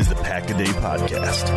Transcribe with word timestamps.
is 0.00 0.08
the 0.08 0.14
Pack 0.14 0.48
a 0.48 0.54
Day 0.54 0.64
Podcast. 0.64 1.50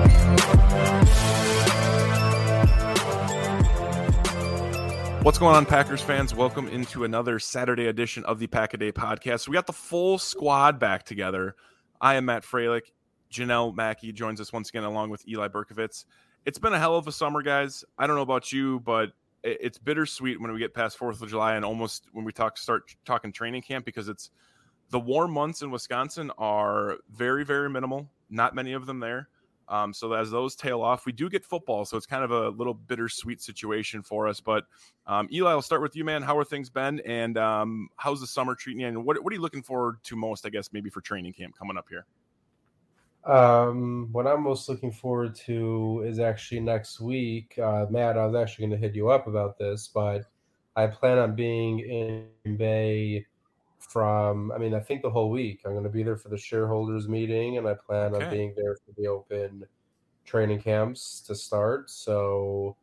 What's 5.24 5.38
going 5.38 5.56
on, 5.56 5.66
Packers 5.66 6.02
fans? 6.02 6.36
Welcome 6.36 6.68
into 6.68 7.06
another 7.06 7.40
Saturday 7.40 7.86
edition 7.86 8.26
of 8.26 8.40
the 8.40 8.48
Pack 8.48 8.74
a 8.74 8.78
Day 8.78 8.92
Podcast. 8.92 9.48
We 9.48 9.54
got 9.54 9.66
the 9.66 9.72
full 9.72 10.18
squad 10.18 10.78
back 10.78 11.06
together. 11.06 11.56
I 12.02 12.16
am 12.16 12.26
Matt 12.26 12.44
Fralick. 12.44 12.92
Jenelle 13.32 13.74
Mackey 13.74 14.12
joins 14.12 14.42
us 14.42 14.52
once 14.52 14.68
again, 14.68 14.84
along 14.84 15.10
with 15.10 15.26
Eli 15.26 15.48
Berkovitz. 15.48 16.04
It's 16.46 16.60
been 16.60 16.74
a 16.74 16.80
hell 16.80 16.98
of 16.98 17.08
a 17.08 17.14
summer, 17.14 17.44
guys. 17.44 17.86
I 17.98 18.08
don't 18.08 18.18
know 18.18 18.24
about 18.24 18.52
you, 18.52 18.82
but 18.82 19.14
it's 19.42 19.78
bittersweet 19.78 20.42
when 20.42 20.52
we 20.52 20.60
get 20.60 20.74
past 20.74 20.98
Fourth 20.98 21.22
of 21.22 21.30
July 21.30 21.56
and 21.56 21.64
almost 21.64 22.08
when 22.12 22.26
we 22.26 22.34
talk 22.34 22.58
start 22.58 22.94
talking 23.06 23.32
training 23.32 23.62
camp 23.62 23.86
because 23.86 24.10
it's 24.10 24.32
the 24.90 25.00
warm 25.00 25.32
months 25.32 25.62
in 25.62 25.72
Wisconsin 25.72 26.30
are 26.38 26.98
very 27.10 27.46
very 27.46 27.70
minimal. 27.70 28.10
Not 28.34 28.56
many 28.56 28.74
of 28.74 28.86
them 28.86 29.00
there. 29.00 29.30
Um, 29.70 29.94
so 29.94 30.14
as 30.14 30.30
those 30.30 30.56
tail 30.56 30.82
off, 30.82 31.06
we 31.06 31.12
do 31.12 31.30
get 31.30 31.46
football. 31.46 31.86
So 31.86 31.96
it's 31.96 32.06
kind 32.06 32.24
of 32.24 32.32
a 32.32 32.50
little 32.50 32.74
bittersweet 32.74 33.42
situation 33.42 34.02
for 34.04 34.28
us. 34.28 34.42
But 34.42 34.66
um, 35.08 35.30
Eli, 35.32 35.52
I'll 35.52 35.62
start 35.62 35.82
with 35.82 35.96
you, 35.96 36.04
man. 36.04 36.22
How 36.22 36.38
are 36.38 36.44
things 36.44 36.70
been, 36.70 37.00
and 37.02 37.38
um, 37.38 37.90
how's 37.96 38.20
the 38.20 38.28
summer 38.28 38.56
treating 38.56 38.82
you? 38.82 38.88
And 38.88 39.06
what 39.06 39.24
what 39.24 39.32
are 39.32 39.36
you 39.36 39.42
looking 39.42 39.64
forward 39.64 39.98
to 40.04 40.16
most? 40.16 40.46
I 40.46 40.50
guess 40.50 40.70
maybe 40.74 40.90
for 40.90 41.02
training 41.02 41.34
camp 41.34 41.56
coming 41.58 41.78
up 41.78 41.86
here. 41.90 42.06
Um, 43.26 44.10
what 44.12 44.28
I'm 44.28 44.44
most 44.44 44.68
looking 44.68 44.92
forward 44.92 45.34
to 45.46 46.04
is 46.06 46.20
actually 46.20 46.60
next 46.60 47.00
week. 47.00 47.58
Uh, 47.58 47.86
Matt, 47.90 48.18
I 48.18 48.26
was 48.26 48.36
actually 48.36 48.68
going 48.68 48.82
to 48.82 48.86
hit 48.86 48.96
you 48.96 49.10
up 49.10 49.28
about 49.28 49.58
this, 49.58 49.88
but 49.88 50.24
I 50.76 50.88
plan 50.88 51.18
on 51.20 51.36
being 51.36 51.80
in 51.80 52.58
Bay 52.58 53.26
from, 53.90 54.52
I 54.52 54.58
mean, 54.58 54.74
I 54.74 54.80
think 54.80 55.02
the 55.02 55.10
whole 55.10 55.30
week. 55.30 55.62
I'm 55.66 55.72
going 55.72 55.84
to 55.84 55.90
be 55.90 56.04
there 56.04 56.18
for 56.18 56.30
the 56.30 56.38
shareholders 56.38 57.08
meeting, 57.08 57.58
and 57.58 57.68
I 57.68 57.74
plan 57.74 58.16
okay. 58.16 58.26
on 58.26 58.32
being 58.32 58.54
there 58.56 58.76
for 58.76 58.92
the 58.98 59.08
open 59.08 59.64
training 60.26 60.62
camps 60.62 61.22
to 61.28 61.36
start. 61.36 61.90
So, 61.90 62.78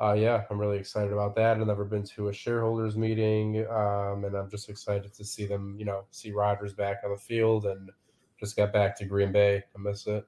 uh, 0.00 0.14
yeah, 0.14 0.44
I'm 0.50 0.58
really 0.58 0.78
excited 0.78 1.12
about 1.12 1.36
that. 1.36 1.58
I've 1.58 1.66
never 1.66 1.84
been 1.84 2.04
to 2.04 2.28
a 2.28 2.32
shareholders 2.32 2.96
meeting, 2.96 3.66
um, 3.70 4.24
and 4.24 4.34
I'm 4.34 4.50
just 4.50 4.68
excited 4.68 5.12
to 5.14 5.24
see 5.24 5.46
them, 5.46 5.76
you 5.78 5.84
know, 5.84 6.04
see 6.10 6.32
Rodgers 6.32 6.72
back 6.72 7.02
on 7.04 7.10
the 7.10 7.18
field 7.18 7.66
and 7.66 7.90
just 8.38 8.56
got 8.56 8.72
back 8.72 8.96
to 8.96 9.04
Green 9.04 9.32
Bay. 9.32 9.62
I 9.76 9.78
miss 9.78 10.06
it. 10.06 10.24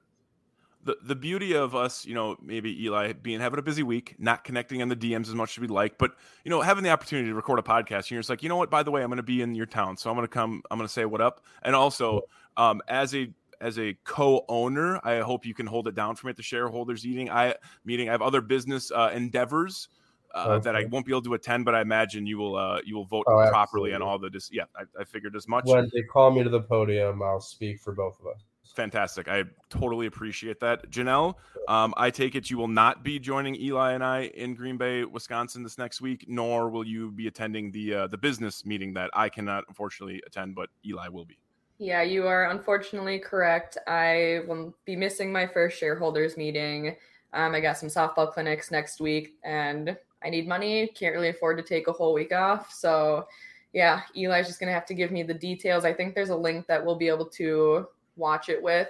The, 0.83 0.97
the 1.01 1.15
beauty 1.15 1.53
of 1.53 1.75
us, 1.75 2.05
you 2.05 2.13
know, 2.13 2.35
maybe 2.41 2.83
Eli 2.83 3.13
being 3.13 3.39
having 3.39 3.57
a 3.57 3.61
busy 3.61 3.83
week, 3.83 4.15
not 4.19 4.43
connecting 4.43 4.81
on 4.81 4.89
the 4.89 4.95
DMs 4.95 5.29
as 5.29 5.33
much 5.33 5.57
as 5.57 5.61
we'd 5.61 5.71
like, 5.71 5.97
but 5.97 6.11
you 6.43 6.49
know, 6.51 6.61
having 6.61 6.83
the 6.83 6.89
opportunity 6.89 7.29
to 7.29 7.35
record 7.35 7.59
a 7.59 7.61
podcast, 7.61 7.97
and 7.97 8.11
you're 8.11 8.19
just 8.19 8.29
like, 8.29 8.43
you 8.43 8.49
know 8.49 8.57
what? 8.57 8.69
By 8.69 8.83
the 8.83 8.91
way, 8.91 9.01
I'm 9.01 9.07
going 9.07 9.17
to 9.17 9.23
be 9.23 9.41
in 9.41 9.55
your 9.55 9.65
town, 9.65 9.95
so 9.95 10.09
I'm 10.09 10.15
going 10.15 10.27
to 10.27 10.31
come. 10.33 10.61
I'm 10.69 10.77
going 10.77 10.87
to 10.87 10.93
say 10.93 11.05
what 11.05 11.21
up, 11.21 11.41
and 11.61 11.75
also 11.75 12.23
um, 12.57 12.81
as 12.87 13.15
a 13.15 13.29
as 13.61 13.79
a 13.79 13.95
co-owner, 14.03 14.99
I 15.05 15.19
hope 15.19 15.45
you 15.45 15.53
can 15.53 15.65
hold 15.65 15.87
it 15.87 15.95
down 15.95 16.15
for 16.15 16.27
me 16.27 16.31
at 16.31 16.35
the 16.35 16.43
shareholders 16.43 17.05
meeting. 17.05 17.29
I 17.29 17.55
meeting. 17.85 18.09
I 18.09 18.11
have 18.11 18.21
other 18.21 18.41
business 18.41 18.91
uh, 18.91 19.11
endeavors 19.13 19.87
uh, 20.33 20.45
okay. 20.49 20.63
that 20.63 20.75
I 20.75 20.85
won't 20.85 21.05
be 21.05 21.11
able 21.11 21.21
to 21.23 21.33
attend, 21.35 21.65
but 21.65 21.75
I 21.75 21.81
imagine 21.81 22.25
you 22.25 22.37
will 22.37 22.55
uh, 22.55 22.79
you 22.85 22.95
will 22.95 23.05
vote 23.05 23.25
oh, 23.27 23.47
properly 23.49 23.93
on 23.93 24.01
all 24.01 24.19
the 24.19 24.29
dis- 24.29 24.49
yeah. 24.51 24.63
I, 24.75 24.83
I, 24.99 25.03
figured 25.03 25.35
as 25.35 25.47
much. 25.47 25.65
When 25.65 25.89
they 25.93 26.01
call 26.01 26.31
me 26.31 26.43
to 26.43 26.49
the 26.49 26.61
podium, 26.61 27.21
I'll 27.21 27.39
speak 27.39 27.79
for 27.79 27.93
both 27.93 28.19
of 28.19 28.27
us. 28.27 28.43
Fantastic. 28.73 29.27
I 29.27 29.43
totally 29.69 30.07
appreciate 30.07 30.59
that. 30.61 30.89
Jenelle, 30.89 31.35
um, 31.67 31.93
I 31.95 32.09
take 32.09 32.33
it 32.33 32.49
you 32.49 32.57
will 32.57 32.67
not 32.67 33.03
be 33.03 33.19
joining 33.19 33.55
Eli 33.55 33.91
and 33.91 34.03
I 34.03 34.23
in 34.33 34.55
Green 34.55 34.77
Bay, 34.77 35.03
Wisconsin 35.03 35.61
this 35.61 35.77
next 35.77 36.01
week, 36.01 36.25
nor 36.27 36.69
will 36.69 36.83
you 36.83 37.11
be 37.11 37.27
attending 37.27 37.71
the 37.71 37.93
uh, 37.93 38.07
the 38.07 38.17
business 38.17 38.65
meeting 38.65 38.91
that 38.93 39.11
I 39.13 39.29
cannot 39.29 39.65
unfortunately 39.67 40.23
attend, 40.25 40.55
but 40.55 40.69
Eli 40.85 41.07
will 41.07 41.25
be. 41.25 41.37
Yeah, 41.77 42.01
you 42.01 42.25
are 42.25 42.49
unfortunately 42.49 43.19
correct. 43.19 43.77
I 43.87 44.41
will 44.47 44.73
be 44.85 44.95
missing 44.95 45.31
my 45.31 45.45
first 45.45 45.77
shareholders 45.77 46.35
meeting. 46.35 46.95
Um, 47.33 47.53
I 47.53 47.59
got 47.59 47.77
some 47.77 47.89
softball 47.89 48.31
clinics 48.31 48.71
next 48.71 48.99
week, 48.99 49.35
and 49.43 49.95
I 50.23 50.29
need 50.29 50.47
money, 50.47 50.87
can't 50.87 51.13
really 51.13 51.29
afford 51.29 51.57
to 51.57 51.63
take 51.63 51.87
a 51.87 51.91
whole 51.91 52.13
week 52.13 52.33
off. 52.33 52.71
So, 52.71 53.27
yeah, 53.73 54.01
Eli's 54.15 54.47
just 54.47 54.59
going 54.59 54.67
to 54.67 54.73
have 54.73 54.85
to 54.87 54.93
give 54.93 55.11
me 55.11 55.23
the 55.23 55.33
details. 55.33 55.83
I 55.83 55.93
think 55.93 56.15
there's 56.15 56.29
a 56.29 56.35
link 56.35 56.65
that 56.67 56.83
we'll 56.83 56.95
be 56.95 57.07
able 57.07 57.25
to 57.25 57.87
watch 58.15 58.49
it 58.49 58.61
with. 58.61 58.89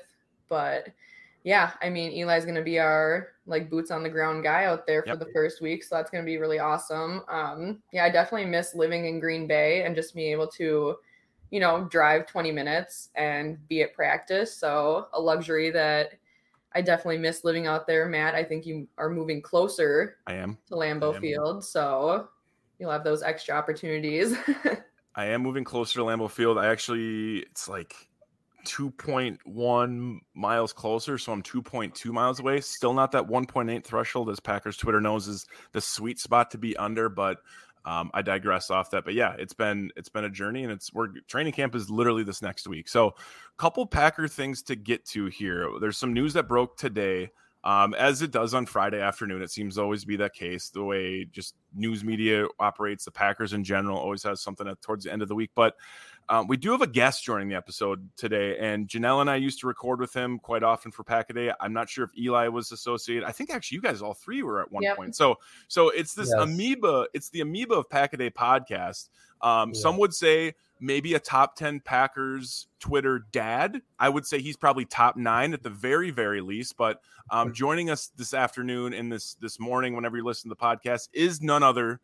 But 0.50 0.90
yeah, 1.44 1.72
I 1.82 1.90
mean, 1.90 2.12
Eli's 2.12 2.46
going 2.46 2.56
to 2.56 2.62
be 2.62 2.80
our 2.80 3.30
like 3.46 3.70
boots 3.70 3.92
on 3.92 4.04
the 4.04 4.10
ground 4.10 4.44
guy 4.44 4.66
out 4.66 4.88
there 4.88 5.02
for 5.02 5.10
yep. 5.10 5.20
the 5.20 5.32
first 5.34 5.62
week. 5.62 5.84
So 5.84 5.96
that's 5.96 6.10
going 6.10 6.24
to 6.24 6.26
be 6.26 6.38
really 6.38 6.60
awesome. 6.60 7.24
Um, 7.30 7.82
yeah, 7.92 8.06
I 8.06 8.10
definitely 8.10 8.50
miss 8.50 8.76
living 8.76 9.06
in 9.06 9.20
Green 9.20 9.48
Bay 9.48 9.84
and 9.84 9.96
just 9.96 10.16
being 10.16 10.32
able 10.32 10.48
to, 10.48 10.96
you 11.52 11.60
know, 11.60 11.86
drive 11.86 12.28
20 12.28 12.52
minutes 12.52 13.10
and 13.16 13.58
be 13.68 13.82
at 13.82 13.94
practice. 13.94 14.56
So 14.56 15.08
a 15.14 15.20
luxury 15.20 15.70
that 15.72 16.14
I 16.76 16.82
definitely 16.82 17.20
miss 17.20 17.44
living 17.44 17.68
out 17.68 17.86
there, 17.86 18.08
Matt. 18.08 18.36
I 18.36 18.44
think 18.44 18.66
you 18.66 18.88
are 18.98 19.10
moving 19.10 19.42
closer. 19.42 20.18
I 20.26 20.34
am 20.34 20.58
to 20.68 20.76
Lambeau 20.76 21.16
am. 21.16 21.22
Field, 21.22 21.64
so 21.64 22.30
you'll 22.80 22.92
have 22.92 23.04
those 23.04 23.22
extra 23.22 23.56
opportunities. 23.56 24.36
I 25.16 25.26
am 25.26 25.44
moving 25.44 25.64
closer 25.64 26.00
to 26.00 26.06
Lambeau 26.06 26.32
Field. 26.32 26.58
I 26.58 26.68
actually, 26.68 27.40
it's 27.40 27.68
like 27.68 27.96
2.1 28.66 30.20
miles 30.34 30.74
closer, 30.74 31.18
so 31.18 31.32
I'm 31.32 31.44
2.2 31.44 32.06
miles 32.12 32.40
away. 32.40 32.62
Still 32.62 32.94
not 32.94 33.12
that 33.12 33.28
1.8 33.28 33.84
threshold, 33.84 34.30
as 34.30 34.40
Packers 34.40 34.78
Twitter 34.78 35.02
knows 35.02 35.28
is 35.28 35.46
the 35.72 35.82
sweet 35.82 36.20
spot 36.20 36.52
to 36.52 36.58
be 36.58 36.76
under, 36.78 37.10
but 37.10 37.38
um, 37.86 38.12
I 38.14 38.22
digress 38.22 38.70
off 38.70 38.92
that, 38.92 39.04
but 39.04 39.14
yeah, 39.14 39.36
it's 39.38 39.54
been 39.54 39.92
it's 39.98 40.08
been 40.08 40.24
a 40.24 40.30
journey, 40.30 40.64
and 40.64 40.72
it's 40.72 40.94
we're 40.94 41.10
training 41.28 41.52
camp 41.52 41.76
is 41.76 41.90
literally 41.90 42.24
this 42.24 42.42
next 42.42 42.66
week. 42.68 42.88
So, 42.88 43.14
couple 43.58 43.86
Packer 43.86 44.28
things 44.30 44.62
to 44.64 44.76
get 44.76 45.06
to 45.08 45.26
here. 45.26 45.70
There's 45.82 45.98
some 45.98 46.14
news 46.14 46.32
that 46.34 46.48
broke 46.48 46.78
today, 46.78 47.32
um, 47.66 47.94
as 47.96 48.22
it 48.22 48.32
does 48.32 48.54
on 48.54 48.66
Friday 48.68 49.02
afternoon. 49.02 49.42
It 49.42 49.52
seems 49.52 49.76
to 49.76 49.82
always 49.82 50.06
be 50.06 50.16
that 50.16 50.34
case. 50.34 50.70
The 50.70 50.84
way 50.84 51.26
just 51.26 51.56
news 51.76 52.06
media 52.06 52.46
operates, 52.58 53.04
the 53.04 53.12
Packers 53.12 53.52
in 53.52 53.66
general 53.66 53.98
always 53.98 54.24
has 54.24 54.42
something 54.42 54.68
at, 54.68 54.82
towards 54.82 55.04
the 55.04 55.12
end 55.12 55.22
of 55.22 55.28
the 55.28 55.36
week. 55.36 55.52
But 55.54 55.76
um, 56.30 56.48
we 56.48 56.58
do 56.58 56.72
have 56.72 56.82
a 56.82 56.88
guest 56.88 57.24
joining 57.24 57.50
the 57.50 57.56
episode 57.56 58.10
today, 58.16 58.58
and 58.60 58.88
Jenelle 58.88 59.22
and 59.22 59.30
I 59.30 59.36
used 59.36 59.60
to 59.62 59.68
record 59.68 60.00
with 60.00 60.14
him 60.14 60.40
quite 60.40 60.64
often 60.64 60.92
for 60.92 61.04
Packaday. 61.04 61.54
I'm 61.60 61.74
not 61.74 61.90
sure 61.90 62.06
if 62.06 62.12
Eli 62.18 62.48
was 62.48 62.72
associated. 62.72 63.24
I 63.24 63.32
think 63.32 63.50
actually 63.50 63.78
you 63.78 63.82
guys 63.82 64.02
all 64.02 64.14
three 64.14 64.44
were 64.44 64.62
at 64.62 64.72
one 64.72 64.84
yep. 64.84 64.96
point. 64.96 65.16
So, 65.16 65.40
so 65.68 65.90
it's 65.90 66.14
this 66.14 66.34
yes. 66.36 66.44
amoeba. 66.44 67.08
It's 67.14 67.30
the 67.30 67.42
amoeba 67.42 67.76
of 67.76 67.90
Packaday 67.90 68.32
podcast. 68.32 69.10
Um, 69.42 69.72
yeah. 69.74 69.82
Some 69.82 69.98
would 69.98 70.14
say 70.14 70.54
maybe 70.80 71.14
a 71.14 71.20
top 71.20 71.56
10 71.56 71.82
Packers 71.82 72.68
Twitter 72.80 73.26
dad. 73.32 73.82
I 74.00 74.10
would 74.10 74.26
say 74.26 74.42
he's 74.42 74.58
probably 74.58 74.86
top 74.86 75.18
nine 75.18 75.54
at 75.54 75.64
the 75.64 75.70
very, 75.70 76.12
very 76.12 76.42
least. 76.42 76.78
But 76.78 77.02
um, 77.30 77.54
joining 77.54 77.90
us 77.90 78.12
this 78.16 78.34
afternoon 78.34 78.94
and 78.94 79.12
this 79.12 79.36
this 79.36 79.60
morning, 79.60 79.96
whenever 79.96 80.18
you 80.18 80.24
listen 80.24 80.50
to 80.50 80.56
the 80.56 80.66
podcast, 80.66 81.10
is 81.14 81.42
none 81.42 81.64
other 81.64 82.00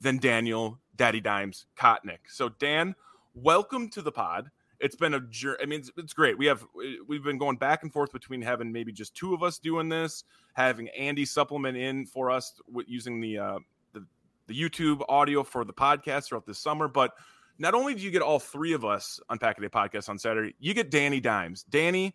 than 0.00 0.18
Daniel 0.18 0.78
Daddy 0.96 1.20
Dimes 1.20 1.66
Kotnik. 1.76 2.18
So 2.28 2.48
Dan, 2.48 2.94
welcome 3.42 3.88
to 3.90 4.02
the 4.02 4.12
pod. 4.12 4.50
It's 4.80 4.96
been 4.96 5.14
a 5.14 5.20
journey. 5.20 5.58
I 5.62 5.66
mean, 5.66 5.80
it's, 5.80 5.90
it's, 5.96 6.12
great. 6.12 6.38
We 6.38 6.46
have 6.46 6.64
we've 7.06 7.22
been 7.22 7.38
going 7.38 7.56
back 7.56 7.82
and 7.82 7.92
forth 7.92 8.12
between 8.12 8.40
having 8.40 8.72
maybe 8.72 8.92
just 8.92 9.14
two 9.14 9.34
of 9.34 9.42
us 9.42 9.58
doing 9.58 9.88
this, 9.88 10.24
having 10.54 10.88
Andy 10.90 11.24
supplement 11.24 11.76
in 11.76 12.06
for 12.06 12.30
us 12.30 12.60
with 12.70 12.88
using 12.88 13.20
the 13.20 13.38
uh, 13.38 13.58
the, 13.92 14.06
the 14.46 14.54
YouTube 14.58 15.02
audio 15.08 15.42
for 15.42 15.64
the 15.64 15.72
podcast 15.72 16.28
throughout 16.28 16.46
this 16.46 16.58
summer. 16.58 16.88
But 16.88 17.12
not 17.58 17.74
only 17.74 17.94
do 17.94 18.00
you 18.00 18.10
get 18.10 18.22
all 18.22 18.38
three 18.38 18.72
of 18.72 18.84
us 18.84 19.20
on 19.28 19.38
Pack 19.38 19.58
a 19.58 19.60
Day 19.60 19.68
podcast 19.68 20.08
on 20.08 20.18
Saturday, 20.18 20.54
you 20.58 20.72
get 20.72 20.90
Danny 20.90 21.20
Dimes, 21.20 21.64
Danny, 21.64 22.14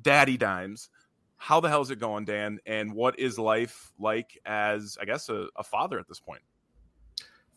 Daddy 0.00 0.36
Dimes. 0.36 0.88
How 1.36 1.60
the 1.60 1.68
hell 1.68 1.80
is 1.80 1.90
it 1.90 1.98
going, 1.98 2.26
Dan? 2.26 2.60
And 2.66 2.94
what 2.94 3.18
is 3.18 3.38
life 3.38 3.92
like 3.98 4.38
as, 4.44 4.98
I 5.00 5.06
guess, 5.06 5.30
a, 5.30 5.48
a 5.56 5.62
father 5.62 5.98
at 5.98 6.06
this 6.06 6.20
point? 6.20 6.42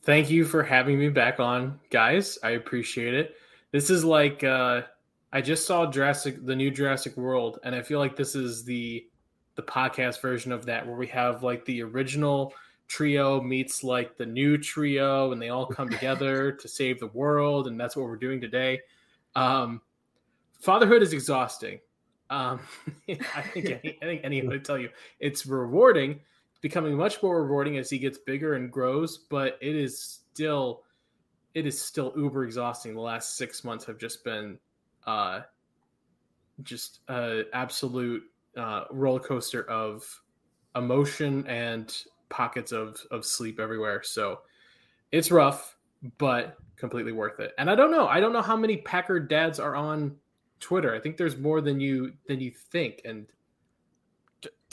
Thank 0.03 0.29
you 0.29 0.43
for 0.43 0.63
having 0.63 0.99
me 0.99 1.07
back 1.07 1.39
on, 1.39 1.79
guys. 1.89 2.37
I 2.43 2.51
appreciate 2.51 3.13
it. 3.13 3.37
This 3.71 3.89
is 3.89 4.03
like 4.03 4.43
uh, 4.43 4.81
I 5.31 5.39
just 5.39 5.65
saw 5.65 5.89
Jurassic, 5.89 6.45
the 6.45 6.55
new 6.55 6.69
Jurassic 6.69 7.15
World, 7.15 7.59
and 7.63 7.73
I 7.73 7.81
feel 7.81 7.99
like 7.99 8.17
this 8.17 8.35
is 8.35 8.65
the 8.65 9.07
the 9.55 9.63
podcast 9.63 10.21
version 10.21 10.51
of 10.51 10.65
that, 10.65 10.85
where 10.85 10.97
we 10.97 11.07
have 11.07 11.41
like 11.41 11.63
the 11.63 11.81
original 11.83 12.53
trio 12.89 13.39
meets 13.39 13.81
like 13.81 14.17
the 14.17 14.25
new 14.25 14.57
trio, 14.57 15.31
and 15.31 15.41
they 15.41 15.49
all 15.49 15.65
come 15.65 15.87
together 15.87 16.51
to 16.61 16.67
save 16.67 16.99
the 16.99 17.07
world, 17.07 17.67
and 17.67 17.79
that's 17.79 17.95
what 17.95 18.05
we're 18.05 18.17
doing 18.17 18.41
today. 18.41 18.81
Um, 19.37 19.79
fatherhood 20.59 21.01
is 21.01 21.13
exhausting. 21.13 21.79
Um, 22.29 22.59
I 23.09 23.41
think 23.41 23.69
I 23.71 24.05
think 24.05 24.21
anyone 24.25 24.49
would 24.49 24.65
tell 24.65 24.77
you 24.77 24.89
it's 25.21 25.45
rewarding 25.45 26.19
becoming 26.63 26.95
much 26.95 27.21
more 27.21 27.43
rewarding 27.43 27.77
as 27.77 27.89
he 27.89 27.99
gets 27.99 28.17
bigger 28.17 28.55
and 28.55 28.71
grows, 28.71 29.17
but 29.29 29.59
it 29.61 29.75
is 29.75 29.99
still 29.99 30.83
it 31.53 31.67
is 31.67 31.79
still 31.79 32.13
uber 32.17 32.45
exhausting. 32.45 32.95
The 32.95 33.01
last 33.01 33.37
six 33.37 33.63
months 33.63 33.85
have 33.85 33.99
just 33.99 34.23
been 34.23 34.57
uh 35.05 35.41
just 36.63 37.01
a 37.09 37.43
absolute 37.53 38.23
uh, 38.55 38.85
roller 38.91 39.19
coaster 39.19 39.69
of 39.69 40.21
emotion 40.75 41.45
and 41.47 41.95
pockets 42.29 42.71
of 42.71 42.99
of 43.11 43.25
sleep 43.25 43.59
everywhere. 43.59 44.01
So 44.01 44.39
it's 45.11 45.31
rough, 45.31 45.75
but 46.17 46.57
completely 46.77 47.11
worth 47.11 47.39
it. 47.39 47.51
And 47.57 47.69
I 47.69 47.75
don't 47.75 47.91
know, 47.91 48.07
I 48.07 48.19
don't 48.19 48.33
know 48.33 48.41
how 48.41 48.55
many 48.55 48.77
Packer 48.77 49.19
dads 49.19 49.59
are 49.59 49.75
on 49.75 50.15
Twitter. 50.59 50.95
I 50.95 50.99
think 50.99 51.17
there's 51.17 51.37
more 51.37 51.59
than 51.59 51.81
you 51.81 52.13
than 52.27 52.39
you 52.39 52.51
think, 52.51 53.01
and 53.03 53.27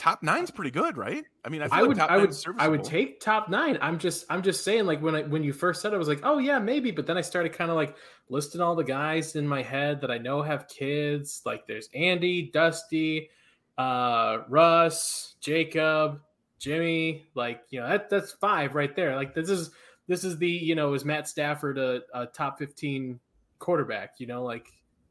top 0.01 0.23
nine's 0.23 0.49
pretty 0.49 0.71
good, 0.71 0.97
right? 0.97 1.23
I 1.45 1.49
mean, 1.49 1.61
I, 1.61 1.67
I 1.69 1.83
would, 1.83 1.97
like 1.97 2.09
I 2.09 2.17
would, 2.17 2.35
I 2.57 2.67
would 2.67 2.83
take 2.83 3.19
top 3.19 3.49
nine. 3.49 3.77
I'm 3.81 3.99
just, 3.99 4.25
I'm 4.31 4.41
just 4.41 4.63
saying, 4.63 4.87
like 4.87 4.99
when 4.99 5.13
I 5.13 5.21
when 5.21 5.43
you 5.43 5.53
first 5.53 5.79
said, 5.79 5.93
it, 5.93 5.95
I 5.95 5.99
was 5.99 6.07
like, 6.07 6.21
oh 6.23 6.39
yeah, 6.39 6.57
maybe. 6.57 6.89
But 6.89 7.05
then 7.05 7.17
I 7.17 7.21
started 7.21 7.53
kind 7.53 7.69
of 7.69 7.77
like 7.77 7.95
listing 8.27 8.61
all 8.61 8.75
the 8.75 8.83
guys 8.83 9.35
in 9.35 9.47
my 9.47 9.61
head 9.61 10.01
that 10.01 10.09
I 10.09 10.17
know 10.17 10.41
have 10.41 10.67
kids. 10.67 11.43
Like 11.45 11.67
there's 11.67 11.87
Andy, 11.93 12.49
Dusty, 12.51 13.29
uh, 13.77 14.39
Russ, 14.49 15.35
Jacob, 15.39 16.19
Jimmy. 16.57 17.27
Like 17.35 17.61
you 17.69 17.79
know, 17.79 17.87
that 17.87 18.09
that's 18.09 18.31
five 18.31 18.73
right 18.73 18.95
there. 18.95 19.15
Like 19.15 19.35
this 19.35 19.51
is 19.51 19.69
this 20.07 20.23
is 20.23 20.39
the 20.39 20.49
you 20.49 20.73
know, 20.73 20.95
is 20.95 21.05
Matt 21.05 21.27
Stafford 21.27 21.77
a, 21.77 22.01
a 22.15 22.25
top 22.25 22.57
fifteen 22.57 23.19
quarterback? 23.59 24.15
You 24.17 24.25
know, 24.25 24.43
like 24.43 24.65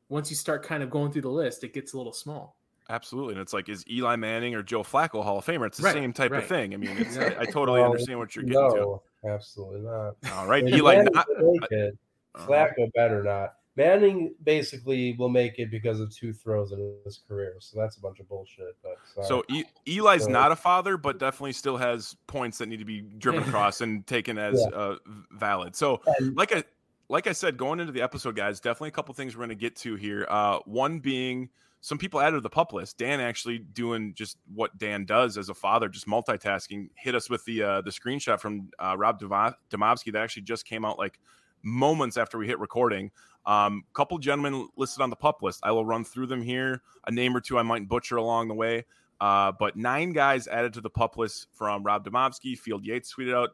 once 0.09 0.31
you 0.31 0.37
start 0.37 0.65
kind 0.65 0.83
of 0.83 0.91
going 0.91 1.13
through 1.13 1.23
the 1.23 1.31
list, 1.31 1.63
it 1.63 1.73
gets 1.73 1.95
a 1.95 1.97
little 1.97 2.13
small. 2.13 2.57
Absolutely. 2.91 3.35
And 3.35 3.41
it's 3.41 3.53
like, 3.53 3.69
is 3.69 3.85
Eli 3.89 4.17
Manning 4.17 4.55
or 4.55 4.63
Joe 4.63 4.83
Flacco 4.83 5.23
Hall 5.23 5.39
of 5.39 5.47
Famer? 5.47 5.67
It's 5.67 5.79
the 5.79 5.85
right, 5.85 5.95
same 5.95 6.13
type 6.13 6.33
right. 6.33 6.43
of 6.43 6.49
thing. 6.49 6.75
I 6.75 6.77
mean, 6.77 6.97
it's, 6.99 7.17
I, 7.17 7.27
I, 7.41 7.45
totally 7.45 7.81
well, 7.81 7.93
understand 7.93 8.19
what 8.19 8.35
you're 8.35 8.45
getting 8.45 8.61
no, 8.61 9.03
to. 9.23 9.29
Absolutely 9.29 9.83
not. 9.83 10.17
All 10.35 10.47
right. 10.47 10.67
Eli, 10.67 11.03
not, 11.03 11.27
uh, 11.39 11.91
Flacco 12.37 12.93
better 12.95 13.23
not. 13.23 13.55
Manning 13.77 14.35
basically 14.43 15.15
will 15.19 15.29
make 15.29 15.61
it 15.61 15.71
because 15.71 16.01
of 16.01 16.15
two 16.15 16.33
throws 16.33 16.73
in 16.73 16.95
his 17.05 17.21
career. 17.29 17.55
So 17.61 17.79
that's 17.79 17.97
a 17.97 18.01
bunch 18.01 18.19
of 18.19 18.29
bullshit. 18.29 18.77
But 18.83 18.99
so 19.25 19.45
e- 19.49 19.65
Eli's 19.87 20.25
so, 20.25 20.31
not 20.31 20.51
a 20.51 20.57
father, 20.57 20.97
but 20.97 21.19
definitely 21.19 21.53
still 21.53 21.77
has 21.77 22.17
points 22.27 22.59
that 22.59 22.67
need 22.67 22.81
to 22.81 22.85
be 22.85 23.01
driven 23.01 23.45
across 23.45 23.81
and 23.81 24.05
taken 24.07 24.37
as 24.37 24.61
yeah. 24.61 24.77
uh, 24.77 24.97
valid. 25.31 25.77
So, 25.77 26.03
and, 26.19 26.37
like 26.37 26.55
I 26.55 26.65
like 27.09 27.29
I 27.29 27.33
said, 27.33 27.57
going 27.57 27.79
into 27.79 27.93
the 27.93 28.03
episode, 28.03 28.35
guys, 28.35 28.59
definitely 28.59 28.89
a 28.89 28.93
couple 28.93 29.15
things 29.15 29.37
we're 29.37 29.47
going 29.47 29.51
to 29.51 29.55
get 29.55 29.77
to 29.77 29.95
here. 29.95 30.27
Uh, 30.29 30.59
one 30.65 30.99
being 30.99 31.49
some 31.81 31.99
people 31.99 32.21
added 32.21 32.37
to 32.37 32.41
the 32.41 32.51
pup 32.51 32.73
list. 32.73 32.99
Dan 32.99 33.21
actually 33.21 33.59
doing 33.59 34.13
just 34.15 34.37
what 34.55 34.77
Dan 34.77 35.07
does 35.07 35.39
as 35.39 35.49
a 35.49 35.55
father, 35.55 35.89
just 35.89 36.07
multitasking. 36.07 36.91
Hit 36.95 37.15
us 37.15 37.31
with 37.31 37.45
the 37.45 37.63
uh, 37.63 37.81
the 37.81 37.91
screenshot 37.91 38.39
from 38.39 38.71
uh, 38.79 38.97
Rob 38.99 39.21
Demovsky 39.21 40.13
that 40.13 40.23
actually 40.23 40.43
just 40.43 40.67
came 40.67 40.85
out 40.85 40.99
like 40.99 41.19
moments 41.63 42.17
after 42.17 42.39
we 42.39 42.47
hit 42.47 42.59
recording. 42.59 43.11
Um, 43.47 43.85
couple 43.95 44.19
gentlemen 44.19 44.69
listed 44.77 45.01
on 45.01 45.09
the 45.11 45.17
pup 45.17 45.43
list. 45.43 45.61
I 45.63 45.73
will 45.73 45.87
run 45.87 46.05
through 46.05 46.27
them 46.27 46.43
here. 46.43 46.83
A 47.07 47.11
name 47.11 47.35
or 47.35 47.41
two 47.41 47.59
I 47.59 47.63
might 47.63 47.89
butcher 47.89 48.17
along 48.17 48.49
the 48.49 48.55
way. 48.55 48.85
Uh, 49.19 49.53
but 49.59 49.77
nine 49.77 50.13
guys 50.13 50.47
added 50.49 50.75
to 50.75 50.81
the 50.81 50.91
pup 50.91 51.17
list 51.17 51.49
from 51.53 51.83
Rob 51.83 52.05
Demovsky. 52.05 52.59
Field 52.59 52.85
Yates 52.85 53.15
tweeted 53.15 53.35
out. 53.35 53.51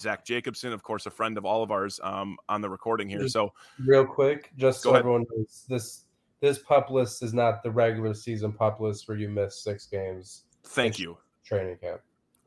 Zach 0.00 0.24
Jacobson, 0.24 0.72
of 0.72 0.84
course, 0.84 1.06
a 1.06 1.10
friend 1.10 1.36
of 1.36 1.44
all 1.44 1.64
of 1.64 1.72
ours 1.72 1.98
um, 2.04 2.36
on 2.48 2.60
the 2.60 2.70
recording 2.70 3.08
here. 3.08 3.26
So, 3.26 3.52
real 3.84 4.06
quick, 4.06 4.52
just 4.56 4.82
so 4.82 4.90
ahead. 4.90 5.00
everyone 5.00 5.26
knows, 5.28 5.64
this 5.68 6.04
this 6.40 6.58
pup 6.58 6.90
list 6.90 7.22
is 7.22 7.34
not 7.34 7.62
the 7.62 7.70
regular 7.70 8.14
season 8.14 8.52
pup 8.52 8.80
list 8.80 9.08
where 9.08 9.16
you 9.16 9.28
miss 9.28 9.62
six 9.62 9.86
games. 9.86 10.44
Thank 10.64 10.98
you. 10.98 11.18
Training 11.44 11.78
camp. 11.78 12.00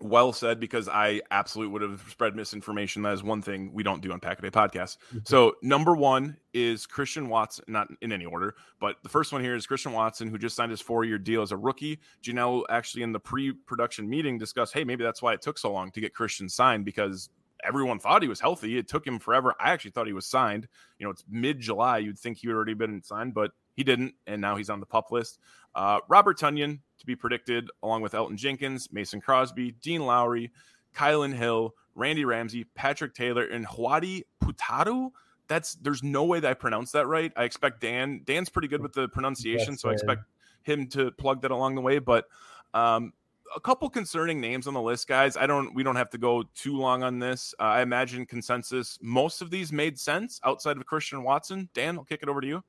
Well 0.04 0.34
said, 0.34 0.60
because 0.60 0.90
I 0.90 1.22
absolutely 1.30 1.74
would 1.74 1.84
have 1.84 2.04
spread 2.10 2.36
misinformation. 2.36 3.04
That 3.04 3.14
is 3.14 3.22
one 3.22 3.44
thing 3.44 3.72
we 3.72 3.84
don't 3.84 4.02
do 4.02 4.12
on 4.12 4.20
Pack 4.20 4.40
a 4.40 4.42
Day 4.42 4.50
podcast. 4.50 4.98
Mm-hmm. 5.10 5.20
So 5.26 5.58
number 5.62 5.96
one 5.96 6.38
is 6.56 6.88
Christian 6.88 7.30
Watson, 7.30 7.66
not 7.68 7.88
in 8.02 8.12
any 8.12 8.26
order, 8.26 8.56
but 8.80 8.96
the 9.04 9.10
first 9.10 9.32
one 9.32 9.44
here 9.44 9.56
is 9.56 9.68
Christian 9.68 9.92
Watson, 9.92 10.28
who 10.28 10.40
just 10.40 10.56
signed 10.56 10.72
his 10.72 10.82
four-year 10.82 11.20
deal 11.20 11.44
as 11.44 11.52
a 11.52 11.58
rookie. 11.58 12.00
Janelle 12.24 12.64
actually 12.72 13.04
in 13.04 13.12
the 13.12 13.20
pre-production 13.20 14.10
meeting 14.10 14.40
discussed, 14.40 14.74
hey, 14.74 14.84
maybe 14.84 15.04
that's 15.04 15.22
why 15.22 15.34
it 15.34 15.42
took 15.44 15.60
so 15.60 15.72
long 15.72 15.92
to 15.92 16.02
get 16.02 16.16
Christian 16.16 16.50
signed 16.50 16.84
because 16.84 17.30
everyone 17.64 18.00
thought 18.00 18.24
he 18.24 18.28
was 18.28 18.40
healthy. 18.40 18.80
It 18.80 18.88
took 18.88 19.06
him 19.06 19.20
forever. 19.20 19.54
I 19.60 19.70
actually 19.70 19.92
thought 19.92 20.08
he 20.08 20.14
was 20.14 20.26
signed. 20.26 20.68
You 20.98 21.06
know, 21.06 21.12
it's 21.12 21.24
mid 21.30 21.60
July. 21.60 22.00
You'd 22.00 22.18
think 22.18 22.40
he 22.40 22.48
would 22.48 22.56
already 22.56 22.74
been 22.74 23.04
signed, 23.04 23.36
but 23.36 23.52
he 23.74 23.84
didn't, 23.84 24.14
and 24.28 24.42
now 24.42 24.56
he's 24.56 24.70
on 24.70 24.80
the 24.80 24.86
pup 24.86 25.12
list. 25.12 25.40
Uh, 25.76 26.00
Robert 26.08 26.38
Tonyan 26.38 26.80
to 27.00 27.06
be 27.06 27.16
predicted, 27.16 27.70
along 27.84 28.02
with 28.02 28.14
Elgton 28.14 28.36
Jenkins, 28.36 28.90
Mason 28.92 29.22
Crosby, 29.22 29.72
Dean 29.82 30.06
Lowry, 30.06 30.52
Kylin 30.96 31.34
Hill, 31.34 31.74
Randy 31.96 32.26
Ramsey, 32.26 32.66
Patrick 32.76 33.14
Taylor, 33.14 33.44
and 33.44 33.66
Hwadi 33.66 34.24
Putaru. 34.44 35.12
That's 35.48 35.76
there's 35.76 36.04
no 36.04 36.24
way 36.24 36.40
that 36.40 36.50
I 36.50 36.54
pronounced 36.54 36.94
that 36.94 37.08
right. 37.08 37.32
I 37.36 37.44
expect 37.44 37.82
Dan. 37.82 38.22
Dan's 38.26 38.50
pretty 38.50 38.68
good 38.68 38.82
with 38.82 38.94
the 38.94 39.10
pronunciation, 39.10 39.74
That's 39.74 39.82
so 39.82 39.90
I 39.90 39.94
expect 39.94 40.24
him 40.64 40.88
to 40.88 41.12
plug 41.12 41.42
that 41.42 41.52
along 41.52 41.76
the 41.76 41.82
way. 41.82 42.00
But 42.00 42.26
um, 42.74 43.14
a 43.56 43.60
couple 43.60 43.90
concerning 43.90 44.40
names 44.40 44.68
on 44.68 44.74
the 44.74 44.82
list, 44.82 45.08
guys. 45.08 45.36
I 45.36 45.48
don't. 45.48 45.74
We 45.74 45.84
don't 45.84 45.96
have 45.96 46.10
to 46.12 46.18
go 46.18 46.44
too 46.56 46.78
long 46.78 47.04
on 47.04 47.20
this. 47.20 47.54
Uh, 47.60 47.64
I 47.64 47.82
imagine 47.82 48.26
consensus. 48.26 48.98
Most 49.02 49.42
of 49.42 49.50
these 49.50 49.74
made 49.74 50.00
sense 50.00 50.40
outside 50.44 50.78
of 50.78 50.86
Christian 50.86 51.24
Watson. 51.24 51.70
Dan, 51.74 51.98
I'll 51.98 52.06
kick 52.06 52.24
it 52.24 52.30
over 52.30 52.42
to 52.42 52.48
you. 52.48 52.64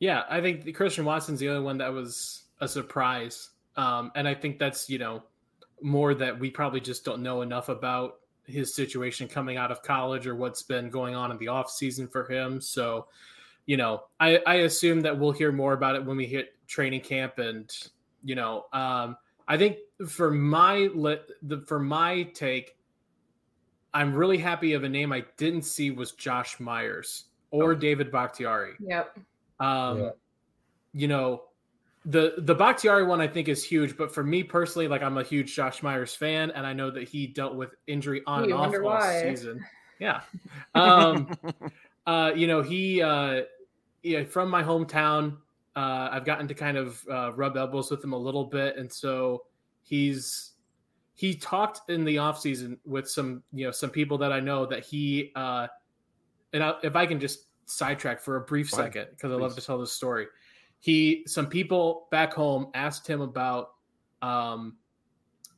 Yeah, 0.00 0.24
I 0.28 0.40
think 0.40 0.74
Christian 0.74 1.04
Watson's 1.04 1.40
the 1.40 1.48
only 1.48 1.62
one 1.62 1.78
that 1.78 1.92
was 1.92 2.44
a 2.60 2.66
surprise. 2.66 3.50
Um, 3.76 4.10
and 4.14 4.26
I 4.26 4.34
think 4.34 4.58
that's, 4.58 4.90
you 4.90 4.98
know, 4.98 5.22
more 5.82 6.14
that 6.14 6.38
we 6.38 6.50
probably 6.50 6.80
just 6.80 7.04
don't 7.04 7.22
know 7.22 7.42
enough 7.42 7.68
about 7.68 8.16
his 8.46 8.74
situation 8.74 9.28
coming 9.28 9.56
out 9.56 9.70
of 9.70 9.82
college 9.82 10.26
or 10.26 10.34
what's 10.34 10.62
been 10.62 10.90
going 10.90 11.14
on 11.14 11.30
in 11.30 11.38
the 11.38 11.48
off 11.48 11.70
season 11.70 12.08
for 12.08 12.30
him. 12.30 12.60
So, 12.60 13.06
you 13.66 13.76
know, 13.76 14.04
I, 14.18 14.40
I 14.46 14.54
assume 14.56 15.00
that 15.02 15.16
we'll 15.16 15.32
hear 15.32 15.52
more 15.52 15.74
about 15.74 15.94
it 15.94 16.04
when 16.04 16.16
we 16.16 16.26
hit 16.26 16.54
training 16.66 17.02
camp. 17.02 17.38
And, 17.38 17.70
you 18.24 18.34
know, 18.34 18.66
um, 18.72 19.16
I 19.46 19.56
think 19.56 19.76
for 20.08 20.30
my 20.30 20.88
the 21.42 21.62
for 21.66 21.78
my 21.78 22.24
take, 22.34 22.76
I'm 23.92 24.14
really 24.14 24.38
happy 24.38 24.72
of 24.72 24.84
a 24.84 24.88
name 24.88 25.12
I 25.12 25.24
didn't 25.36 25.62
see 25.62 25.90
was 25.90 26.12
Josh 26.12 26.58
Myers 26.58 27.24
or. 27.50 27.74
David 27.74 28.10
Bakhtiari. 28.10 28.74
Yep. 28.80 29.18
Um, 29.60 29.98
yeah. 29.98 30.10
You 30.92 31.08
know, 31.08 31.42
the 32.04 32.34
the 32.38 32.54
Bakhtiari 32.54 33.04
one 33.04 33.20
I 33.20 33.28
think 33.28 33.48
is 33.48 33.62
huge, 33.62 33.96
but 33.96 34.12
for 34.12 34.24
me 34.24 34.42
personally, 34.42 34.88
like 34.88 35.02
I'm 35.02 35.18
a 35.18 35.22
huge 35.22 35.54
Josh 35.54 35.82
Myers 35.82 36.14
fan, 36.14 36.50
and 36.50 36.66
I 36.66 36.72
know 36.72 36.90
that 36.90 37.08
he 37.08 37.26
dealt 37.26 37.54
with 37.54 37.74
injury 37.86 38.22
on 38.26 38.44
and 38.44 38.52
off 38.52 38.74
last 38.74 39.22
season. 39.22 39.64
Yeah. 39.98 40.22
Um, 40.74 41.30
uh, 42.06 42.32
you 42.34 42.46
know, 42.46 42.62
he 42.62 43.02
uh, 43.02 43.42
yeah, 44.02 44.24
from 44.24 44.48
my 44.48 44.62
hometown. 44.62 45.36
Uh, 45.76 46.08
I've 46.10 46.24
gotten 46.24 46.48
to 46.48 46.54
kind 46.54 46.76
of 46.76 47.00
uh, 47.10 47.32
rub 47.32 47.56
elbows 47.56 47.90
with 47.90 48.02
him 48.02 48.12
a 48.12 48.18
little 48.18 48.44
bit, 48.44 48.76
and 48.76 48.92
so 48.92 49.44
he's 49.82 50.52
he 51.14 51.34
talked 51.34 51.90
in 51.90 52.04
the 52.04 52.18
off 52.18 52.40
season 52.40 52.78
with 52.84 53.08
some 53.08 53.42
you 53.52 53.66
know 53.66 53.70
some 53.70 53.90
people 53.90 54.18
that 54.18 54.32
I 54.32 54.40
know 54.40 54.64
that 54.66 54.84
he 54.84 55.32
uh, 55.36 55.66
and 56.52 56.62
I, 56.62 56.74
if 56.82 56.96
I 56.96 57.06
can 57.06 57.20
just 57.20 57.46
sidetrack 57.70 58.20
for 58.20 58.36
a 58.36 58.40
brief 58.40 58.68
Fine. 58.68 58.84
second 58.84 59.08
because 59.10 59.32
I 59.32 59.36
love 59.36 59.54
to 59.56 59.64
tell 59.64 59.78
this 59.78 59.92
story. 59.92 60.26
He, 60.78 61.24
some 61.26 61.46
people 61.46 62.08
back 62.10 62.32
home 62.32 62.68
asked 62.74 63.06
him 63.06 63.20
about 63.20 63.72
um, 64.22 64.76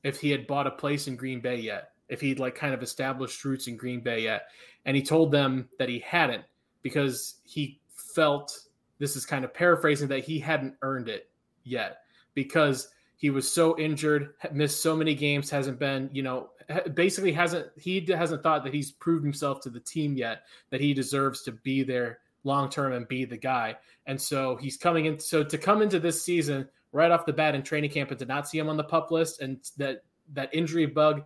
if 0.03 0.21
he 0.21 0.31
had 0.31 0.47
bought 0.47 0.67
a 0.67 0.71
place 0.71 1.07
in 1.07 1.17
Green 1.17 1.41
Bay 1.41 1.57
yet, 1.57 1.93
if 2.09 2.21
he'd 2.21 2.39
like 2.39 2.55
kind 2.55 2.75
of 2.75 2.83
established 2.83 3.45
roots 3.45 3.69
in 3.69 3.77
Green 3.77 4.01
Bay 4.01 4.23
yet. 4.23 4.49
And 4.85 4.97
he 4.97 5.03
told 5.03 5.31
them 5.31 5.69
that 5.79 5.89
he 5.89 6.01
hadn't 6.01 6.45
because 6.83 7.37
he 7.45 7.81
felt 7.95 8.59
this 8.99 9.17
is 9.17 9.25
kind 9.25 9.45
of 9.45 9.55
paraphrasing 9.55 10.09
that 10.09 10.25
he 10.25 10.39
hadn't 10.39 10.75
earned 10.83 11.09
it 11.09 11.29
yet 11.65 11.99
because 12.35 12.89
he 13.17 13.31
was 13.31 13.51
so 13.51 13.79
injured, 13.79 14.35
missed 14.53 14.81
so 14.81 14.97
many 14.97 15.15
games, 15.15 15.49
hasn't 15.49 15.79
been, 15.79 16.11
you 16.13 16.23
know, 16.23 16.51
basically 16.95 17.33
hasn't 17.33 17.69
he 17.77 18.05
hasn't 18.09 18.43
thought 18.43 18.65
that 18.65 18.75
he's 18.75 18.93
proved 18.93 19.25
himself 19.25 19.61
to 19.61 19.71
the 19.71 19.81
team 19.81 20.17
yet 20.17 20.43
that 20.71 20.81
he 20.81 20.95
deserves 20.95 21.43
to 21.43 21.53
be 21.53 21.83
there 21.83 22.19
long 22.45 22.69
term 22.69 22.93
and 22.93 23.07
be 23.09 23.25
the 23.25 23.37
guy. 23.37 23.77
And 24.07 24.21
so 24.21 24.57
he's 24.57 24.77
coming 24.77 25.07
in. 25.07 25.19
So 25.21 25.45
to 25.45 25.59
come 25.59 25.83
into 25.83 25.99
this 25.99 26.23
season 26.23 26.69
right 26.93 27.11
off 27.11 27.27
the 27.27 27.33
bat 27.33 27.55
in 27.55 27.63
training 27.63 27.91
camp 27.91 28.11
and 28.11 28.19
to 28.19 28.27
not 28.27 28.49
see 28.49 28.59
him 28.59 28.69
on 28.69 28.77
the 28.77 28.85
pup 28.85 29.11
list 29.11 29.41
and 29.41 29.59
that 29.77 30.05
that 30.33 30.55
injury 30.55 30.87
bug, 30.87 31.25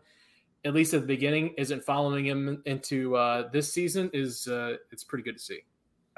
at 0.64 0.75
least 0.75 0.95
at 0.95 1.00
the 1.00 1.07
beginning, 1.07 1.55
isn't 1.59 1.85
following 1.85 2.26
him 2.26 2.62
into 2.66 3.16
uh, 3.16 3.49
this 3.50 3.73
season 3.73 4.11
is 4.12 4.49
uh, 4.49 4.76
it's 4.90 5.05
pretty 5.05 5.25
good 5.25 5.37
to 5.37 5.43
see. 5.43 5.61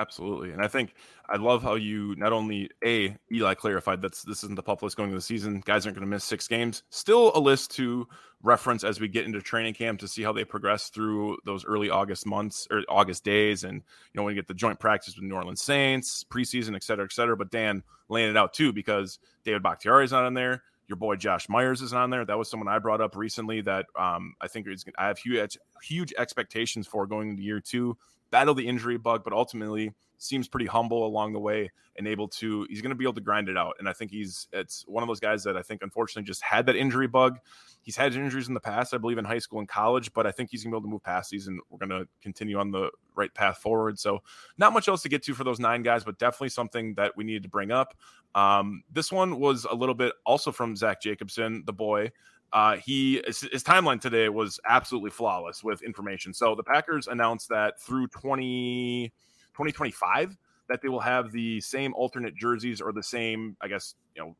Absolutely, 0.00 0.52
and 0.52 0.62
I 0.62 0.68
think 0.68 0.94
I 1.28 1.38
love 1.38 1.60
how 1.60 1.74
you 1.74 2.14
not 2.14 2.32
only 2.32 2.70
a 2.84 3.16
Eli 3.32 3.54
clarified 3.54 4.00
that 4.02 4.12
this 4.12 4.44
isn't 4.44 4.54
the 4.54 4.62
pup 4.62 4.80
list 4.80 4.96
going 4.96 5.08
to 5.08 5.14
the 5.16 5.20
season. 5.20 5.60
Guys 5.66 5.86
aren't 5.86 5.96
going 5.98 6.06
to 6.06 6.10
miss 6.10 6.22
six 6.22 6.46
games. 6.46 6.84
Still 6.90 7.32
a 7.34 7.40
list 7.40 7.72
to 7.72 8.06
reference 8.44 8.84
as 8.84 9.00
we 9.00 9.08
get 9.08 9.26
into 9.26 9.42
training 9.42 9.74
camp 9.74 9.98
to 9.98 10.06
see 10.06 10.22
how 10.22 10.32
they 10.32 10.44
progress 10.44 10.88
through 10.90 11.36
those 11.44 11.64
early 11.64 11.90
August 11.90 12.26
months 12.26 12.68
or 12.70 12.84
August 12.88 13.24
days, 13.24 13.64
and 13.64 13.74
you 13.74 13.82
know 14.14 14.22
when 14.22 14.36
you 14.36 14.40
get 14.40 14.46
the 14.46 14.54
joint 14.54 14.78
practice 14.78 15.16
with 15.16 15.24
New 15.24 15.34
Orleans 15.34 15.62
Saints 15.62 16.24
preseason, 16.30 16.76
et 16.76 16.84
cetera, 16.84 17.04
et 17.04 17.12
cetera. 17.12 17.36
But 17.36 17.50
Dan 17.50 17.82
laying 18.08 18.30
it 18.30 18.36
out 18.36 18.54
too 18.54 18.72
because 18.72 19.18
David 19.42 19.64
Bakhtiari 19.64 20.04
is 20.04 20.12
not 20.12 20.22
on 20.22 20.34
there. 20.34 20.62
Your 20.86 20.96
boy 20.96 21.16
Josh 21.16 21.48
Myers 21.48 21.82
is 21.82 21.92
on 21.92 22.10
there. 22.10 22.24
That 22.24 22.38
was 22.38 22.48
someone 22.48 22.68
I 22.68 22.78
brought 22.78 23.00
up 23.00 23.16
recently 23.16 23.62
that 23.62 23.86
um, 23.98 24.34
I 24.40 24.46
think 24.46 24.68
is 24.68 24.84
I 24.96 25.08
have 25.08 25.18
huge 25.18 25.58
huge 25.82 26.14
expectations 26.16 26.86
for 26.86 27.04
going 27.04 27.30
into 27.30 27.42
year 27.42 27.60
two 27.60 27.96
battle 28.30 28.54
the 28.54 28.66
injury 28.66 28.98
bug, 28.98 29.22
but 29.24 29.32
ultimately 29.32 29.92
seems 30.18 30.48
pretty 30.48 30.66
humble 30.66 31.06
along 31.06 31.32
the 31.32 31.38
way 31.38 31.70
and 31.96 32.06
able 32.06 32.28
to 32.28 32.66
he's 32.68 32.80
going 32.80 32.90
to 32.90 32.96
be 32.96 33.04
able 33.04 33.14
to 33.14 33.20
grind 33.20 33.48
it 33.48 33.56
out. 33.56 33.74
And 33.78 33.88
i 33.88 33.92
think 33.92 34.10
he's 34.10 34.48
it's 34.52 34.84
one 34.86 35.02
of 35.02 35.08
those 35.08 35.20
guys 35.20 35.42
that 35.44 35.56
i 35.56 35.62
think 35.62 35.82
unfortunately 35.82 36.26
just 36.26 36.42
had 36.42 36.66
that 36.66 36.76
injury 36.76 37.06
bug. 37.06 37.38
He's 37.82 37.96
had 37.96 38.14
injuries 38.14 38.48
in 38.48 38.54
the 38.54 38.60
past 38.60 38.92
i 38.92 38.98
believe 38.98 39.18
in 39.18 39.24
high 39.24 39.38
school 39.38 39.60
and 39.60 39.68
college 39.68 40.12
but 40.12 40.26
i 40.26 40.32
think 40.32 40.50
he's 40.50 40.62
going 40.62 40.72
to 40.72 40.74
be 40.74 40.78
able 40.78 40.88
to 40.88 40.92
move 40.92 41.02
past 41.02 41.30
these 41.30 41.46
and 41.46 41.60
we're 41.70 41.78
going 41.78 42.00
to 42.00 42.08
continue 42.20 42.58
on 42.58 42.70
the 42.70 42.90
right 43.14 43.32
path 43.34 43.58
forward. 43.58 43.98
So 43.98 44.22
not 44.58 44.72
much 44.72 44.86
else 44.88 45.02
to 45.02 45.08
get 45.08 45.22
to 45.24 45.34
for 45.34 45.44
those 45.44 45.60
nine 45.60 45.82
guys 45.82 46.04
but 46.04 46.18
definitely 46.18 46.50
something 46.50 46.94
that 46.94 47.16
we 47.16 47.24
needed 47.24 47.44
to 47.44 47.48
bring 47.48 47.70
up. 47.70 47.94
Um, 48.34 48.82
this 48.92 49.10
one 49.10 49.40
was 49.40 49.66
a 49.68 49.74
little 49.74 49.94
bit 49.94 50.12
also 50.26 50.52
from 50.52 50.76
zach 50.76 51.00
jacobson 51.00 51.62
the 51.66 51.72
boy 51.72 52.10
uh, 52.52 52.76
he 52.76 53.22
his, 53.26 53.40
his, 53.52 53.62
timeline 53.62 54.00
today 54.00 54.28
was 54.28 54.58
absolutely 54.68 55.10
flawless 55.10 55.62
with 55.62 55.82
information. 55.82 56.32
So 56.32 56.54
the 56.54 56.62
Packers 56.62 57.06
announced 57.06 57.48
that 57.50 57.78
through 57.80 58.08
20, 58.08 59.12
2025 59.52 60.36
that 60.68 60.80
they 60.80 60.88
will 60.88 61.00
have 61.00 61.30
the 61.32 61.60
same 61.60 61.92
alternate 61.94 62.34
jerseys 62.34 62.80
or 62.80 62.92
the 62.92 63.02
same, 63.02 63.56
I 63.60 63.68
guess, 63.68 63.94
you 64.14 64.22
know, 64.22 64.36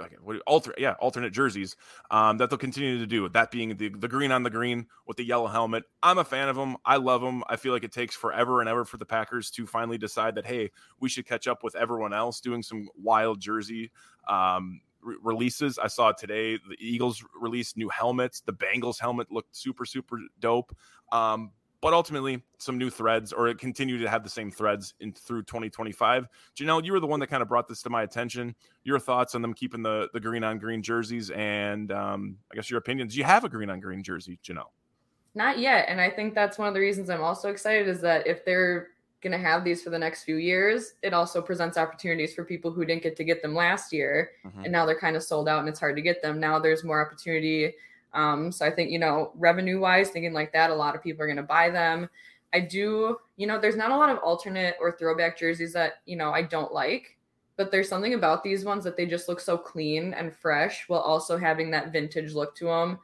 okay, 0.00 0.16
what, 0.22 0.40
alter 0.46 0.74
yeah 0.78 0.94
alternate 1.00 1.32
jerseys 1.32 1.76
um, 2.10 2.38
that 2.38 2.48
they'll 2.48 2.58
continue 2.58 2.98
to 2.98 3.06
do 3.06 3.28
that 3.28 3.50
being 3.50 3.76
the, 3.76 3.90
the 3.90 4.08
green 4.08 4.32
on 4.32 4.42
the 4.42 4.50
green 4.50 4.86
with 5.06 5.16
the 5.16 5.24
yellow 5.24 5.46
helmet. 5.46 5.84
I'm 6.02 6.18
a 6.18 6.24
fan 6.24 6.48
of 6.48 6.56
them 6.56 6.76
i 6.84 6.96
love 6.96 7.20
them 7.20 7.44
i 7.48 7.56
feel 7.56 7.72
like 7.72 7.84
it 7.84 7.92
takes 7.92 8.16
forever 8.16 8.60
and 8.60 8.68
ever 8.68 8.84
for 8.84 8.96
the 8.96 9.04
packers 9.04 9.50
to 9.52 9.66
finally 9.66 9.98
decide 9.98 10.34
that 10.34 10.46
hey 10.46 10.70
we 11.00 11.08
should 11.08 11.26
catch 11.26 11.46
up 11.46 11.62
with 11.62 11.74
everyone 11.74 12.14
else 12.14 12.40
doing 12.40 12.62
some 12.62 12.88
wild 12.96 13.40
jersey 13.40 13.90
um, 14.28 14.80
re- 15.02 15.16
releases. 15.22 15.78
I 15.78 15.88
saw 15.88 16.12
today 16.12 16.56
the 16.56 16.76
Eagles 16.78 17.24
released 17.38 17.76
new 17.76 17.88
helmets. 17.88 18.40
The 18.40 18.52
Bengals 18.52 19.00
helmet 19.00 19.30
looked 19.30 19.56
super 19.56 19.84
super 19.84 20.18
dope. 20.40 20.74
Um, 21.10 21.52
but 21.82 21.92
ultimately, 21.92 22.40
some 22.58 22.78
new 22.78 22.90
threads, 22.90 23.32
or 23.32 23.48
it 23.48 23.58
continued 23.58 23.98
to 24.02 24.08
have 24.08 24.22
the 24.22 24.30
same 24.30 24.52
threads 24.52 24.94
in 25.00 25.12
through 25.12 25.42
2025. 25.42 26.28
Jenelle, 26.56 26.84
you 26.84 26.92
were 26.92 27.00
the 27.00 27.08
one 27.08 27.18
that 27.18 27.26
kind 27.26 27.42
of 27.42 27.48
brought 27.48 27.66
this 27.66 27.82
to 27.82 27.90
my 27.90 28.04
attention. 28.04 28.54
Your 28.84 29.00
thoughts 29.00 29.34
on 29.34 29.42
them 29.42 29.52
keeping 29.52 29.82
the 29.82 30.08
the 30.14 30.20
green 30.20 30.44
on 30.44 30.58
green 30.58 30.80
jerseys, 30.80 31.30
and 31.30 31.90
um, 31.90 32.38
I 32.52 32.54
guess 32.54 32.70
your 32.70 32.78
opinions. 32.78 33.16
You 33.16 33.24
have 33.24 33.42
a 33.42 33.48
green 33.48 33.68
on 33.68 33.80
green 33.80 34.02
jersey, 34.04 34.38
Jenelle? 34.44 34.70
Not 35.34 35.58
yet, 35.58 35.86
and 35.88 36.00
I 36.00 36.08
think 36.08 36.34
that's 36.34 36.56
one 36.56 36.68
of 36.68 36.74
the 36.74 36.80
reasons 36.80 37.10
I'm 37.10 37.22
also 37.22 37.50
excited 37.50 37.88
is 37.88 38.00
that 38.02 38.28
if 38.28 38.44
they're 38.44 38.91
going 39.22 39.32
to 39.32 39.38
have 39.38 39.64
these 39.64 39.82
for 39.82 39.90
the 39.90 39.98
next 39.98 40.24
few 40.24 40.36
years, 40.36 40.94
it 41.02 41.14
also 41.14 41.40
presents 41.40 41.78
opportunities 41.78 42.34
for 42.34 42.44
people 42.44 42.72
who 42.72 42.84
didn't 42.84 43.02
get 43.02 43.16
to 43.16 43.24
get 43.24 43.40
them 43.40 43.54
last 43.54 43.92
year. 43.92 44.32
Mm-hmm. 44.44 44.64
And 44.64 44.72
now 44.72 44.84
they're 44.84 44.98
kind 44.98 45.16
of 45.16 45.22
sold 45.22 45.48
out 45.48 45.60
and 45.60 45.68
it's 45.68 45.80
hard 45.80 45.96
to 45.96 46.02
get 46.02 46.20
them. 46.20 46.40
Now 46.40 46.58
there's 46.58 46.84
more 46.84 47.04
opportunity. 47.04 47.74
Um, 48.12 48.52
so 48.52 48.66
I 48.66 48.70
think, 48.70 48.90
you 48.90 48.98
know, 48.98 49.32
revenue 49.36 49.80
wise, 49.80 50.10
thinking 50.10 50.32
like 50.32 50.52
that, 50.52 50.70
a 50.70 50.74
lot 50.74 50.94
of 50.94 51.02
people 51.02 51.22
are 51.22 51.26
going 51.26 51.36
to 51.36 51.42
buy 51.42 51.70
them. 51.70 52.10
I 52.52 52.60
do, 52.60 53.16
you 53.36 53.46
know, 53.46 53.58
there's 53.58 53.76
not 53.76 53.92
a 53.92 53.96
lot 53.96 54.10
of 54.10 54.18
alternate 54.18 54.76
or 54.80 54.92
throwback 54.92 55.38
jerseys 55.38 55.72
that, 55.72 55.94
you 56.04 56.16
know, 56.16 56.32
I 56.32 56.42
don't 56.42 56.72
like, 56.72 57.16
but 57.56 57.70
there's 57.70 57.88
something 57.88 58.14
about 58.14 58.44
these 58.44 58.64
ones 58.64 58.84
that 58.84 58.96
they 58.96 59.06
just 59.06 59.28
look 59.28 59.40
so 59.40 59.56
clean 59.56 60.12
and 60.12 60.34
fresh 60.34 60.88
while 60.88 61.00
also 61.00 61.38
having 61.38 61.70
that 61.70 61.92
vintage 61.92 62.34
look 62.34 62.54
to 62.56 62.66
them 62.66 62.98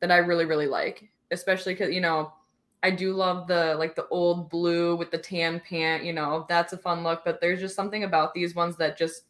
that 0.00 0.12
I 0.12 0.18
really, 0.18 0.44
really 0.44 0.66
like, 0.66 1.08
especially 1.32 1.74
because, 1.74 1.92
you 1.92 2.00
know, 2.00 2.32
I 2.82 2.90
do 2.90 3.14
love 3.14 3.46
the 3.46 3.76
like 3.76 3.94
the 3.94 4.08
old 4.08 4.50
blue 4.50 4.96
with 4.96 5.10
the 5.10 5.18
tan 5.18 5.60
pant, 5.60 6.04
you 6.04 6.12
know, 6.12 6.46
that's 6.48 6.72
a 6.72 6.78
fun 6.78 7.04
look, 7.04 7.24
but 7.24 7.40
there's 7.40 7.60
just 7.60 7.76
something 7.76 8.04
about 8.04 8.34
these 8.34 8.54
ones 8.54 8.76
that 8.76 8.98
just 8.98 9.24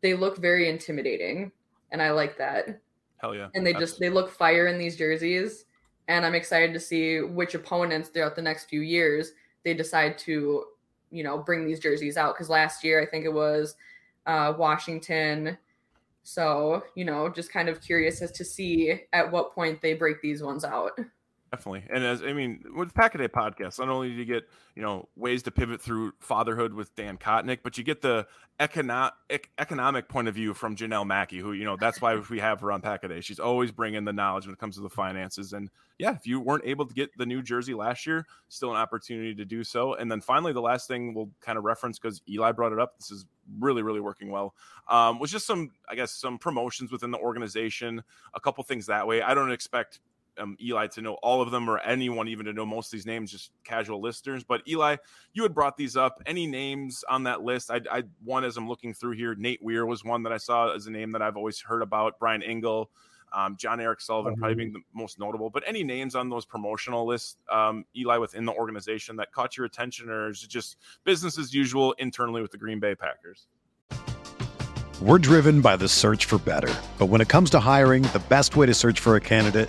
they 0.00 0.14
look 0.14 0.38
very 0.38 0.68
intimidating 0.68 1.52
and 1.92 2.02
I 2.02 2.10
like 2.10 2.36
that. 2.38 2.80
Hell 3.18 3.34
yeah. 3.34 3.48
And 3.54 3.64
they 3.64 3.72
just 3.72 4.00
they 4.00 4.10
look 4.10 4.30
fire 4.30 4.66
in 4.66 4.78
these 4.78 4.96
jerseys 4.96 5.66
and 6.08 6.26
I'm 6.26 6.34
excited 6.34 6.72
to 6.74 6.80
see 6.80 7.20
which 7.20 7.54
opponents 7.54 8.08
throughout 8.08 8.34
the 8.34 8.42
next 8.42 8.64
few 8.64 8.80
years 8.80 9.32
they 9.64 9.74
decide 9.74 10.18
to, 10.18 10.64
you 11.10 11.22
know, 11.22 11.38
bring 11.38 11.64
these 11.64 11.78
jerseys 11.78 12.16
out 12.16 12.36
cuz 12.36 12.50
last 12.50 12.82
year 12.82 13.00
I 13.00 13.06
think 13.06 13.24
it 13.24 13.32
was 13.32 13.76
uh 14.26 14.54
Washington 14.58 15.56
so, 16.24 16.84
you 16.94 17.04
know, 17.04 17.28
just 17.28 17.52
kind 17.52 17.68
of 17.68 17.80
curious 17.80 18.22
as 18.22 18.30
to 18.32 18.44
see 18.44 19.02
at 19.12 19.30
what 19.30 19.54
point 19.54 19.80
they 19.82 19.94
break 19.94 20.20
these 20.22 20.42
ones 20.42 20.64
out. 20.64 20.98
Definitely. 21.52 21.84
And 21.90 22.02
as 22.02 22.22
I 22.22 22.32
mean, 22.32 22.64
with 22.74 22.94
Packaday 22.94 23.28
podcast, 23.28 23.78
not 23.78 23.90
only 23.90 24.08
do 24.08 24.14
you 24.14 24.24
get, 24.24 24.48
you 24.74 24.80
know, 24.80 25.10
ways 25.16 25.42
to 25.42 25.50
pivot 25.50 25.82
through 25.82 26.14
fatherhood 26.18 26.72
with 26.72 26.96
Dan 26.96 27.18
Kotnik, 27.18 27.58
but 27.62 27.76
you 27.76 27.84
get 27.84 28.00
the 28.00 28.26
econo- 28.58 29.10
economic 29.58 30.08
point 30.08 30.28
of 30.28 30.34
view 30.34 30.54
from 30.54 30.76
Jenelle 30.76 31.06
Mackey, 31.06 31.40
who, 31.40 31.52
you 31.52 31.64
know, 31.66 31.76
that's 31.78 32.00
why 32.00 32.18
we 32.30 32.38
have 32.38 32.60
her 32.60 32.72
on 32.72 32.80
Packaday. 32.80 33.22
She's 33.22 33.38
always 33.38 33.70
bringing 33.70 34.06
the 34.06 34.14
knowledge 34.14 34.46
when 34.46 34.54
it 34.54 34.58
comes 34.58 34.76
to 34.76 34.80
the 34.80 34.88
finances. 34.88 35.52
And 35.52 35.68
yeah, 35.98 36.14
if 36.14 36.26
you 36.26 36.40
weren't 36.40 36.64
able 36.64 36.86
to 36.86 36.94
get 36.94 37.10
the 37.18 37.26
new 37.26 37.42
jersey 37.42 37.74
last 37.74 38.06
year, 38.06 38.24
still 38.48 38.70
an 38.70 38.78
opportunity 38.78 39.34
to 39.34 39.44
do 39.44 39.62
so. 39.62 39.92
And 39.92 40.10
then 40.10 40.22
finally, 40.22 40.54
the 40.54 40.62
last 40.62 40.88
thing 40.88 41.12
we'll 41.12 41.28
kind 41.42 41.58
of 41.58 41.64
reference 41.64 41.98
because 41.98 42.22
Eli 42.26 42.52
brought 42.52 42.72
it 42.72 42.78
up. 42.78 42.96
This 42.98 43.10
is 43.10 43.26
really, 43.60 43.82
really 43.82 44.00
working 44.00 44.30
well. 44.30 44.54
Um, 44.88 45.18
was 45.18 45.30
just 45.30 45.46
some, 45.46 45.72
I 45.86 45.96
guess, 45.96 46.12
some 46.12 46.38
promotions 46.38 46.90
within 46.90 47.10
the 47.10 47.18
organization, 47.18 48.02
a 48.32 48.40
couple 48.40 48.64
things 48.64 48.86
that 48.86 49.06
way. 49.06 49.20
I 49.20 49.34
don't 49.34 49.52
expect 49.52 50.00
um, 50.38 50.56
Eli 50.62 50.86
to 50.88 51.02
know 51.02 51.14
all 51.22 51.42
of 51.42 51.50
them 51.50 51.68
or 51.68 51.78
anyone 51.80 52.28
even 52.28 52.46
to 52.46 52.52
know 52.52 52.66
most 52.66 52.86
of 52.88 52.92
these 52.92 53.06
names, 53.06 53.30
just 53.30 53.50
casual 53.64 54.00
listeners. 54.00 54.44
But 54.44 54.62
Eli, 54.68 54.96
you 55.32 55.42
had 55.42 55.54
brought 55.54 55.76
these 55.76 55.96
up. 55.96 56.22
Any 56.26 56.46
names 56.46 57.04
on 57.08 57.24
that 57.24 57.42
list? 57.42 57.70
I, 57.70 57.80
I 57.90 58.02
one 58.24 58.44
as 58.44 58.56
I'm 58.56 58.68
looking 58.68 58.94
through 58.94 59.12
here, 59.12 59.34
Nate 59.34 59.62
Weir 59.62 59.86
was 59.86 60.04
one 60.04 60.22
that 60.24 60.32
I 60.32 60.38
saw 60.38 60.74
as 60.74 60.86
a 60.86 60.90
name 60.90 61.12
that 61.12 61.22
I've 61.22 61.36
always 61.36 61.60
heard 61.60 61.82
about. 61.82 62.18
Brian 62.18 62.42
Engel, 62.42 62.90
um, 63.32 63.56
Jon-Eric 63.56 64.00
Sullivan, 64.00 64.32
mm-hmm. 64.32 64.40
probably 64.40 64.54
being 64.56 64.72
the 64.72 64.80
most 64.94 65.18
notable. 65.18 65.50
But 65.50 65.64
any 65.66 65.84
names 65.84 66.14
on 66.14 66.28
those 66.28 66.44
promotional 66.44 67.06
lists, 67.06 67.36
um, 67.50 67.84
Eli, 67.96 68.16
within 68.18 68.44
the 68.44 68.52
organization 68.52 69.16
that 69.16 69.32
caught 69.32 69.56
your 69.56 69.66
attention, 69.66 70.08
or 70.08 70.30
is 70.30 70.42
it 70.42 70.50
just 70.50 70.76
business 71.04 71.38
as 71.38 71.54
usual 71.54 71.92
internally 71.98 72.42
with 72.42 72.50
the 72.50 72.58
Green 72.58 72.80
Bay 72.80 72.94
Packers? 72.94 73.46
We're 75.00 75.18
driven 75.18 75.60
by 75.62 75.76
the 75.76 75.88
search 75.88 76.26
for 76.26 76.38
better. 76.38 76.72
But 76.96 77.06
when 77.06 77.20
it 77.20 77.28
comes 77.28 77.50
to 77.50 77.58
hiring, 77.58 78.04
the 78.04 78.22
best 78.28 78.54
way 78.54 78.66
to 78.66 78.74
search 78.74 79.00
for 79.00 79.16
a 79.16 79.20
candidate 79.20 79.68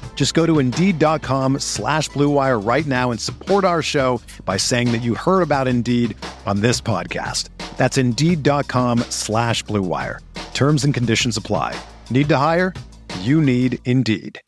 Just 0.13 0.35
go 0.35 0.45
to 0.45 0.59
Indeed.com 0.59 1.57
slash 1.57 2.09
BlueWire 2.11 2.63
right 2.63 2.85
now 2.85 3.09
and 3.09 3.19
support 3.19 3.65
our 3.65 3.81
show 3.81 4.21
by 4.45 4.57
saying 4.57 4.91
that 4.91 5.01
you 5.01 5.15
heard 5.15 5.41
about 5.41 5.67
Indeed 5.67 6.15
on 6.45 6.61
this 6.61 6.79
podcast. 6.79 7.49
That's 7.77 7.97
Indeed.com 7.97 8.99
slash 9.09 9.63
BlueWire. 9.63 10.19
Terms 10.53 10.83
and 10.83 10.93
conditions 10.93 11.37
apply. 11.37 11.75
Need 12.11 12.29
to 12.29 12.37
hire? 12.37 12.75
You 13.21 13.41
need 13.41 13.79
Indeed. 13.85 14.39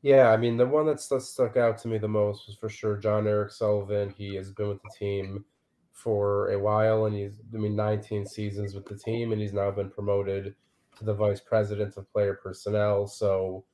Yeah, 0.00 0.30
I 0.30 0.38
mean, 0.38 0.56
the 0.56 0.66
one 0.66 0.86
that 0.86 0.98
stuck 0.98 1.58
out 1.58 1.76
to 1.82 1.88
me 1.88 1.98
the 1.98 2.08
most 2.08 2.46
was 2.46 2.56
for 2.56 2.70
sure 2.70 2.96
Jon-Eric 2.96 3.52
Sullivan. 3.52 4.14
He 4.16 4.34
has 4.36 4.50
been 4.50 4.68
with 4.68 4.82
the 4.82 4.90
team 4.98 5.44
for 5.92 6.50
a 6.50 6.58
while, 6.58 7.04
and 7.04 7.14
he's, 7.14 7.40
I 7.54 7.58
mean, 7.58 7.76
19 7.76 8.24
seasons 8.24 8.74
with 8.74 8.86
the 8.86 8.96
team, 8.96 9.30
and 9.30 9.40
he's 9.42 9.52
now 9.52 9.70
been 9.70 9.90
promoted 9.90 10.54
to 11.02 11.06
the 11.06 11.14
vice 11.14 11.40
president 11.40 11.96
of 11.96 12.10
player 12.12 12.38
personnel. 12.42 13.06
So, 13.06 13.64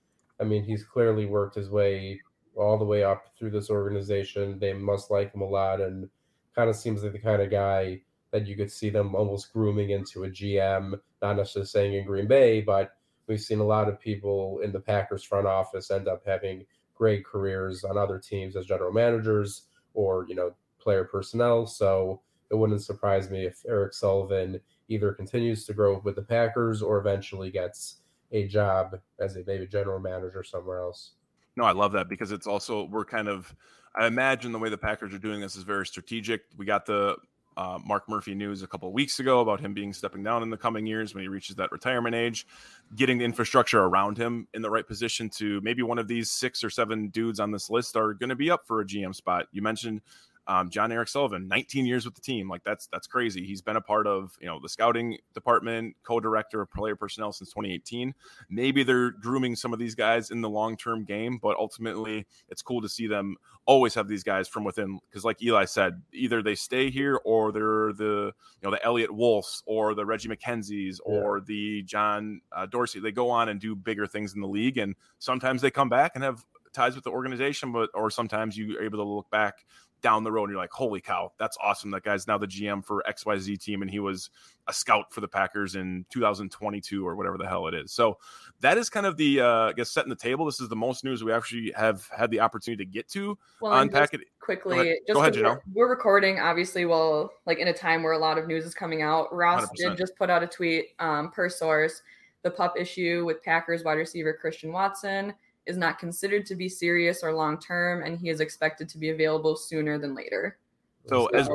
I 0.40 0.44
mean, 0.44 0.64
he's 0.64 0.84
clearly 0.84 1.26
worked 1.26 1.54
his 1.54 1.70
way 1.70 2.20
all 2.56 2.78
the 2.78 2.84
way 2.84 3.04
up 3.04 3.26
through 3.38 3.50
this 3.50 3.70
organization. 3.70 4.58
They 4.58 4.72
must 4.72 5.10
like 5.10 5.32
him 5.32 5.42
a 5.42 5.48
lot, 5.48 5.80
and 5.80 6.08
kind 6.54 6.68
of 6.68 6.76
seems 6.76 7.02
like 7.02 7.12
the 7.12 7.18
kind 7.18 7.40
of 7.40 7.50
guy 7.50 8.00
that 8.30 8.46
you 8.46 8.56
could 8.56 8.70
see 8.70 8.90
them 8.90 9.14
almost 9.14 9.52
grooming 9.52 9.90
into 9.90 10.24
a 10.24 10.28
GM, 10.28 10.98
not 11.22 11.36
necessarily 11.36 11.66
saying 11.66 11.94
in 11.94 12.04
Green 12.04 12.26
Bay, 12.26 12.60
but 12.60 12.92
we've 13.26 13.40
seen 13.40 13.60
a 13.60 13.64
lot 13.64 13.88
of 13.88 14.00
people 14.00 14.60
in 14.62 14.72
the 14.72 14.80
Packers 14.80 15.24
front 15.24 15.46
office 15.46 15.90
end 15.90 16.08
up 16.08 16.22
having 16.26 16.64
great 16.94 17.24
careers 17.24 17.84
on 17.84 17.96
other 17.96 18.18
teams 18.18 18.56
as 18.56 18.66
general 18.66 18.92
managers 18.92 19.68
or, 19.94 20.26
you 20.28 20.34
know, 20.34 20.52
player 20.80 21.04
personnel. 21.04 21.66
So 21.66 22.20
it 22.50 22.56
wouldn't 22.56 22.82
surprise 22.82 23.30
me 23.30 23.46
if 23.46 23.62
Eric 23.66 23.94
Sullivan 23.94 24.60
either 24.88 25.12
continues 25.12 25.64
to 25.66 25.74
grow 25.74 26.00
with 26.04 26.16
the 26.16 26.22
Packers 26.22 26.82
or 26.82 26.98
eventually 26.98 27.50
gets 27.50 27.96
a 28.32 28.46
job 28.46 28.98
as 29.18 29.36
a 29.36 29.42
maybe 29.46 29.66
general 29.66 29.98
manager 29.98 30.42
somewhere 30.42 30.80
else. 30.80 31.12
No, 31.56 31.64
I 31.64 31.72
love 31.72 31.92
that 31.92 32.08
because 32.08 32.32
it's 32.32 32.46
also 32.46 32.84
we're 32.84 33.04
kind 33.04 33.28
of 33.28 33.54
I 33.96 34.06
imagine 34.06 34.52
the 34.52 34.58
way 34.58 34.68
the 34.68 34.78
Packers 34.78 35.12
are 35.14 35.18
doing 35.18 35.40
this 35.40 35.56
is 35.56 35.62
very 35.62 35.86
strategic. 35.86 36.42
We 36.56 36.64
got 36.64 36.86
the 36.86 37.16
uh, 37.56 37.78
Mark 37.84 38.08
Murphy 38.08 38.34
news 38.34 38.62
a 38.62 38.68
couple 38.68 38.92
weeks 38.92 39.18
ago 39.18 39.40
about 39.40 39.58
him 39.58 39.74
being 39.74 39.92
stepping 39.92 40.22
down 40.22 40.44
in 40.44 40.50
the 40.50 40.56
coming 40.56 40.86
years 40.86 41.12
when 41.12 41.22
he 41.22 41.28
reaches 41.28 41.56
that 41.56 41.72
retirement 41.72 42.14
age, 42.14 42.46
getting 42.94 43.18
the 43.18 43.24
infrastructure 43.24 43.82
around 43.82 44.16
him 44.16 44.46
in 44.54 44.62
the 44.62 44.70
right 44.70 44.86
position 44.86 45.28
to 45.30 45.60
maybe 45.62 45.82
one 45.82 45.98
of 45.98 46.06
these 46.06 46.30
six 46.30 46.62
or 46.62 46.70
seven 46.70 47.08
dudes 47.08 47.40
on 47.40 47.50
this 47.50 47.68
list 47.68 47.96
are 47.96 48.14
going 48.14 48.28
to 48.28 48.36
be 48.36 48.48
up 48.48 48.64
for 48.64 48.80
a 48.80 48.86
GM 48.86 49.12
spot. 49.12 49.46
You 49.50 49.60
mentioned 49.60 50.02
um, 50.48 50.70
Jon-Eric 50.70 51.08
Sullivan, 51.08 51.46
19 51.46 51.84
years 51.84 52.06
with 52.06 52.14
the 52.14 52.22
team. 52.22 52.48
Like 52.48 52.64
that's 52.64 52.86
that's 52.86 53.06
crazy. 53.06 53.44
He's 53.44 53.60
been 53.60 53.76
a 53.76 53.82
part 53.82 54.06
of 54.06 54.36
you 54.40 54.46
know 54.46 54.58
the 54.60 54.68
scouting 54.68 55.18
department, 55.34 55.94
co-director 56.02 56.62
of 56.62 56.70
player 56.70 56.96
personnel 56.96 57.32
since 57.32 57.50
2018. 57.50 58.14
Maybe 58.48 58.82
they're 58.82 59.10
grooming 59.10 59.54
some 59.56 59.74
of 59.74 59.78
these 59.78 59.94
guys 59.94 60.30
in 60.30 60.40
the 60.40 60.48
long-term 60.48 61.04
game, 61.04 61.38
but 61.40 61.56
ultimately 61.58 62.26
it's 62.48 62.62
cool 62.62 62.80
to 62.80 62.88
see 62.88 63.06
them 63.06 63.36
always 63.66 63.94
have 63.94 64.08
these 64.08 64.24
guys 64.24 64.48
from 64.48 64.64
within. 64.64 64.98
Because 65.10 65.22
like 65.22 65.42
Eli 65.42 65.66
said, 65.66 66.02
either 66.14 66.42
they 66.42 66.54
stay 66.54 66.90
here 66.90 67.20
or 67.24 67.52
they're 67.52 67.92
the 67.92 68.32
you 68.62 68.64
know 68.64 68.70
the 68.70 68.82
Eliot 68.82 69.14
Wolfs 69.14 69.62
or 69.66 69.94
the 69.94 70.06
Reggie 70.06 70.30
McKenzies 70.30 70.98
or 71.04 71.42
the 71.42 71.82
John 71.82 72.40
uh, 72.52 72.64
Dorsey. 72.64 73.00
They 73.00 73.12
go 73.12 73.28
on 73.28 73.50
and 73.50 73.60
do 73.60 73.76
bigger 73.76 74.06
things 74.06 74.34
in 74.34 74.40
the 74.40 74.48
league, 74.48 74.78
and 74.78 74.94
sometimes 75.18 75.60
they 75.60 75.70
come 75.70 75.90
back 75.90 76.12
and 76.14 76.24
have 76.24 76.42
ties 76.72 76.94
with 76.94 77.04
the 77.04 77.10
organization, 77.10 77.72
but 77.72 77.90
or 77.94 78.10
sometimes 78.10 78.56
you're 78.56 78.82
able 78.82 78.98
to 78.98 79.04
look 79.04 79.28
back 79.30 79.64
down 80.00 80.24
the 80.24 80.32
road 80.32 80.44
and 80.44 80.52
you're 80.52 80.60
like, 80.60 80.70
holy 80.72 81.00
cow, 81.00 81.32
that's 81.38 81.56
awesome. 81.62 81.90
That 81.90 82.02
guy's 82.02 82.26
now 82.26 82.38
the 82.38 82.46
GM 82.46 82.84
for 82.84 83.02
XYZ 83.08 83.60
team 83.60 83.82
and 83.82 83.90
he 83.90 83.98
was 83.98 84.30
a 84.66 84.72
scout 84.72 85.12
for 85.12 85.20
the 85.20 85.28
Packers 85.28 85.74
in 85.74 86.04
2022 86.10 87.06
or 87.06 87.16
whatever 87.16 87.38
the 87.38 87.46
hell 87.46 87.66
it 87.66 87.74
is. 87.74 87.92
So 87.92 88.18
that 88.60 88.78
is 88.78 88.90
kind 88.90 89.06
of 89.06 89.16
the 89.16 89.40
uh 89.40 89.68
I 89.68 89.72
guess 89.72 89.90
setting 89.90 90.10
the 90.10 90.16
table. 90.16 90.44
This 90.44 90.60
is 90.60 90.68
the 90.68 90.76
most 90.76 91.04
news 91.04 91.24
we 91.24 91.32
actually 91.32 91.72
have 91.76 92.08
had 92.16 92.30
the 92.30 92.40
opportunity 92.40 92.84
to 92.84 92.90
get 92.90 93.08
to 93.10 93.38
well, 93.60 93.78
unpack 93.80 94.14
it 94.14 94.20
quickly. 94.40 94.76
Go 94.76 94.82
ahead, 94.82 94.96
just 95.06 95.14
Go 95.14 95.20
ahead 95.20 95.36
we're, 95.36 95.60
we're, 95.74 95.90
recording 95.90 96.38
obviously 96.38 96.84
well 96.84 97.30
like 97.46 97.58
in 97.58 97.68
a 97.68 97.74
time 97.74 98.02
where 98.02 98.12
a 98.12 98.18
lot 98.18 98.38
of 98.38 98.46
news 98.46 98.64
is 98.64 98.74
coming 98.74 99.02
out. 99.02 99.34
Ross 99.34 99.66
100%. 99.66 99.76
did 99.76 99.96
just 99.96 100.16
put 100.16 100.30
out 100.30 100.42
a 100.42 100.46
tweet 100.46 100.88
um, 100.98 101.30
per 101.30 101.48
source. 101.48 102.02
The 102.42 102.50
pup 102.50 102.74
issue 102.78 103.24
with 103.26 103.42
Packers 103.42 103.82
wide 103.82 103.94
receiver 103.94 104.32
Christian 104.32 104.72
Watson 104.72 105.34
is 105.68 105.76
not 105.76 105.98
considered 105.98 106.46
to 106.46 106.56
be 106.56 106.68
serious 106.68 107.22
or 107.22 107.32
long 107.32 107.58
term, 107.58 108.02
and 108.02 108.18
he 108.18 108.30
is 108.30 108.40
expected 108.40 108.88
to 108.88 108.98
be 108.98 109.10
available 109.10 109.54
sooner 109.54 109.98
than 109.98 110.14
later. 110.14 110.58
So, 111.06 111.28
so 111.32 111.38
as 111.38 111.48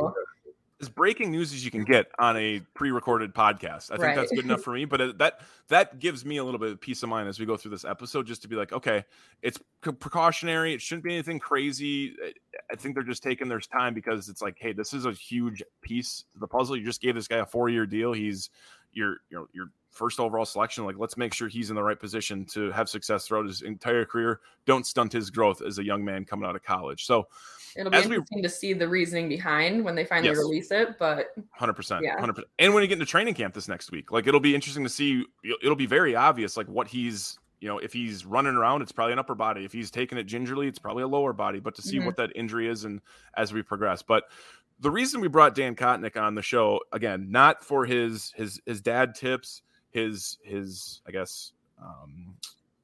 as 0.84 0.90
breaking 0.90 1.32
news 1.32 1.54
as 1.54 1.64
you 1.64 1.72
can 1.72 1.86
get 1.86 2.08
on 2.20 2.36
a 2.36 2.60
pre-recorded 2.74 3.34
podcast. 3.34 3.90
I 3.90 3.96
think 3.96 4.02
right. 4.02 4.16
that's 4.16 4.32
good 4.32 4.44
enough 4.44 4.62
for 4.62 4.74
me. 4.74 4.84
But 4.86 5.18
that 5.18 5.40
that 5.70 6.00
gives 6.00 6.26
me 6.26 6.38
a 6.38 6.44
little 6.44 6.60
bit 6.60 6.72
of 6.72 6.82
peace 6.82 7.02
of 7.04 7.10
mind 7.10 7.30
as 7.30 7.40
we 7.40 7.46
go 7.46 7.58
through 7.58 7.72
this 7.72 7.86
episode, 7.86 8.28
just 8.28 8.42
to 8.44 8.48
be 8.48 8.56
like, 8.56 8.74
okay, 8.74 9.06
it's 9.42 9.58
precautionary. 9.82 10.74
It 10.74 10.82
shouldn't 10.82 11.06
be 11.06 11.14
anything 11.14 11.40
crazy. 11.40 12.16
I 12.72 12.76
think 12.76 12.96
they're 12.96 13.04
just 13.04 13.24
taking 13.24 13.48
their 13.48 13.60
time 13.60 13.94
because 13.94 14.30
it's 14.30 14.42
like, 14.42 14.58
hey, 14.60 14.74
this 14.74 14.94
is 14.94 15.06
a 15.06 15.14
huge 15.14 15.64
piece 15.82 16.26
of 16.36 16.42
the 16.42 16.48
puzzle. 16.48 16.76
You 16.76 16.86
just 16.86 17.02
gave 17.02 17.16
this 17.16 17.28
guy 17.28 17.38
a 17.38 17.46
four-year 17.46 17.86
deal. 17.86 18.12
He's 18.14 18.50
your 18.92 19.18
you 19.30 19.38
know 19.38 19.48
your 19.54 19.68
first 19.94 20.20
overall 20.20 20.46
selection. 20.46 20.86
Like, 20.86 20.98
let's 20.98 21.16
make 21.18 21.34
sure 21.34 21.48
he's 21.48 21.70
in 21.70 21.76
the 21.76 21.84
right 21.84 22.00
position 22.00 22.46
to 22.48 22.72
have 22.72 22.90
success 22.90 23.28
throughout 23.28 23.46
his 23.46 23.62
entire 23.62 24.06
career. 24.06 24.42
Don't 24.66 24.86
stunt 24.86 25.14
his 25.14 25.30
growth 25.30 25.62
as 25.62 25.80
a 25.80 25.84
young 25.84 26.04
man 26.04 26.26
coming 26.26 26.48
out 26.48 26.56
of 26.56 26.64
college. 26.64 27.06
So 27.06 27.28
it'll 27.76 27.92
be 27.92 27.98
interesting 27.98 28.40
we, 28.40 28.42
to 28.42 28.50
see 28.50 28.74
the 28.74 28.88
reasoning 28.88 29.30
behind 29.30 29.84
when 29.84 29.96
they 29.96 30.06
finally 30.06 30.30
yes, 30.30 30.38
release 30.40 30.72
it. 30.72 30.98
But 31.00 31.28
hundred 31.52 31.74
percent, 31.74 32.06
hundred 32.20 32.34
percent. 32.34 32.50
And 32.60 32.74
when 32.74 32.84
you 32.84 32.88
get 32.88 32.96
into 32.96 33.06
training 33.06 33.36
camp 33.36 33.54
this 33.54 33.68
next 33.68 33.92
week, 33.92 34.12
like 34.12 34.28
it'll 34.28 34.40
be 34.40 34.56
interesting 34.56 34.84
to 34.84 34.90
see. 34.90 35.24
It'll 35.62 35.76
be 35.76 35.86
very 35.86 36.16
obvious, 36.16 36.58
like 36.58 36.68
what 36.68 36.88
he's. 36.88 37.40
You 37.62 37.70
know, 37.70 37.78
if 37.78 37.94
he's 37.94 38.26
running 38.26 38.56
around, 38.56 38.82
it's 38.82 38.92
probably 38.92 39.14
an 39.14 39.20
upper 39.20 39.36
body. 39.36 39.64
If 39.64 39.72
he's 39.72 39.90
taking 39.90 40.18
it 40.18 40.26
gingerly, 40.26 40.68
it's 40.68 40.80
probably 40.80 41.04
a 41.04 41.08
lower 41.08 41.32
body. 41.32 41.62
But 41.62 41.76
to 41.76 41.82
see 41.82 41.96
mm-hmm. 41.96 42.08
what 42.08 42.18
that 42.18 42.32
injury 42.36 42.68
is, 42.68 42.84
and 42.84 43.00
as 43.38 43.54
we 43.54 43.62
progress, 43.62 44.02
but 44.02 44.26
the 44.82 44.92
reason 44.92 45.22
we 45.22 45.30
brought 45.30 45.56
Dan 45.56 45.74
Kotnik 45.74 46.22
on 46.22 46.36
the 46.36 46.42
show 46.42 46.82
again, 46.92 47.28
not 47.32 47.64
for 47.64 47.86
his 47.86 48.34
his 48.36 48.60
his 48.66 48.82
dad 48.82 49.16
tips, 49.16 49.62
his 49.94 50.38
his 50.44 51.02
I 51.08 51.12
guess 51.12 51.54
um, 51.82 52.36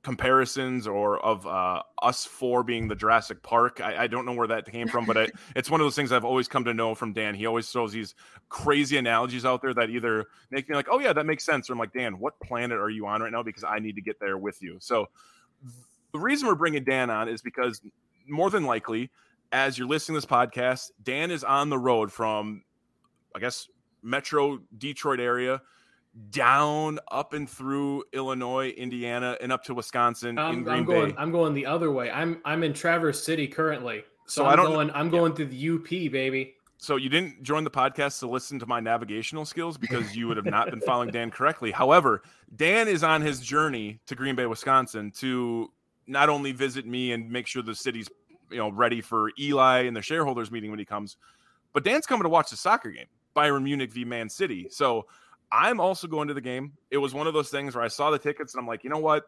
comparisons 0.04 0.88
or 0.88 1.20
of 1.20 1.46
uh, 1.46 1.82
us 2.02 2.26
four 2.26 2.64
being 2.64 2.88
the 2.88 2.96
Jurassic 2.96 3.44
Park. 3.44 3.82
I, 3.82 4.04
I, 4.04 4.08
don't 4.08 4.26
know 4.26 4.34
where 4.34 4.48
that 4.48 4.66
came 4.66 4.88
from, 4.88 5.06
but 5.06 5.18
I, 5.18 5.28
it's 5.56 5.70
one 5.70 5.82
of 5.82 5.86
those 5.86 5.96
things 5.96 6.12
I've 6.12 6.26
always 6.26 6.48
come 6.48 6.64
to 6.66 6.74
know 6.74 6.96
from 6.96 7.12
Dan. 7.12 7.36
He 7.36 7.46
always 7.46 7.70
throws 7.70 7.92
these 7.92 8.16
crazy 8.48 8.98
analogies 8.98 9.46
out 9.46 9.62
there 9.62 9.74
that 9.74 9.90
either 9.90 10.26
make 10.52 10.70
me 10.70 10.76
like, 10.76 10.88
oh 10.90 11.00
yeah, 11.00 11.12
that 11.14 11.26
makes 11.26 11.46
sense, 11.46 11.70
or 11.70 11.74
I'm 11.74 11.80
like, 11.80 11.94
Dan, 11.94 12.18
what 12.18 12.40
planet 12.40 12.80
are 12.80 12.90
you 12.90 13.08
on 13.08 13.22
right 13.22 13.32
now? 13.32 13.44
Because 13.44 13.64
I 13.64 13.80
need 13.80 13.96
to 13.96 14.02
get 14.02 14.20
there 14.20 14.38
with 14.38 14.62
you. 14.62 14.78
So 14.80 15.08
the 16.14 16.20
reason 16.20 16.48
we're 16.48 16.56
bringing 16.56 16.84
Dan 16.84 17.10
on 17.10 17.28
is 17.28 17.42
because 17.42 17.82
more 18.28 18.50
than 18.50 18.64
likely 18.64 19.12
as 19.52 19.78
you're 19.78 19.88
listening 19.88 20.20
to 20.20 20.26
this 20.26 20.32
podcast, 20.32 20.92
Dan 21.04 21.30
is 21.30 21.44
on 21.44 21.70
the 21.70 21.78
road 21.78 22.12
from, 22.12 22.64
I 23.36 23.40
guess, 23.40 23.68
Metro 24.02 24.60
Detroit 24.78 25.20
area 25.20 25.62
down 26.32 27.00
up 27.12 27.34
and 27.34 27.50
through 27.50 28.04
Illinois, 28.14 28.70
Indiana, 28.70 29.38
and 29.42 29.52
up 29.52 29.64
to 29.66 29.74
Wisconsin 29.74 30.38
in 30.40 30.64
Green 30.64 30.78
I'm 30.78 30.86
going, 30.86 31.10
Bay. 31.10 31.16
I'm 31.18 31.32
going 31.32 31.54
the 31.54 31.66
other 31.66 31.92
way. 31.92 32.10
I'm 32.12 32.42
I'm 32.46 32.64
in 32.64 32.74
Traverse 32.74 33.24
City 33.24 33.48
currently. 33.48 34.04
So, 34.28 34.44
so 34.44 34.46
I'm 34.46 34.54
I 34.54 34.56
don't 34.56 34.74
going 34.74 34.92
I'm 34.92 35.10
going 35.10 35.32
yeah. 35.34 35.38
to 35.38 35.46
the 35.46 35.70
UP, 36.08 36.12
baby. 36.12 36.56
So 36.82 36.96
you 36.96 37.10
didn't 37.10 37.44
join 37.44 37.66
the 37.66 37.72
podcast 37.72 38.20
to 38.20 38.28
listen 38.28 38.58
to 38.60 38.66
my 38.66 38.80
navigational 38.80 39.44
skills 39.44 39.78
because 39.78 40.16
you 40.16 40.30
would 40.30 40.38
have 40.38 40.46
not 40.46 40.70
been 40.70 40.80
following 40.80 41.10
Dan 41.12 41.30
correctly. 41.30 41.72
However, 41.72 42.22
Dan 42.56 42.88
is 42.88 43.04
on 43.04 43.22
his 43.22 43.42
journey 43.42 44.00
to 44.08 44.16
Green 44.16 44.36
Bay, 44.36 44.46
Wisconsin 44.46 45.12
to 45.18 45.72
not 46.08 46.30
only 46.30 46.54
visit 46.54 46.86
me 46.86 47.12
and 47.12 47.30
make 47.30 47.48
sure 47.48 47.62
the 47.62 47.76
city's 47.76 48.10
you 48.50 48.58
know 48.58 48.72
ready 48.72 49.02
for 49.02 49.32
Eli 49.40 49.84
and 49.84 49.96
the 49.96 50.02
shareholders 50.02 50.52
meeting 50.52 50.70
when 50.70 50.80
he 50.80 50.86
comes. 50.86 51.18
But 51.74 51.84
Dan's 51.84 52.06
coming 52.06 52.24
to 52.24 52.30
watch 52.30 52.50
the 52.50 52.58
soccer 52.58 52.90
game, 52.90 53.08
Bayern 53.36 53.64
Munich 53.64 53.92
v 53.92 54.06
Man 54.06 54.30
City. 54.30 54.68
So 54.72 55.06
I'm 55.52 55.80
also 55.80 56.08
going 56.08 56.28
to 56.28 56.34
the 56.34 56.42
game. 56.42 56.74
It 56.92 56.98
was 56.98 57.14
one 57.14 57.28
of 57.28 57.34
those 57.34 57.50
things 57.50 57.76
where 57.76 57.84
I 57.84 57.88
saw 57.88 58.12
the 58.12 58.20
tickets 58.20 58.54
and 58.54 58.62
I'm 58.62 58.68
like, 58.68 58.84
you 58.84 58.90
know 58.90 59.00
what? 59.00 59.26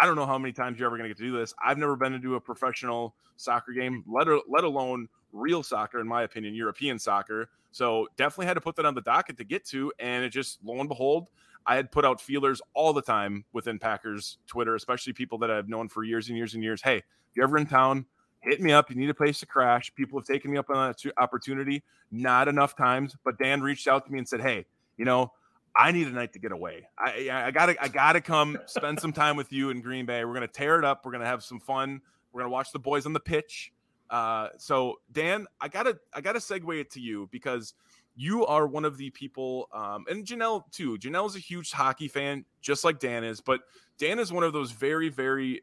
I 0.00 0.06
don't 0.06 0.16
know 0.16 0.26
how 0.26 0.38
many 0.38 0.52
times 0.52 0.78
you're 0.78 0.86
ever 0.86 0.96
going 0.96 1.08
to 1.08 1.14
get 1.14 1.18
to 1.18 1.30
do 1.30 1.36
this. 1.36 1.54
I've 1.64 1.78
never 1.78 1.96
been 1.96 2.12
to 2.12 2.18
do 2.18 2.34
a 2.34 2.40
professional 2.40 3.14
soccer 3.36 3.72
game, 3.72 4.04
let, 4.06 4.28
let 4.48 4.64
alone 4.64 5.08
real 5.32 5.62
soccer, 5.62 6.00
in 6.00 6.06
my 6.06 6.22
opinion, 6.22 6.54
European 6.54 6.98
soccer. 6.98 7.48
So 7.72 8.06
definitely 8.16 8.46
had 8.46 8.54
to 8.54 8.60
put 8.60 8.76
that 8.76 8.86
on 8.86 8.94
the 8.94 9.00
docket 9.00 9.36
to 9.38 9.44
get 9.44 9.64
to. 9.66 9.92
And 9.98 10.24
it 10.24 10.30
just, 10.30 10.58
lo 10.62 10.78
and 10.78 10.88
behold, 10.88 11.28
I 11.66 11.76
had 11.76 11.90
put 11.90 12.04
out 12.04 12.20
feelers 12.20 12.60
all 12.74 12.92
the 12.92 13.02
time 13.02 13.44
within 13.52 13.78
Packers 13.78 14.38
Twitter, 14.46 14.74
especially 14.74 15.12
people 15.14 15.38
that 15.38 15.50
I've 15.50 15.68
known 15.68 15.88
for 15.88 16.04
years 16.04 16.28
and 16.28 16.36
years 16.36 16.54
and 16.54 16.62
years. 16.62 16.80
Hey, 16.82 16.98
if 16.98 17.04
you're 17.34 17.44
ever 17.44 17.58
in 17.58 17.66
town, 17.66 18.06
hit 18.40 18.60
me 18.60 18.72
up. 18.72 18.88
You 18.90 18.96
need 18.96 19.10
a 19.10 19.14
place 19.14 19.40
to 19.40 19.46
crash. 19.46 19.92
People 19.94 20.18
have 20.18 20.26
taken 20.26 20.50
me 20.50 20.58
up 20.58 20.70
on 20.70 20.76
that 20.88 21.12
opportunity, 21.18 21.82
not 22.10 22.48
enough 22.48 22.76
times. 22.76 23.16
But 23.24 23.38
Dan 23.38 23.62
reached 23.62 23.88
out 23.88 24.06
to 24.06 24.12
me 24.12 24.18
and 24.18 24.28
said, 24.28 24.40
"Hey, 24.40 24.64
you 24.96 25.04
know, 25.04 25.32
I 25.76 25.92
need 25.92 26.06
a 26.06 26.10
night 26.10 26.32
to 26.32 26.38
get 26.38 26.52
away. 26.52 26.88
I, 26.98 27.28
I 27.30 27.50
gotta 27.50 27.76
I 27.82 27.88
gotta 27.88 28.20
come 28.20 28.58
spend 28.66 28.98
some 28.98 29.12
time 29.12 29.36
with 29.36 29.52
you 29.52 29.70
in 29.70 29.82
Green 29.82 30.06
Bay. 30.06 30.24
We're 30.24 30.34
gonna 30.34 30.48
tear 30.48 30.78
it 30.78 30.84
up. 30.84 31.04
We're 31.04 31.12
gonna 31.12 31.26
have 31.26 31.42
some 31.42 31.60
fun. 31.60 32.00
We're 32.32 32.40
gonna 32.42 32.52
watch 32.52 32.72
the 32.72 32.78
boys 32.78 33.04
on 33.06 33.12
the 33.12 33.20
pitch. 33.20 33.72
Uh, 34.08 34.48
so 34.56 34.96
Dan, 35.12 35.46
I 35.60 35.68
gotta 35.68 35.98
I 36.14 36.20
gotta 36.20 36.38
segue 36.38 36.80
it 36.80 36.90
to 36.92 37.00
you 37.00 37.28
because 37.30 37.74
you 38.14 38.46
are 38.46 38.66
one 38.66 38.86
of 38.86 38.96
the 38.96 39.10
people, 39.10 39.68
um, 39.74 40.06
and 40.08 40.24
Jenelle 40.24 40.70
too. 40.72 40.96
Jenelle 40.96 41.26
is 41.26 41.36
a 41.36 41.40
huge 41.40 41.70
hockey 41.70 42.08
fan, 42.08 42.46
just 42.62 42.82
like 42.82 42.98
Dan 42.98 43.24
is, 43.24 43.42
but 43.42 43.60
Dan 43.98 44.18
is 44.18 44.32
one 44.32 44.42
of 44.42 44.54
those 44.54 44.70
very, 44.70 45.10
very 45.10 45.62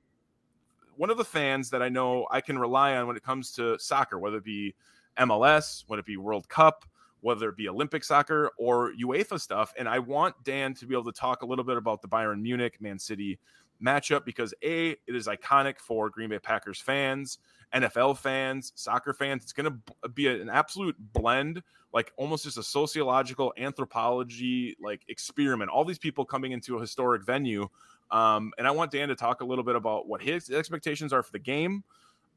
one 0.96 1.10
of 1.10 1.18
the 1.18 1.26
fans 1.26 1.72
that 1.72 1.82
I 1.82 1.90
know 1.90 2.28
I 2.30 2.42
can 2.42 2.60
rely 2.60 2.96
on 2.96 3.08
when 3.08 3.18
it 3.18 3.24
comes 3.24 3.52
to 3.54 3.80
soccer, 3.80 4.20
whether 4.20 4.38
it 4.38 4.44
be 4.44 4.76
MLS, 5.18 5.84
whether 5.88 6.02
it 6.02 6.06
be 6.06 6.18
World 6.18 6.48
Cup, 6.48 6.86
whether 7.24 7.48
it 7.48 7.56
be 7.56 7.70
Olympic 7.70 8.04
soccer 8.04 8.52
or 8.58 8.92
UEFA 9.02 9.40
stuff. 9.40 9.74
And 9.80 9.88
I 9.88 9.98
want 9.98 10.36
Dan 10.44 10.74
to 10.76 10.86
be 10.86 10.94
able 10.94 11.06
to 11.06 11.18
talk 11.18 11.42
a 11.42 11.46
little 11.46 11.64
bit 11.64 11.78
about 11.78 12.02
the 12.02 12.08
Bayern 12.08 12.42
Munich 12.42 12.82
Man 12.82 13.00
City 13.00 13.40
matchup 13.82 14.26
because 14.26 14.54
A, 14.62 14.90
it 14.90 15.00
is 15.08 15.28
iconic 15.28 15.80
for 15.80 16.10
Green 16.10 16.30
Bay 16.30 16.40
Packers 16.40 16.82
fans, 16.82 17.40
NFL 17.74 18.18
fans, 18.18 18.74
soccer 18.76 19.14
fans. 19.14 19.44
It's 19.44 19.54
going 19.54 19.72
to 20.04 20.10
be 20.10 20.28
an 20.28 20.50
absolute 20.50 20.98
blend, 21.14 21.64
like 21.94 22.12
almost 22.18 22.44
just 22.44 22.58
a 22.58 22.64
sociological 22.64 23.54
anthropology 23.58 24.76
like 24.82 25.02
experiment. 25.08 25.72
All 25.72 25.86
these 25.86 26.00
people 26.00 26.26
coming 26.26 26.52
into 26.52 26.78
a 26.78 26.82
historic 26.82 27.26
venue. 27.26 27.70
Um, 28.12 28.52
and 28.58 28.68
I 28.68 28.72
want 28.72 28.92
Dan 28.92 29.08
to 29.08 29.16
talk 29.16 29.40
a 29.40 29.46
little 29.46 29.64
bit 29.64 29.78
about 29.78 30.08
what 30.10 30.22
his 30.22 30.50
expectations 30.50 31.14
are 31.14 31.24
for 31.24 31.32
the 31.32 31.40
game, 31.40 31.86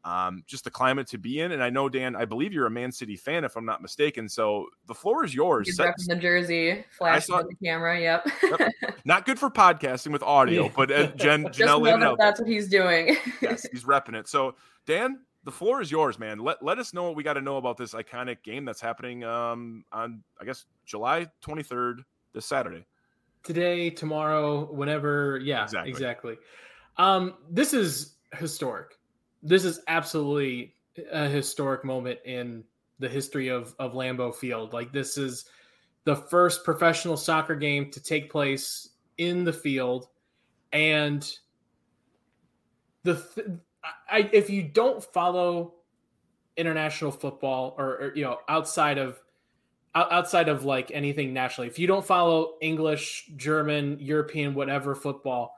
um, 0.06 0.44
just 0.46 0.62
the 0.62 0.70
climate 0.70 1.08
to 1.08 1.18
be 1.18 1.40
in. 1.40 1.50
And 1.50 1.60
I 1.60 1.68
know, 1.68 1.88
Dan, 1.88 2.14
I 2.14 2.24
believe 2.26 2.52
you're 2.52 2.66
a 2.66 2.70
Man 2.70 2.92
City 2.92 3.16
fan, 3.16 3.42
if 3.42 3.56
I'm 3.56 3.64
not 3.64 3.82
mistaken. 3.82 4.28
So 4.28 4.66
the 4.86 4.94
floor 4.94 5.24
is 5.24 5.34
yours. 5.34 5.66
He's 5.66 5.78
repping 5.80 6.06
the 6.06 6.14
jersey, 6.14 6.84
flashing 6.96 7.34
saw, 7.34 7.42
the 7.42 7.56
camera. 7.62 8.00
Yep. 8.00 8.28
yep. 8.44 8.72
Not 9.04 9.26
good 9.26 9.36
for 9.36 9.50
podcasting 9.50 10.12
with 10.12 10.22
audio, 10.22 10.70
but 10.74 10.92
uh, 10.92 11.08
Jen, 11.16 11.44
Jenelle, 11.46 11.84
that 11.98 12.16
that's 12.18 12.40
what 12.40 12.48
he's 12.48 12.68
doing. 12.68 13.16
yes, 13.42 13.66
he's 13.72 13.82
repping 13.82 14.14
it. 14.14 14.28
So 14.28 14.54
Dan, 14.86 15.18
the 15.42 15.50
floor 15.50 15.80
is 15.82 15.90
yours, 15.90 16.20
man. 16.20 16.38
Let 16.38 16.62
let 16.62 16.78
us 16.78 16.94
know 16.94 17.02
what 17.02 17.16
we 17.16 17.24
got 17.24 17.34
to 17.34 17.40
know 17.40 17.56
about 17.56 17.76
this 17.76 17.92
iconic 17.92 18.44
game 18.44 18.64
that's 18.64 18.80
happening 18.80 19.24
um, 19.24 19.84
on, 19.90 20.22
I 20.40 20.44
guess, 20.44 20.66
July 20.84 21.26
23rd, 21.44 22.04
this 22.32 22.46
Saturday. 22.46 22.86
Today, 23.42 23.90
tomorrow, 23.90 24.72
whenever. 24.72 25.40
Yeah, 25.42 25.64
exactly. 25.64 25.90
exactly. 25.90 26.36
Um, 26.96 27.34
this 27.50 27.74
is 27.74 28.14
historic 28.38 28.95
this 29.46 29.64
is 29.64 29.80
absolutely 29.86 30.74
a 31.12 31.28
historic 31.28 31.84
moment 31.84 32.18
in 32.24 32.64
the 32.98 33.08
history 33.08 33.48
of 33.48 33.74
of 33.78 33.92
Lambeau 33.94 34.34
Field. 34.34 34.72
Like 34.72 34.92
this 34.92 35.16
is 35.16 35.46
the 36.04 36.16
first 36.16 36.64
professional 36.64 37.16
soccer 37.16 37.54
game 37.54 37.90
to 37.90 38.02
take 38.02 38.30
place 38.30 38.90
in 39.18 39.44
the 39.44 39.52
field, 39.52 40.08
and 40.72 41.30
the 43.04 43.14
th- 43.34 43.48
I, 44.10 44.28
if 44.32 44.50
you 44.50 44.62
don't 44.62 45.02
follow 45.02 45.74
international 46.56 47.12
football 47.12 47.74
or, 47.78 47.86
or, 47.86 48.12
you 48.16 48.24
know 48.24 48.38
outside 48.48 48.98
of 48.98 49.20
outside 49.94 50.48
of 50.48 50.64
like 50.64 50.90
anything 50.90 51.32
nationally 51.32 51.68
if 51.68 51.78
you 51.78 51.86
don't 51.86 52.04
follow 52.04 52.54
english 52.62 53.30
german 53.36 53.98
european 54.00 54.54
whatever 54.54 54.94
football 54.94 55.54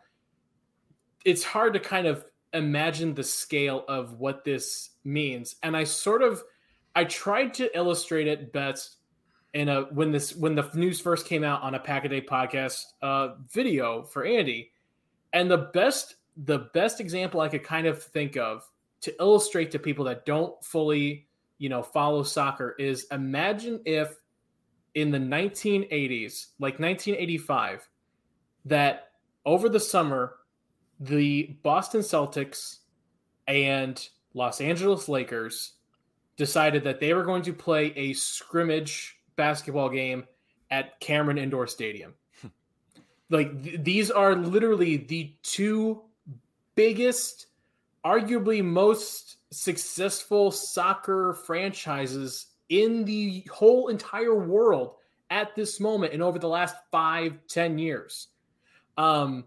it's 1.24 1.44
hard 1.44 1.72
to 1.72 1.80
kind 1.80 2.06
of 2.06 2.24
imagine 2.52 3.14
the 3.14 3.24
scale 3.24 3.84
of 3.88 4.18
what 4.18 4.44
this 4.44 4.90
means. 5.04 5.56
And 5.62 5.76
I 5.76 5.84
sort 5.84 6.22
of 6.22 6.42
I 6.94 7.04
tried 7.04 7.54
to 7.54 7.76
illustrate 7.76 8.26
it 8.26 8.52
best 8.52 8.96
in 9.54 9.68
a 9.68 9.82
when 9.82 10.12
this 10.12 10.34
when 10.34 10.54
the 10.54 10.68
news 10.74 11.00
first 11.00 11.26
came 11.26 11.44
out 11.44 11.62
on 11.62 11.74
a 11.74 11.78
Pack 11.78 12.04
a 12.04 12.08
Day 12.08 12.20
podcast 12.20 12.84
uh, 13.02 13.34
video 13.48 14.02
for 14.02 14.24
Andy. 14.24 14.72
And 15.32 15.50
the 15.50 15.70
best 15.72 16.16
the 16.36 16.70
best 16.72 17.00
example 17.00 17.40
I 17.40 17.48
could 17.48 17.64
kind 17.64 17.86
of 17.86 18.02
think 18.02 18.36
of 18.36 18.68
to 19.00 19.14
illustrate 19.20 19.70
to 19.72 19.78
people 19.78 20.04
that 20.06 20.26
don't 20.26 20.62
fully, 20.64 21.26
you 21.58 21.68
know, 21.68 21.82
follow 21.82 22.22
soccer 22.22 22.74
is 22.78 23.06
imagine 23.10 23.80
if 23.84 24.16
in 24.94 25.10
the 25.10 25.18
1980s, 25.18 26.48
like 26.58 26.80
1985, 26.80 27.88
that 28.64 29.10
over 29.44 29.68
the 29.68 29.80
summer 29.80 30.37
the 31.00 31.56
Boston 31.62 32.00
Celtics 32.00 32.78
and 33.46 34.08
Los 34.34 34.60
Angeles 34.60 35.08
Lakers 35.08 35.72
decided 36.36 36.84
that 36.84 37.00
they 37.00 37.14
were 37.14 37.24
going 37.24 37.42
to 37.42 37.52
play 37.52 37.92
a 37.96 38.12
scrimmage 38.12 39.18
basketball 39.36 39.88
game 39.88 40.24
at 40.70 40.98
Cameron 41.00 41.38
Indoor 41.38 41.66
Stadium. 41.66 42.14
like 43.30 43.62
th- 43.62 43.80
these 43.82 44.10
are 44.10 44.34
literally 44.34 44.96
the 44.96 45.34
two 45.42 46.02
biggest, 46.74 47.46
arguably 48.04 48.64
most 48.64 49.38
successful 49.50 50.50
soccer 50.50 51.32
franchises 51.32 52.46
in 52.68 53.04
the 53.04 53.44
whole 53.50 53.88
entire 53.88 54.34
world 54.34 54.94
at 55.30 55.54
this 55.54 55.80
moment 55.80 56.12
and 56.12 56.22
over 56.22 56.38
the 56.38 56.48
last 56.48 56.76
five, 56.90 57.34
ten 57.48 57.78
years. 57.78 58.28
Um, 58.96 59.44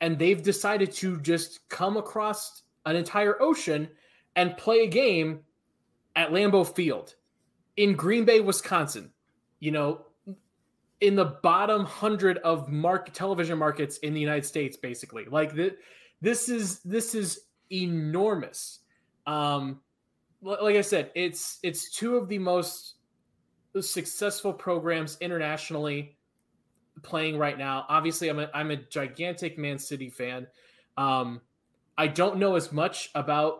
and 0.00 0.18
they've 0.18 0.42
decided 0.42 0.92
to 0.92 1.20
just 1.20 1.68
come 1.68 1.96
across 1.96 2.62
an 2.86 2.96
entire 2.96 3.40
ocean 3.42 3.88
and 4.36 4.56
play 4.56 4.80
a 4.80 4.86
game 4.86 5.40
at 6.16 6.30
Lambeau 6.30 6.66
Field 6.66 7.14
in 7.76 7.94
Green 7.94 8.24
Bay, 8.24 8.40
Wisconsin. 8.40 9.10
You 9.60 9.72
know, 9.72 10.06
in 11.00 11.16
the 11.16 11.24
bottom 11.42 11.84
hundred 11.84 12.38
of 12.38 12.68
market 12.68 13.14
television 13.14 13.58
markets 13.58 13.98
in 13.98 14.14
the 14.14 14.20
United 14.20 14.44
States, 14.44 14.76
basically. 14.76 15.24
Like 15.26 15.54
the, 15.54 15.76
this 16.20 16.48
is 16.48 16.80
this 16.80 17.14
is 17.14 17.42
enormous. 17.70 18.80
Um, 19.26 19.80
like 20.42 20.76
I 20.76 20.80
said, 20.80 21.10
it's 21.14 21.58
it's 21.62 21.90
two 21.90 22.16
of 22.16 22.28
the 22.28 22.38
most 22.38 22.94
successful 23.80 24.52
programs 24.52 25.16
internationally 25.20 26.16
playing 27.02 27.38
right 27.38 27.58
now. 27.58 27.86
Obviously, 27.88 28.28
I'm 28.28 28.38
a, 28.38 28.50
I'm 28.54 28.70
a 28.70 28.76
gigantic 28.76 29.58
Man 29.58 29.78
City 29.78 30.10
fan. 30.10 30.46
Um, 30.96 31.40
I 31.98 32.06
don't 32.06 32.38
know 32.38 32.56
as 32.56 32.72
much 32.72 33.10
about 33.14 33.58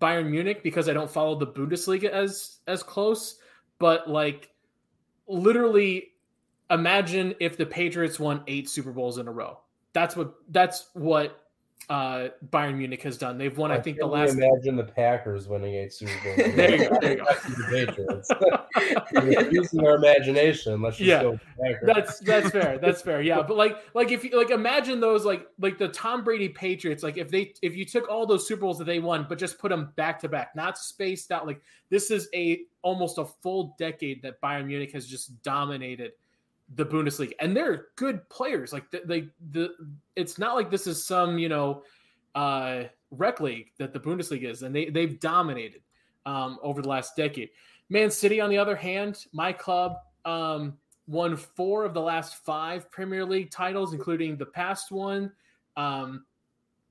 Bayern 0.00 0.30
Munich 0.30 0.62
because 0.62 0.88
I 0.88 0.92
don't 0.92 1.10
follow 1.10 1.38
the 1.38 1.46
Bundesliga 1.46 2.10
as 2.10 2.58
as 2.66 2.82
close. 2.82 3.38
But 3.78 4.08
like, 4.08 4.50
literally, 5.26 6.12
imagine 6.70 7.34
if 7.40 7.56
the 7.56 7.66
Patriots 7.66 8.20
won 8.20 8.42
eight 8.46 8.68
Super 8.68 8.92
Bowls 8.92 9.18
in 9.18 9.26
a 9.28 9.32
row. 9.32 9.58
That's 9.92 10.16
what 10.16 10.34
that's 10.48 10.88
what 10.94 11.41
uh, 11.88 12.28
Bayern 12.50 12.76
Munich 12.76 13.02
has 13.02 13.18
done. 13.18 13.38
They've 13.38 13.56
won, 13.56 13.70
I, 13.70 13.76
I 13.76 13.80
think, 13.80 13.98
the 13.98 14.06
last. 14.06 14.34
Imagine 14.34 14.76
the 14.76 14.84
Packers 14.84 15.48
winning 15.48 15.74
eight 15.74 15.92
Super 15.92 16.12
Bowls. 16.24 16.36
there 16.56 16.70
you 16.70 16.88
go. 16.88 16.98
There 17.00 17.10
you 17.12 17.16
go. 17.18 17.24
the 17.48 18.22
Patriots. 19.16 19.50
using 19.52 19.86
our 19.86 19.96
imagination. 19.96 20.80
Let's 20.80 20.96
just 20.96 21.08
yeah. 21.08 21.74
That's 21.82 22.20
that's 22.20 22.50
fair. 22.50 22.78
That's 22.78 23.02
fair. 23.02 23.22
Yeah, 23.22 23.42
but 23.42 23.56
like 23.56 23.78
like 23.94 24.10
if 24.10 24.24
you 24.24 24.36
like 24.36 24.50
imagine 24.50 25.00
those 25.00 25.24
like 25.24 25.46
like 25.60 25.78
the 25.78 25.88
Tom 25.88 26.24
Brady 26.24 26.48
Patriots. 26.48 27.02
Like 27.02 27.18
if 27.18 27.30
they 27.30 27.52
if 27.62 27.76
you 27.76 27.84
took 27.84 28.08
all 28.08 28.26
those 28.26 28.46
Super 28.46 28.62
Bowls 28.62 28.78
that 28.78 28.84
they 28.84 28.98
won, 28.98 29.26
but 29.28 29.38
just 29.38 29.58
put 29.58 29.70
them 29.70 29.92
back 29.96 30.20
to 30.20 30.28
back, 30.28 30.54
not 30.54 30.78
spaced 30.78 31.30
out. 31.32 31.46
Like 31.46 31.60
this 31.90 32.10
is 32.10 32.28
a 32.34 32.60
almost 32.82 33.18
a 33.18 33.24
full 33.24 33.74
decade 33.78 34.22
that 34.22 34.40
Bayern 34.40 34.66
Munich 34.66 34.92
has 34.92 35.06
just 35.06 35.42
dominated 35.42 36.12
the 36.74 36.84
Bundesliga, 36.84 37.32
and 37.40 37.56
they're 37.56 37.86
good 37.96 38.28
players. 38.28 38.72
Like 38.72 38.90
they, 38.90 39.28
the, 39.50 39.70
it's 40.16 40.38
not 40.38 40.54
like 40.54 40.70
this 40.70 40.86
is 40.86 41.04
some 41.04 41.38
you 41.38 41.48
know 41.48 41.82
uh, 42.34 42.84
rec 43.10 43.40
league 43.40 43.70
that 43.78 43.92
the 43.92 44.00
Bundesliga 44.00 44.50
is, 44.50 44.62
and 44.62 44.74
they 44.74 44.86
they've 44.86 45.18
dominated 45.20 45.82
um, 46.26 46.58
over 46.62 46.82
the 46.82 46.88
last 46.88 47.16
decade. 47.16 47.50
Man 47.88 48.10
City, 48.10 48.40
on 48.40 48.48
the 48.48 48.58
other 48.58 48.76
hand, 48.76 49.26
my 49.32 49.52
club 49.52 49.96
um, 50.24 50.78
won 51.06 51.36
four 51.36 51.84
of 51.84 51.94
the 51.94 52.00
last 52.00 52.36
five 52.44 52.90
Premier 52.90 53.24
League 53.24 53.50
titles, 53.50 53.92
including 53.92 54.36
the 54.36 54.46
past 54.46 54.90
one, 54.90 55.30
um, 55.76 56.24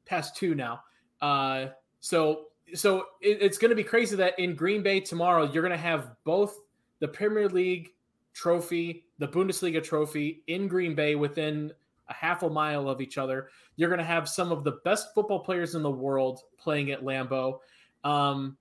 past 0.06 0.36
two 0.36 0.54
now. 0.54 0.82
Uh, 1.22 1.68
so 2.02 2.46
so 2.74 3.06
it, 3.22 3.42
it's 3.42 3.58
going 3.58 3.70
to 3.70 3.76
be 3.76 3.84
crazy 3.84 4.16
that 4.16 4.38
in 4.40 4.56
Green 4.56 4.84
Bay 4.84 5.00
tomorrow 5.00 5.50
you're 5.52 5.64
going 5.64 5.72
to 5.72 5.78
have 5.78 6.16
both 6.24 6.60
the 7.00 7.08
Premier 7.08 7.50
League 7.50 7.90
trophy, 8.34 9.06
the 9.22 9.28
Bundesliga 9.28 9.84
trophy 9.84 10.42
in 10.48 10.68
Green 10.68 10.96
Bay 10.96 11.14
within 11.14 11.72
a 12.10 12.14
half 12.14 12.42
a 12.42 12.50
mile 12.50 12.90
of 12.90 13.02
each 13.02 13.20
other. 13.20 13.50
You're 13.76 13.88
going 13.88 14.00
to 14.00 14.04
have 14.04 14.28
some 14.28 14.52
of 14.52 14.64
the 14.64 14.80
best 14.84 15.14
football 15.14 15.42
players 15.42 15.76
in 15.76 15.84
the 15.84 15.92
world 15.92 16.40
playing 16.58 16.90
at 16.90 17.04
Lambeau. 17.04 17.60
Um, 18.04 18.58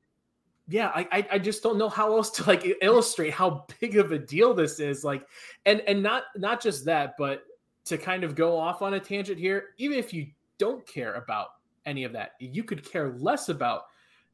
yeah, 0.69 0.93
I, 0.95 1.27
I 1.33 1.39
just 1.39 1.63
don't 1.63 1.79
know 1.79 1.89
how 1.89 2.15
else 2.15 2.31
to 2.33 2.45
like 2.45 2.63
illustrate 2.83 3.33
how 3.33 3.65
big 3.81 3.97
of 3.97 4.13
a 4.13 4.19
deal 4.19 4.53
this 4.53 4.81
is. 4.81 5.03
Like, 5.03 5.27
and 5.65 5.81
and 5.81 6.03
not 6.03 6.25
not 6.37 6.63
just 6.63 6.85
that, 6.85 7.15
but 7.17 7.43
to 7.87 7.97
kind 7.97 8.23
of 8.23 8.35
go 8.35 8.59
off 8.59 8.83
on 8.83 8.93
a 8.93 9.01
tangent 9.01 9.39
here, 9.39 9.71
even 9.79 9.99
if 9.99 10.13
you 10.13 10.27
don't 10.59 10.87
care 10.87 11.15
about 11.15 11.49
any 11.87 12.05
of 12.05 12.13
that, 12.13 12.33
you 12.39 12.63
could 12.65 12.85
care 12.85 13.15
less 13.15 13.49
about, 13.49 13.85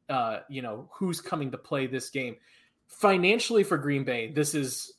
uh, 0.09 0.39
you 0.49 0.61
know, 0.61 0.89
who's 0.91 1.21
coming 1.21 1.51
to 1.51 1.57
play 1.57 1.87
this 1.87 2.09
game. 2.09 2.35
Financially 2.87 3.63
for 3.63 3.77
Green 3.77 4.03
Bay, 4.03 4.29
this 4.31 4.53
is 4.53 4.96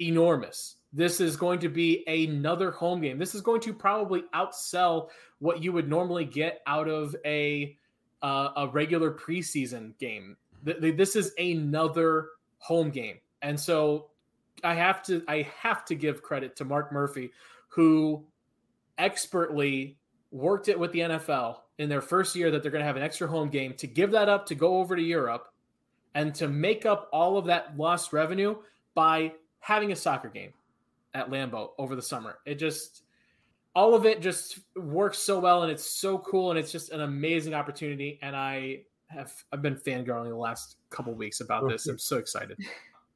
enormous. 0.00 0.76
This 0.92 1.20
is 1.20 1.36
going 1.36 1.58
to 1.60 1.68
be 1.68 2.04
another 2.06 2.70
home 2.70 3.00
game. 3.00 3.18
This 3.18 3.34
is 3.34 3.40
going 3.40 3.60
to 3.62 3.74
probably 3.74 4.24
outsell 4.34 5.08
what 5.38 5.62
you 5.62 5.72
would 5.72 5.88
normally 5.88 6.24
get 6.24 6.62
out 6.66 6.88
of 6.88 7.14
a 7.24 7.76
uh, 8.22 8.50
a 8.56 8.68
regular 8.68 9.12
preseason 9.12 9.96
game. 9.98 10.36
this 10.64 11.14
is 11.14 11.32
another 11.38 12.30
home 12.58 12.90
game, 12.90 13.18
and 13.42 13.58
so 13.58 14.10
I 14.64 14.74
have 14.74 15.02
to 15.04 15.22
I 15.28 15.42
have 15.60 15.84
to 15.86 15.94
give 15.94 16.22
credit 16.22 16.56
to 16.56 16.64
Mark 16.64 16.92
Murphy, 16.92 17.30
who 17.68 18.24
expertly 18.96 19.98
worked 20.30 20.68
it 20.68 20.78
with 20.78 20.92
the 20.92 21.00
NFL 21.00 21.58
in 21.78 21.88
their 21.88 22.00
first 22.00 22.34
year 22.34 22.50
that 22.50 22.62
they're 22.62 22.72
going 22.72 22.82
to 22.82 22.86
have 22.86 22.96
an 22.96 23.02
extra 23.02 23.28
home 23.28 23.48
game 23.48 23.72
to 23.74 23.86
give 23.86 24.10
that 24.10 24.28
up 24.28 24.46
to 24.46 24.54
go 24.54 24.78
over 24.78 24.96
to 24.96 25.02
Europe 25.02 25.52
and 26.14 26.34
to 26.34 26.48
make 26.48 26.84
up 26.84 27.08
all 27.12 27.38
of 27.38 27.44
that 27.46 27.76
lost 27.76 28.12
revenue 28.12 28.56
by 28.94 29.32
having 29.60 29.92
a 29.92 29.96
soccer 29.96 30.28
game 30.28 30.52
at 31.14 31.30
Lambeau 31.30 31.70
over 31.78 31.96
the 31.96 32.02
summer. 32.02 32.38
It 32.46 32.56
just 32.56 33.02
all 33.74 33.94
of 33.94 34.06
it 34.06 34.20
just 34.20 34.60
works 34.76 35.18
so 35.18 35.38
well 35.38 35.62
and 35.62 35.70
it's 35.70 35.88
so 35.88 36.18
cool 36.18 36.50
and 36.50 36.58
it's 36.58 36.72
just 36.72 36.90
an 36.90 37.02
amazing 37.02 37.54
opportunity 37.54 38.18
and 38.22 38.34
I 38.34 38.82
have 39.08 39.32
I've 39.52 39.62
been 39.62 39.76
fangirling 39.76 40.28
the 40.28 40.36
last 40.36 40.76
couple 40.90 41.14
weeks 41.14 41.40
about 41.40 41.68
this. 41.68 41.86
I'm 41.86 41.98
so 41.98 42.18
excited. 42.18 42.58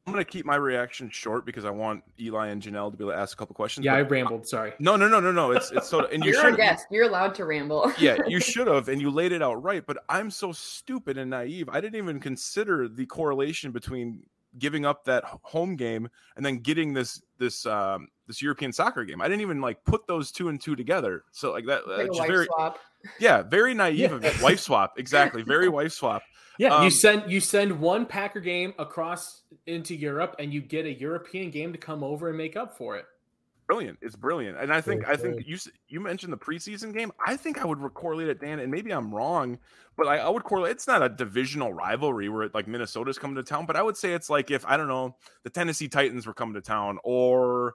I'm 0.06 0.12
gonna 0.12 0.24
keep 0.24 0.44
my 0.44 0.56
reaction 0.56 1.08
short 1.10 1.46
because 1.46 1.64
I 1.64 1.70
want 1.70 2.02
Eli 2.18 2.48
and 2.48 2.60
Jenelle 2.60 2.90
to 2.90 2.96
be 2.96 3.04
able 3.04 3.12
to 3.12 3.18
ask 3.18 3.36
a 3.36 3.38
couple 3.38 3.54
questions. 3.54 3.84
Yeah, 3.84 3.94
I 3.94 4.02
rambled. 4.02 4.48
Sorry. 4.48 4.72
No, 4.80 4.96
no, 4.96 5.06
no, 5.06 5.20
no, 5.20 5.30
no. 5.30 5.52
It's 5.52 5.70
it's 5.70 5.88
so. 5.88 6.06
And 6.06 6.24
you 6.24 6.32
You're 6.32 6.48
a 6.48 6.56
guest. 6.56 6.86
You're 6.90 7.06
allowed 7.06 7.36
to 7.36 7.44
ramble. 7.44 7.92
yeah, 7.98 8.16
you 8.26 8.40
should 8.40 8.66
have, 8.66 8.88
and 8.88 9.00
you 9.00 9.10
laid 9.10 9.30
it 9.30 9.42
out 9.42 9.62
right. 9.62 9.86
But 9.86 9.98
I'm 10.08 10.28
so 10.28 10.50
stupid 10.50 11.18
and 11.18 11.30
naive. 11.30 11.68
I 11.68 11.80
didn't 11.80 11.96
even 11.96 12.18
consider 12.18 12.88
the 12.88 13.06
correlation 13.06 13.70
between 13.70 14.24
giving 14.58 14.84
up 14.84 15.04
that 15.04 15.24
home 15.42 15.76
game 15.76 16.08
and 16.36 16.44
then 16.44 16.58
getting 16.58 16.92
this 16.92 17.22
this 17.38 17.66
um 17.66 18.08
this 18.26 18.42
European 18.42 18.72
soccer 18.72 19.04
game. 19.04 19.20
I 19.20 19.28
didn't 19.28 19.42
even 19.42 19.60
like 19.60 19.84
put 19.84 20.06
those 20.06 20.32
two 20.32 20.48
and 20.48 20.60
two 20.60 20.76
together. 20.76 21.24
So 21.32 21.52
like 21.52 21.66
that, 21.66 21.88
like 21.88 22.10
very 22.26 22.46
swap. 22.46 22.78
yeah, 23.18 23.42
very 23.42 23.74
naive 23.74 23.98
yeah. 23.98 24.12
of 24.12 24.24
it. 24.24 24.40
Wife 24.42 24.60
swap, 24.68 24.94
exactly. 24.98 25.42
Very 25.42 25.68
wife 25.68 25.92
swap. 25.92 26.22
Yeah, 26.58 26.76
um, 26.76 26.84
you 26.84 26.90
send 26.90 27.30
you 27.30 27.40
send 27.40 27.80
one 27.80 28.06
Packer 28.06 28.40
game 28.40 28.74
across 28.78 29.42
into 29.66 29.94
Europe, 29.94 30.36
and 30.38 30.52
you 30.52 30.60
get 30.60 30.86
a 30.86 30.92
European 30.92 31.50
game 31.50 31.72
to 31.72 31.78
come 31.78 32.04
over 32.04 32.28
and 32.28 32.36
make 32.36 32.56
up 32.56 32.76
for 32.76 32.96
it. 32.96 33.06
Brilliant! 33.68 33.98
It's 34.02 34.16
brilliant, 34.16 34.58
and 34.58 34.72
I 34.72 34.80
think 34.80 35.08
I 35.08 35.16
think 35.16 35.46
you 35.46 35.56
you 35.88 36.00
mentioned 36.00 36.32
the 36.32 36.36
preseason 36.36 36.92
game. 36.92 37.12
I 37.24 37.36
think 37.36 37.62
I 37.62 37.64
would 37.64 37.78
correlate 37.94 38.28
it, 38.28 38.40
Dan, 38.40 38.58
and 38.58 38.70
maybe 38.70 38.90
I'm 38.90 39.14
wrong, 39.14 39.58
but 39.96 40.08
I, 40.08 40.18
I 40.18 40.28
would 40.28 40.42
correlate. 40.42 40.72
It's 40.72 40.88
not 40.88 41.02
a 41.02 41.08
divisional 41.08 41.72
rivalry 41.72 42.28
where 42.28 42.42
it, 42.42 42.54
like 42.54 42.66
Minnesota's 42.66 43.18
coming 43.18 43.36
to 43.36 43.42
town, 43.42 43.66
but 43.66 43.76
I 43.76 43.82
would 43.82 43.96
say 43.96 44.12
it's 44.12 44.28
like 44.28 44.50
if 44.50 44.66
I 44.66 44.76
don't 44.76 44.88
know 44.88 45.16
the 45.44 45.50
Tennessee 45.50 45.88
Titans 45.88 46.26
were 46.26 46.34
coming 46.34 46.54
to 46.54 46.60
town 46.60 46.98
or 47.04 47.74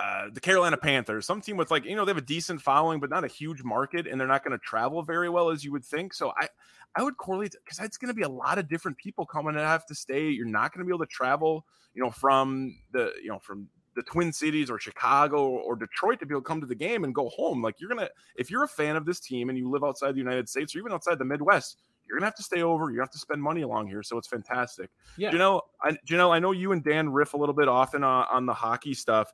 uh, 0.00 0.26
the 0.32 0.40
Carolina 0.40 0.76
Panthers, 0.76 1.24
some 1.24 1.40
team 1.40 1.56
with 1.56 1.70
like 1.70 1.84
you 1.84 1.96
know 1.96 2.04
they 2.04 2.10
have 2.10 2.16
a 2.18 2.20
decent 2.20 2.60
following 2.60 3.00
but 3.00 3.08
not 3.08 3.24
a 3.24 3.28
huge 3.28 3.62
market, 3.62 4.06
and 4.06 4.20
they're 4.20 4.28
not 4.28 4.44
going 4.44 4.58
to 4.58 4.64
travel 4.64 5.02
very 5.02 5.28
well 5.28 5.50
as 5.50 5.64
you 5.64 5.72
would 5.72 5.84
think. 5.84 6.12
So 6.14 6.32
I 6.40 6.48
I 6.94 7.02
would 7.02 7.16
correlate 7.16 7.54
because 7.64 7.78
it's 7.78 7.96
going 7.96 8.08
to 8.08 8.14
be 8.14 8.22
a 8.22 8.28
lot 8.28 8.58
of 8.58 8.68
different 8.68 8.98
people 8.98 9.24
coming 9.24 9.54
and 9.54 9.64
have 9.64 9.86
to 9.86 9.94
stay. 9.94 10.28
You're 10.28 10.46
not 10.46 10.74
going 10.74 10.84
to 10.84 10.88
be 10.88 10.94
able 10.94 11.06
to 11.06 11.10
travel, 11.10 11.64
you 11.94 12.02
know, 12.02 12.10
from 12.10 12.76
the 12.92 13.12
you 13.22 13.28
know 13.28 13.38
from 13.38 13.68
the 13.94 14.02
Twin 14.02 14.32
Cities 14.32 14.70
or 14.70 14.78
Chicago 14.78 15.48
or 15.48 15.76
Detroit 15.76 16.20
to 16.20 16.26
be 16.26 16.34
able 16.34 16.42
to 16.42 16.46
come 16.46 16.60
to 16.60 16.66
the 16.66 16.74
game 16.74 17.04
and 17.04 17.14
go 17.14 17.28
home. 17.28 17.62
Like 17.62 17.80
you're 17.80 17.88
gonna, 17.88 18.08
if 18.36 18.50
you're 18.50 18.64
a 18.64 18.68
fan 18.68 18.96
of 18.96 19.04
this 19.04 19.20
team 19.20 19.48
and 19.48 19.58
you 19.58 19.70
live 19.70 19.84
outside 19.84 20.12
the 20.12 20.18
United 20.18 20.48
States 20.48 20.74
or 20.74 20.78
even 20.78 20.92
outside 20.92 21.18
the 21.18 21.24
Midwest, 21.24 21.78
you're 22.06 22.18
gonna 22.18 22.26
have 22.26 22.34
to 22.36 22.42
stay 22.42 22.62
over. 22.62 22.90
You 22.90 23.00
have 23.00 23.10
to 23.10 23.18
spend 23.18 23.42
money 23.42 23.62
along 23.62 23.88
here, 23.88 24.02
so 24.02 24.18
it's 24.18 24.28
fantastic. 24.28 24.90
Yeah, 25.16 25.32
you 25.32 25.38
know, 25.38 25.62
I, 25.82 25.96
you 26.08 26.16
know, 26.16 26.32
I 26.32 26.38
know 26.38 26.52
you 26.52 26.72
and 26.72 26.82
Dan 26.82 27.10
riff 27.10 27.34
a 27.34 27.36
little 27.36 27.54
bit 27.54 27.68
often 27.68 28.02
on, 28.04 28.26
on 28.30 28.46
the 28.46 28.54
hockey 28.54 28.94
stuff 28.94 29.32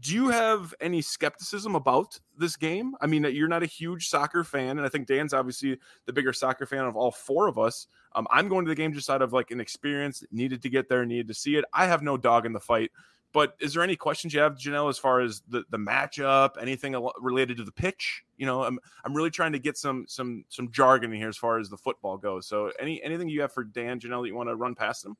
do 0.00 0.12
you 0.12 0.28
have 0.28 0.74
any 0.80 1.00
skepticism 1.00 1.76
about 1.76 2.18
this 2.36 2.56
game? 2.56 2.94
I 3.00 3.06
mean, 3.06 3.22
that 3.22 3.34
you're 3.34 3.48
not 3.48 3.62
a 3.62 3.66
huge 3.66 4.08
soccer 4.08 4.42
fan, 4.42 4.76
and 4.78 4.80
I 4.80 4.88
think 4.88 5.06
Dan's 5.06 5.32
obviously 5.32 5.78
the 6.06 6.12
bigger 6.12 6.32
soccer 6.32 6.66
fan 6.66 6.84
of 6.84 6.96
all 6.96 7.12
four 7.12 7.46
of 7.46 7.58
us. 7.58 7.86
Um, 8.14 8.26
I'm 8.30 8.48
going 8.48 8.64
to 8.64 8.68
the 8.68 8.74
game 8.74 8.92
just 8.92 9.08
out 9.08 9.22
of 9.22 9.32
like 9.32 9.52
an 9.52 9.60
experience, 9.60 10.24
needed 10.32 10.62
to 10.62 10.68
get 10.68 10.88
there, 10.88 11.06
needed 11.06 11.28
to 11.28 11.34
see 11.34 11.56
it. 11.56 11.64
I 11.72 11.86
have 11.86 12.02
no 12.02 12.16
dog 12.16 12.44
in 12.44 12.52
the 12.52 12.60
fight. 12.60 12.90
But 13.34 13.56
is 13.58 13.74
there 13.74 13.82
any 13.82 13.96
questions 13.96 14.32
you 14.32 14.38
have, 14.40 14.54
Jenelle, 14.54 14.88
as 14.88 14.96
far 14.96 15.20
as 15.20 15.42
the, 15.48 15.64
the 15.68 15.76
matchup, 15.76 16.52
anything 16.58 16.94
related 17.20 17.56
to 17.56 17.64
the 17.64 17.72
pitch? 17.72 18.22
You 18.36 18.46
know, 18.46 18.62
I'm 18.62 18.78
I'm 19.04 19.12
really 19.12 19.30
trying 19.30 19.52
to 19.52 19.58
get 19.58 19.76
some 19.76 20.06
some 20.08 20.44
some 20.48 20.70
jargon 20.70 21.12
in 21.12 21.18
here 21.18 21.28
as 21.28 21.36
far 21.36 21.58
as 21.58 21.68
the 21.68 21.76
football 21.76 22.16
goes. 22.16 22.46
So 22.46 22.70
any 22.78 23.02
anything 23.02 23.28
you 23.28 23.40
have 23.40 23.52
for 23.52 23.64
Dan, 23.64 23.98
Jenelle, 23.98 24.22
that 24.22 24.28
you 24.28 24.36
want 24.36 24.48
to 24.48 24.54
run 24.54 24.76
past 24.76 25.04
him? 25.04 25.16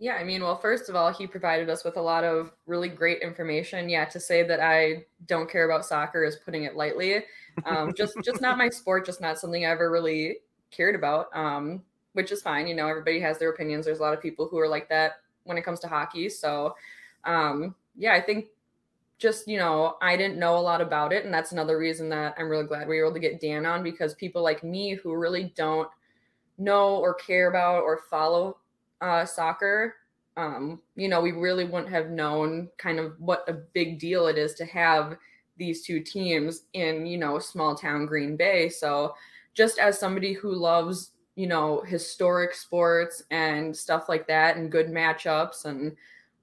Yeah, 0.00 0.14
I 0.14 0.24
mean, 0.24 0.42
well, 0.42 0.56
first 0.56 0.88
of 0.88 0.96
all, 0.96 1.12
he 1.12 1.26
provided 1.26 1.68
us 1.68 1.84
with 1.84 1.96
a 1.96 2.00
lot 2.00 2.24
of 2.24 2.52
really 2.66 2.88
great 2.88 3.20
information. 3.20 3.88
Yeah, 3.88 4.06
to 4.06 4.18
say 4.18 4.44
that 4.44 4.60
I 4.60 5.04
don't 5.26 5.50
care 5.50 5.68
about 5.68 5.84
soccer 5.84 6.24
is 6.24 6.36
putting 6.36 6.64
it 6.64 6.74
lightly. 6.74 7.24
Um, 7.66 7.92
just, 7.96 8.14
just 8.24 8.40
not 8.40 8.56
my 8.56 8.68
sport. 8.68 9.04
Just 9.04 9.20
not 9.20 9.38
something 9.38 9.66
I 9.66 9.70
ever 9.70 9.90
really 9.90 10.38
cared 10.70 10.94
about. 10.94 11.36
Um, 11.36 11.82
which 12.12 12.32
is 12.32 12.42
fine. 12.42 12.66
You 12.66 12.74
know, 12.74 12.88
everybody 12.88 13.20
has 13.20 13.38
their 13.38 13.50
opinions. 13.50 13.84
There's 13.84 13.98
a 13.98 14.02
lot 14.02 14.14
of 14.14 14.22
people 14.22 14.48
who 14.48 14.58
are 14.58 14.68
like 14.68 14.88
that 14.88 15.20
when 15.44 15.58
it 15.58 15.62
comes 15.62 15.80
to 15.80 15.88
hockey. 15.88 16.28
So, 16.28 16.74
um, 17.24 17.74
yeah, 17.96 18.14
I 18.14 18.20
think 18.20 18.46
just 19.18 19.48
you 19.48 19.58
know, 19.58 19.96
I 20.00 20.16
didn't 20.16 20.38
know 20.38 20.56
a 20.56 20.60
lot 20.60 20.80
about 20.80 21.12
it, 21.12 21.24
and 21.24 21.34
that's 21.34 21.52
another 21.52 21.78
reason 21.78 22.08
that 22.10 22.34
I'm 22.38 22.48
really 22.48 22.66
glad 22.66 22.88
we 22.88 22.98
were 22.98 23.06
able 23.06 23.14
to 23.14 23.20
get 23.20 23.40
Dan 23.40 23.66
on 23.66 23.82
because 23.82 24.14
people 24.14 24.42
like 24.42 24.62
me 24.62 24.94
who 24.94 25.14
really 25.14 25.52
don't 25.56 25.88
know 26.58 26.96
or 26.96 27.14
care 27.14 27.48
about 27.48 27.82
or 27.82 28.02
follow 28.10 28.58
uh, 29.00 29.24
soccer, 29.24 29.94
um, 30.36 30.80
you 30.96 31.08
know, 31.08 31.20
we 31.20 31.32
really 31.32 31.64
wouldn't 31.64 31.90
have 31.92 32.10
known 32.10 32.68
kind 32.78 32.98
of 33.00 33.14
what 33.18 33.44
a 33.48 33.52
big 33.52 33.98
deal 33.98 34.28
it 34.28 34.38
is 34.38 34.54
to 34.54 34.64
have 34.64 35.16
these 35.56 35.82
two 35.84 36.00
teams 36.00 36.62
in, 36.74 37.06
you 37.06 37.18
know, 37.18 37.38
small 37.40 37.74
town 37.74 38.06
Green 38.06 38.36
Bay. 38.36 38.68
So, 38.68 39.14
just 39.54 39.78
as 39.80 39.98
somebody 39.98 40.32
who 40.32 40.52
loves, 40.54 41.10
you 41.34 41.48
know, 41.48 41.82
historic 41.82 42.54
sports 42.54 43.24
and 43.32 43.76
stuff 43.76 44.08
like 44.08 44.28
that 44.28 44.56
and 44.56 44.70
good 44.70 44.86
matchups 44.86 45.64
and 45.64 45.96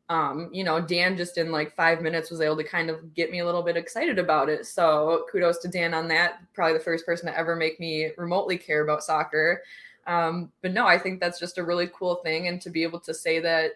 um, 0.09 0.49
you 0.51 0.63
know, 0.63 0.79
Dan 0.79 1.17
just 1.17 1.37
in 1.37 1.51
like 1.51 1.75
five 1.75 2.01
minutes 2.01 2.29
was 2.29 2.41
able 2.41 2.57
to 2.57 2.63
kind 2.63 2.89
of 2.89 3.13
get 3.15 3.31
me 3.31 3.39
a 3.39 3.45
little 3.45 3.63
bit 3.63 3.77
excited 3.77 4.19
about 4.19 4.49
it. 4.49 4.65
So 4.67 5.25
kudos 5.31 5.57
to 5.59 5.67
Dan 5.67 5.93
on 5.93 6.07
that. 6.09 6.41
Probably 6.53 6.77
the 6.77 6.83
first 6.83 7.05
person 7.05 7.27
to 7.27 7.37
ever 7.37 7.55
make 7.55 7.79
me 7.79 8.11
remotely 8.17 8.57
care 8.57 8.83
about 8.83 9.03
soccer. 9.03 9.63
Um, 10.05 10.51
but 10.61 10.73
no, 10.73 10.85
I 10.85 10.99
think 10.99 11.19
that's 11.19 11.39
just 11.39 11.57
a 11.57 11.63
really 11.63 11.89
cool 11.97 12.15
thing. 12.17 12.47
And 12.47 12.61
to 12.61 12.69
be 12.69 12.83
able 12.83 12.99
to 12.99 13.13
say 13.13 13.39
that, 13.39 13.71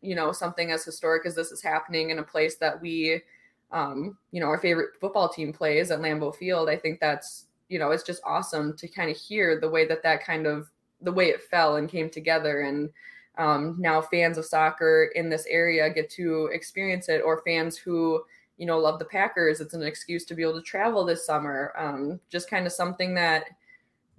you 0.00 0.16
know, 0.16 0.32
something 0.32 0.72
as 0.72 0.84
historic 0.84 1.26
as 1.26 1.36
this 1.36 1.52
is 1.52 1.62
happening 1.62 2.10
in 2.10 2.18
a 2.18 2.24
place 2.24 2.56
that 2.56 2.80
we, 2.80 3.22
um, 3.70 4.18
you 4.32 4.40
know, 4.40 4.48
our 4.48 4.58
favorite 4.58 4.96
football 5.00 5.28
team 5.28 5.52
plays 5.52 5.92
at 5.92 6.00
Lambeau 6.00 6.34
Field, 6.34 6.68
I 6.68 6.76
think 6.76 6.98
that's, 6.98 7.46
you 7.68 7.78
know, 7.78 7.92
it's 7.92 8.02
just 8.02 8.20
awesome 8.26 8.76
to 8.78 8.88
kind 8.88 9.12
of 9.12 9.16
hear 9.16 9.60
the 9.60 9.70
way 9.70 9.86
that 9.86 10.02
that 10.02 10.24
kind 10.24 10.48
of, 10.48 10.68
the 11.00 11.12
way 11.12 11.28
it 11.28 11.44
fell 11.44 11.76
and 11.76 11.88
came 11.88 12.10
together. 12.10 12.62
And 12.62 12.90
um, 13.38 13.76
now 13.78 14.00
fans 14.00 14.38
of 14.38 14.44
soccer 14.44 15.10
in 15.14 15.28
this 15.30 15.46
area 15.48 15.88
get 15.90 16.10
to 16.10 16.50
experience 16.52 17.08
it, 17.08 17.22
or 17.24 17.42
fans 17.46 17.76
who, 17.76 18.22
you 18.58 18.66
know, 18.66 18.78
love 18.78 18.98
the 18.98 19.04
Packers. 19.04 19.60
It's 19.60 19.74
an 19.74 19.82
excuse 19.82 20.24
to 20.26 20.34
be 20.34 20.42
able 20.42 20.54
to 20.54 20.62
travel 20.62 21.04
this 21.04 21.24
summer. 21.24 21.72
Um, 21.76 22.20
just 22.30 22.50
kind 22.50 22.66
of 22.66 22.72
something 22.72 23.14
that, 23.14 23.46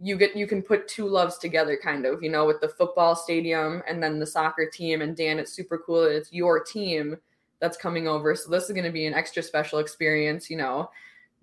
you 0.01 0.17
get 0.17 0.35
you 0.35 0.47
can 0.47 0.61
put 0.61 0.87
two 0.87 1.07
loves 1.07 1.37
together 1.37 1.77
kind 1.81 2.05
of 2.05 2.21
you 2.23 2.29
know 2.29 2.45
with 2.45 2.59
the 2.61 2.67
football 2.67 3.15
stadium 3.15 3.81
and 3.87 4.01
then 4.01 4.19
the 4.19 4.25
soccer 4.25 4.65
team 4.65 5.01
and 5.01 5.15
dan 5.15 5.39
it's 5.39 5.53
super 5.53 5.77
cool 5.77 6.01
that 6.01 6.15
it's 6.15 6.33
your 6.33 6.61
team 6.61 7.15
that's 7.59 7.77
coming 7.77 8.07
over 8.07 8.35
so 8.35 8.49
this 8.49 8.65
is 8.65 8.71
going 8.71 8.83
to 8.83 8.91
be 8.91 9.05
an 9.05 9.13
extra 9.13 9.41
special 9.41 9.79
experience 9.79 10.49
you 10.49 10.57
know 10.57 10.89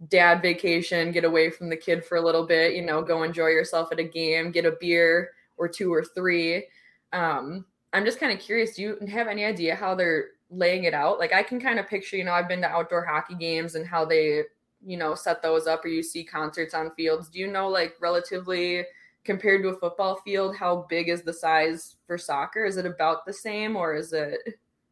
dad 0.09 0.43
vacation 0.43 1.13
get 1.13 1.25
away 1.25 1.49
from 1.51 1.71
the 1.71 1.77
kid 1.77 2.05
for 2.05 2.17
a 2.17 2.21
little 2.21 2.47
bit 2.47 2.75
you 2.75 2.83
know 2.83 3.01
go 3.03 3.23
enjoy 3.23 3.47
yourself 3.47 3.91
at 3.93 3.99
a 3.99 4.05
game 4.05 4.51
get 4.51 4.67
a 4.67 4.77
beer 4.81 5.31
or 5.57 5.69
two 5.69 5.93
or 5.93 6.05
three 6.05 6.65
um 7.13 7.65
i'm 7.93 8.05
just 8.05 8.21
kind 8.21 8.33
of 8.33 8.39
curious 8.39 8.77
do 8.77 8.83
you 8.83 8.99
have 9.09 9.27
any 9.29 9.45
idea 9.45 9.75
how 9.75 9.95
they're 9.95 10.29
laying 10.53 10.85
it 10.85 10.95
out? 10.95 11.19
Like 11.19 11.33
i 11.33 11.43
can 11.43 11.61
kind 11.61 11.79
of 11.79 11.89
picture 11.89 12.17
you 12.17 12.25
know 12.25 12.33
i've 12.33 12.49
been 12.49 12.61
to 12.63 12.69
outdoor 12.69 13.05
hockey 13.05 13.35
games 13.35 13.75
and 13.75 13.87
how 13.87 14.05
they 14.05 14.43
you 14.85 14.97
know 14.97 15.15
set 15.15 15.43
those 15.43 15.67
up 15.67 15.85
or 15.85 15.89
you 15.89 16.03
see 16.03 16.25
concerts 16.25 16.75
on 16.75 16.91
fields. 16.93 17.29
Do 17.29 17.39
you 17.39 17.47
know 17.47 17.69
like 17.69 17.95
relatively 18.01 18.85
compared 19.25 19.63
to 19.63 19.69
a 19.69 19.79
football 19.79 20.17
field 20.25 20.57
how 20.57 20.87
big 20.89 21.09
is 21.09 21.23
the 21.23 21.33
size 21.33 21.97
for 22.07 22.17
soccer? 22.17 22.65
Is 22.65 22.79
it 22.79 22.87
about 22.87 23.27
the 23.27 23.33
same 23.33 23.77
or 23.77 23.95
is 23.95 24.13
it 24.13 24.39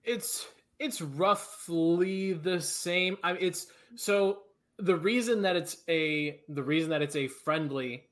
it's 0.05 0.47
it's 0.79 1.01
roughly 1.01 2.35
the 2.35 2.61
same. 2.61 3.17
I 3.23 3.33
mean 3.33 3.43
it's 3.43 3.67
so 3.97 4.43
the 4.79 4.97
reason 4.97 5.43
that 5.43 5.57
it's 5.57 5.79
a 5.89 6.41
the 6.49 6.63
reason 6.63 6.91
that 6.91 7.03
it's 7.03 7.17
a 7.17 7.27
friendly 7.27 8.05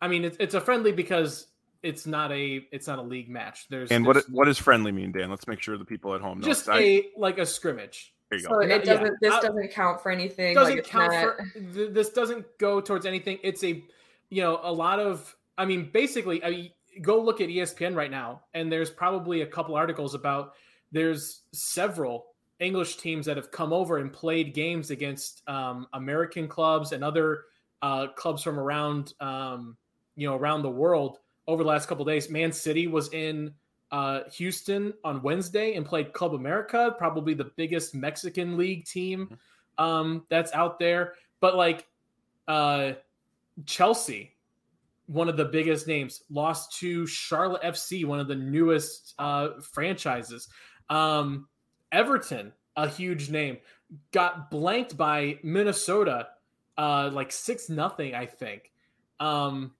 i 0.00 0.08
mean 0.08 0.24
it's, 0.24 0.36
it's 0.40 0.54
a 0.54 0.60
friendly 0.60 0.92
because 0.92 1.48
it's 1.82 2.06
not 2.06 2.32
a 2.32 2.66
it's 2.72 2.86
not 2.86 2.98
a 2.98 3.02
league 3.02 3.28
match 3.28 3.66
there's 3.70 3.90
and 3.90 4.04
there's, 4.04 4.16
what 4.16 4.30
what 4.30 4.44
does 4.46 4.58
friendly 4.58 4.90
mean 4.90 5.12
dan 5.12 5.30
let's 5.30 5.46
make 5.46 5.60
sure 5.60 5.78
the 5.78 5.84
people 5.84 6.14
at 6.14 6.20
home 6.20 6.40
know 6.40 6.46
just 6.46 6.68
a 6.68 7.04
like 7.16 7.38
a 7.38 7.46
scrimmage 7.46 8.12
there 8.30 8.38
you 8.38 8.44
so 8.44 8.50
go. 8.50 8.60
it 8.60 8.84
doesn't. 8.84 9.04
Yeah. 9.22 9.30
This 9.30 9.40
doesn't 9.40 9.70
count 9.70 10.02
for 10.02 10.10
anything. 10.10 10.54
Doesn't 10.54 10.76
like 10.76 10.84
count 10.84 11.12
not... 11.12 11.36
for. 11.36 11.88
This 11.88 12.10
doesn't 12.10 12.46
go 12.58 12.80
towards 12.80 13.06
anything. 13.06 13.38
It's 13.42 13.64
a, 13.64 13.82
you 14.28 14.42
know, 14.42 14.60
a 14.62 14.72
lot 14.72 15.00
of. 15.00 15.34
I 15.56 15.64
mean, 15.64 15.90
basically, 15.92 16.44
I 16.44 16.50
mean, 16.50 16.70
go 17.00 17.20
look 17.20 17.40
at 17.40 17.48
ESPN 17.48 17.96
right 17.96 18.10
now, 18.10 18.42
and 18.54 18.70
there's 18.70 18.90
probably 18.90 19.42
a 19.42 19.46
couple 19.46 19.74
articles 19.74 20.14
about. 20.14 20.54
There's 20.92 21.42
several 21.52 22.26
English 22.60 22.96
teams 22.96 23.26
that 23.26 23.36
have 23.36 23.50
come 23.50 23.72
over 23.72 23.98
and 23.98 24.12
played 24.12 24.52
games 24.52 24.90
against 24.90 25.42
um, 25.48 25.86
American 25.92 26.48
clubs 26.48 26.92
and 26.92 27.02
other 27.02 27.44
uh, 27.82 28.08
clubs 28.08 28.42
from 28.42 28.58
around, 28.58 29.14
um, 29.20 29.76
you 30.16 30.28
know, 30.28 30.36
around 30.36 30.62
the 30.62 30.70
world 30.70 31.18
over 31.48 31.64
the 31.64 31.68
last 31.68 31.88
couple 31.88 32.04
days. 32.04 32.30
Man 32.30 32.52
City 32.52 32.86
was 32.86 33.12
in 33.12 33.52
uh, 33.90 34.20
Houston 34.34 34.92
on 35.02 35.22
Wednesday 35.22 35.74
and 35.74 35.84
played 35.84 36.12
Club 36.12 36.34
America, 36.34 36.94
probably 36.98 37.34
the 37.34 37.50
biggest 37.56 37.94
Mexican 37.94 38.56
league 38.56 38.84
team 38.84 39.36
um, 39.78 40.24
that's 40.28 40.52
out 40.52 40.78
there. 40.78 41.14
But 41.40 41.56
like 41.56 41.86
uh, 42.46 42.92
Chelsea, 43.64 44.36
one 45.06 45.28
of 45.28 45.38
the 45.38 45.44
biggest 45.46 45.86
names, 45.86 46.22
lost 46.30 46.78
to 46.80 47.06
Charlotte 47.06 47.62
FC, 47.62 48.04
one 48.04 48.20
of 48.20 48.28
the 48.28 48.34
newest 48.34 49.14
uh, 49.18 49.60
franchises. 49.60 50.48
Um, 50.90 51.48
Everton, 51.90 52.52
a 52.76 52.86
huge 52.86 53.30
name, 53.30 53.56
got 54.12 54.50
blanked 54.50 54.98
by 54.98 55.38
Minnesota, 55.42 56.28
uh, 56.76 57.08
like 57.10 57.32
six 57.32 57.70
nothing, 57.70 58.14
I 58.14 58.26
think. 58.26 58.70
Um, 59.18 59.72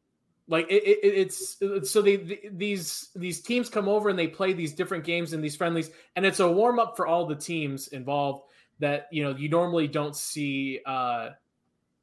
like 0.48 0.66
it, 0.70 0.82
it, 0.82 0.98
it's 1.02 1.62
so 1.90 2.02
they, 2.02 2.16
the, 2.16 2.40
these 2.52 3.10
these 3.14 3.40
teams 3.40 3.68
come 3.68 3.88
over 3.88 4.08
and 4.08 4.18
they 4.18 4.26
play 4.26 4.52
these 4.52 4.72
different 4.72 5.04
games 5.04 5.32
in 5.32 5.40
these 5.40 5.54
friendlies, 5.54 5.90
and 6.16 6.24
it's 6.24 6.40
a 6.40 6.50
warm 6.50 6.78
up 6.78 6.96
for 6.96 7.06
all 7.06 7.26
the 7.26 7.36
teams 7.36 7.88
involved 7.88 8.44
that 8.80 9.08
you 9.12 9.22
know 9.22 9.36
you 9.36 9.48
normally 9.48 9.86
don't 9.86 10.16
see. 10.16 10.80
Uh, 10.86 11.30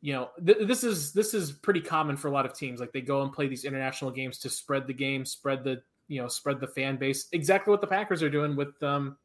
you 0.02 0.14
know, 0.14 0.30
th- 0.46 0.68
this 0.68 0.84
is 0.84 1.14
this 1.14 1.34
is 1.34 1.52
pretty 1.52 1.82
common 1.82 2.16
for 2.16 2.28
a 2.28 2.32
lot 2.32 2.46
of 2.46 2.54
teams. 2.54 2.80
Like 2.80 2.92
they 2.92 3.02
go 3.02 3.24
and 3.24 3.34
play 3.34 3.48
these 3.48 3.66
international 3.66 4.12
games 4.12 4.38
to 4.40 4.50
spread 4.50 4.86
the 4.86 4.94
game, 4.94 5.26
spread 5.26 5.64
the 5.64 5.82
you 6.08 6.22
know 6.22 6.28
spread 6.28 6.60
the 6.60 6.68
fan 6.68 6.98
base. 6.98 7.28
Exactly 7.32 7.72
what 7.72 7.82
the 7.82 7.88
Packers 7.88 8.22
are 8.22 8.30
doing 8.30 8.56
with 8.56 8.82
um, 8.84 9.18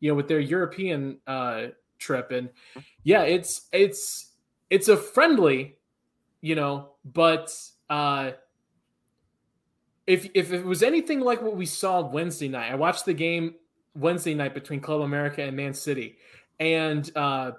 you 0.00 0.10
know, 0.10 0.14
with 0.14 0.28
their 0.28 0.40
European 0.40 1.18
uh 1.26 1.66
trip. 1.98 2.32
And 2.32 2.50
yeah, 3.04 3.22
it's 3.22 3.68
it's 3.72 4.32
it's 4.68 4.88
a 4.88 4.96
friendly, 4.96 5.76
you 6.40 6.54
know, 6.54 6.90
but 7.04 7.54
uh 7.88 8.32
if 10.06 10.28
if 10.34 10.52
it 10.52 10.64
was 10.64 10.82
anything 10.82 11.20
like 11.20 11.42
what 11.42 11.56
we 11.56 11.66
saw 11.66 12.00
Wednesday 12.00 12.48
night, 12.48 12.72
I 12.72 12.74
watched 12.74 13.04
the 13.04 13.14
game 13.14 13.54
Wednesday 13.94 14.34
night 14.34 14.54
between 14.54 14.80
Club 14.80 15.00
America 15.00 15.42
and 15.42 15.56
Man 15.56 15.74
City, 15.74 16.16
and 16.58 17.10
uh, 17.16 17.52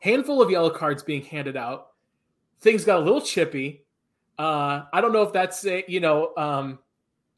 handful 0.00 0.42
of 0.42 0.50
yellow 0.50 0.70
cards 0.70 1.02
being 1.02 1.22
handed 1.22 1.56
out. 1.56 1.88
Things 2.60 2.84
got 2.84 2.98
a 3.00 3.04
little 3.04 3.20
chippy. 3.20 3.84
Uh, 4.38 4.82
I 4.92 5.00
don't 5.00 5.12
know 5.12 5.22
if 5.22 5.32
that's 5.32 5.64
a, 5.66 5.84
you 5.88 6.00
know 6.00 6.32
um, 6.36 6.78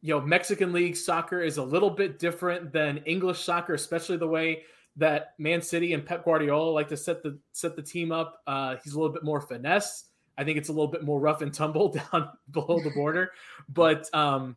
you 0.03 0.15
know 0.15 0.21
Mexican 0.21 0.73
league 0.73 0.97
soccer 0.97 1.41
is 1.41 1.59
a 1.59 1.63
little 1.63 1.91
bit 1.91 2.19
different 2.19 2.73
than 2.73 2.99
English 3.07 3.43
soccer, 3.43 3.75
especially 3.75 4.17
the 4.17 4.27
way 4.27 4.65
that 4.97 5.35
Man 5.39 5.63
City 5.63 5.93
and 5.95 6.05
Pep 6.05 6.25
Guardiola 6.25 6.71
like 6.71 6.89
to 6.89 6.97
set 6.97 7.23
the 7.23 7.39
set 7.53 7.77
the 7.77 7.83
team 7.83 8.11
up. 8.11 8.43
Uh, 8.47 8.77
he's 8.83 8.95
a 8.95 8.99
little 8.99 9.13
bit 9.13 9.23
more 9.23 9.41
finesse. 9.41 10.10
I 10.41 10.45
think 10.45 10.57
it's 10.57 10.71
a 10.71 10.73
little 10.73 10.89
bit 10.89 11.05
more 11.05 11.21
rough 11.21 11.43
and 11.43 11.53
tumble 11.53 11.89
down 12.13 12.31
below 12.51 12.81
the 12.81 12.91
border. 12.91 13.33
But 13.69 14.13
um, 14.15 14.57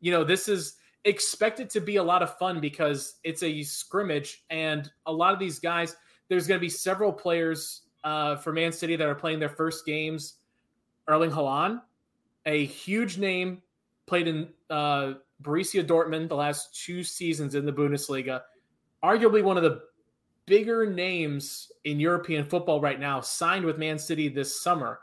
you 0.00 0.12
know, 0.12 0.24
this 0.24 0.46
is 0.46 0.76
expected 1.06 1.70
to 1.70 1.80
be 1.80 1.96
a 1.96 2.02
lot 2.02 2.22
of 2.22 2.36
fun 2.36 2.60
because 2.60 3.16
it's 3.24 3.42
a 3.42 3.62
scrimmage, 3.62 4.44
and 4.50 4.90
a 5.06 5.12
lot 5.12 5.32
of 5.32 5.38
these 5.38 5.58
guys. 5.58 5.96
There's 6.28 6.46
going 6.46 6.58
to 6.58 6.62
be 6.62 6.68
several 6.68 7.12
players 7.12 7.82
uh, 8.04 8.36
for 8.36 8.52
Man 8.52 8.72
City 8.72 8.94
that 8.94 9.08
are 9.08 9.14
playing 9.14 9.40
their 9.40 9.48
first 9.48 9.86
games. 9.86 10.34
Erling 11.08 11.30
Haaland, 11.30 11.80
a 12.46 12.64
huge 12.66 13.18
name, 13.18 13.60
played 14.06 14.28
in 14.28 14.48
uh, 14.70 15.14
Borussia 15.42 15.84
Dortmund 15.84 16.28
the 16.28 16.36
last 16.36 16.78
two 16.84 17.02
seasons 17.02 17.54
in 17.54 17.64
the 17.64 17.72
Bundesliga. 17.72 18.42
Arguably 19.02 19.42
one 19.42 19.56
of 19.56 19.62
the 19.62 19.80
bigger 20.46 20.86
names 20.86 21.72
in 21.84 21.98
European 21.98 22.44
football 22.44 22.80
right 22.80 23.00
now, 23.00 23.20
signed 23.20 23.64
with 23.64 23.78
Man 23.78 23.98
City 23.98 24.28
this 24.28 24.60
summer 24.60 25.00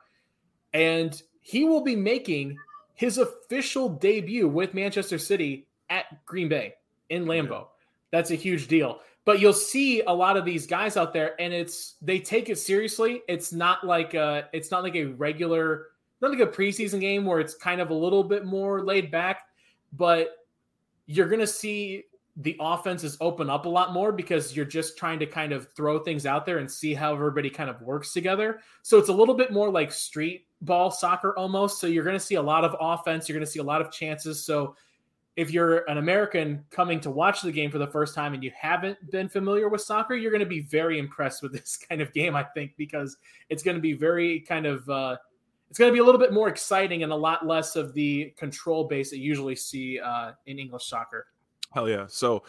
and 0.74 1.22
he 1.42 1.66
will 1.66 1.82
be 1.82 1.96
making 1.96 2.58
his 2.94 3.18
official 3.18 3.90
debut 3.90 4.48
with 4.48 4.74
Manchester 4.74 5.18
City 5.18 5.68
at 5.90 6.26
Green 6.26 6.50
Bay 6.50 6.76
in 7.10 7.26
Lambeau. 7.26 7.68
That's 8.12 8.32
a 8.32 8.36
huge 8.36 8.68
deal. 8.68 9.00
But 9.26 9.40
you'll 9.40 9.54
see 9.54 10.02
a 10.02 10.12
lot 10.12 10.38
of 10.38 10.46
these 10.46 10.66
guys 10.66 10.98
out 10.98 11.14
there, 11.14 11.40
and 11.40 11.54
it's 11.54 11.96
they 12.02 12.20
take 12.20 12.50
it 12.50 12.58
seriously. 12.58 13.22
It's 13.28 13.54
not 13.54 13.86
like 13.86 14.16
a 14.16 14.50
it's 14.54 14.72
not 14.72 14.84
like 14.84 14.96
a 14.96 15.06
regular, 15.06 15.88
not 16.22 16.32
like 16.32 16.40
a 16.40 16.48
preseason 16.48 17.00
game 17.00 17.26
where 17.26 17.40
it's 17.40 17.54
kind 17.54 17.80
of 17.80 17.90
a 17.90 17.94
little 17.94 18.24
bit 18.24 18.46
more 18.46 18.84
laid 18.84 19.12
back. 19.12 19.42
But 19.94 20.36
you're 21.06 21.30
gonna 21.30 21.48
see 21.48 22.06
the 22.38 22.56
offenses 22.60 23.18
open 23.22 23.50
up 23.50 23.66
a 23.66 23.70
lot 23.70 23.94
more 23.94 24.12
because 24.12 24.56
you're 24.56 24.66
just 24.66 24.98
trying 24.98 25.20
to 25.20 25.26
kind 25.26 25.52
of 25.52 25.72
throw 25.74 26.00
things 26.00 26.26
out 26.26 26.46
there 26.46 26.58
and 26.58 26.72
see 26.72 26.94
how 26.94 27.14
everybody 27.14 27.50
kind 27.50 27.70
of 27.70 27.82
works 27.82 28.14
together. 28.14 28.62
So 28.82 28.98
it's 28.98 29.10
a 29.10 29.14
little 29.14 29.36
bit 29.36 29.52
more 29.52 29.70
like 29.70 29.92
street 29.92 30.48
ball 30.62 30.92
soccer 30.92 31.38
almost. 31.38 31.80
So 31.80 31.88
you're 31.88 32.04
going 32.04 32.16
to 32.16 32.20
see 32.20 32.36
a 32.36 32.42
lot 32.42 32.64
of 32.64 32.76
offense. 32.80 33.28
You're 33.28 33.38
going 33.38 33.46
to 33.46 33.52
see 33.52 33.60
a 33.60 33.64
lot 33.64 33.82
of 33.82 33.92
chances. 33.92 34.44
So 34.44 34.76
if 35.36 35.52
you're 35.52 35.90
an 35.90 35.98
American 35.98 36.66
coming 36.70 37.00
to 37.00 37.10
watch 37.10 37.42
the 37.42 37.52
game 37.52 37.72
for 37.72 37.78
the 37.78 37.88
first 37.88 38.14
time 38.14 38.34
and 38.34 38.44
you 38.44 38.52
haven't 38.60 38.98
been 39.12 39.30
familiar 39.30 39.70
with 39.70 39.82
soccer, 39.82 40.16
you're 40.16 40.32
going 40.32 40.42
to 40.42 40.46
be 40.46 40.62
very 40.62 41.00
impressed 41.00 41.42
with 41.42 41.54
this 41.54 41.78
kind 41.78 42.02
of 42.02 42.12
game, 42.14 42.36
I 42.36 42.44
think, 42.44 42.74
because 42.78 43.18
it's 43.50 43.64
going 43.64 43.76
to 43.76 43.82
be 43.82 43.94
very 43.94 44.42
kind 44.42 44.66
of, 44.66 44.90
uh, 44.90 45.18
it's 45.70 45.78
going 45.78 45.90
to 45.90 45.94
be 45.94 46.00
a 46.00 46.04
little 46.04 46.20
bit 46.20 46.34
more 46.34 46.50
exciting 46.50 47.04
and 47.04 47.12
a 47.12 47.16
lot 47.16 47.46
less 47.46 47.76
of 47.76 47.94
the 47.94 48.34
control 48.38 48.86
base 48.86 49.12
that 49.12 49.20
you 49.20 49.26
usually 49.26 49.56
see 49.56 50.00
uh, 50.00 50.32
in 50.48 50.60
English 50.60 50.86
soccer. 50.86 51.28
Hell 51.72 51.88
yeah. 51.88 52.06
So, 52.08 52.44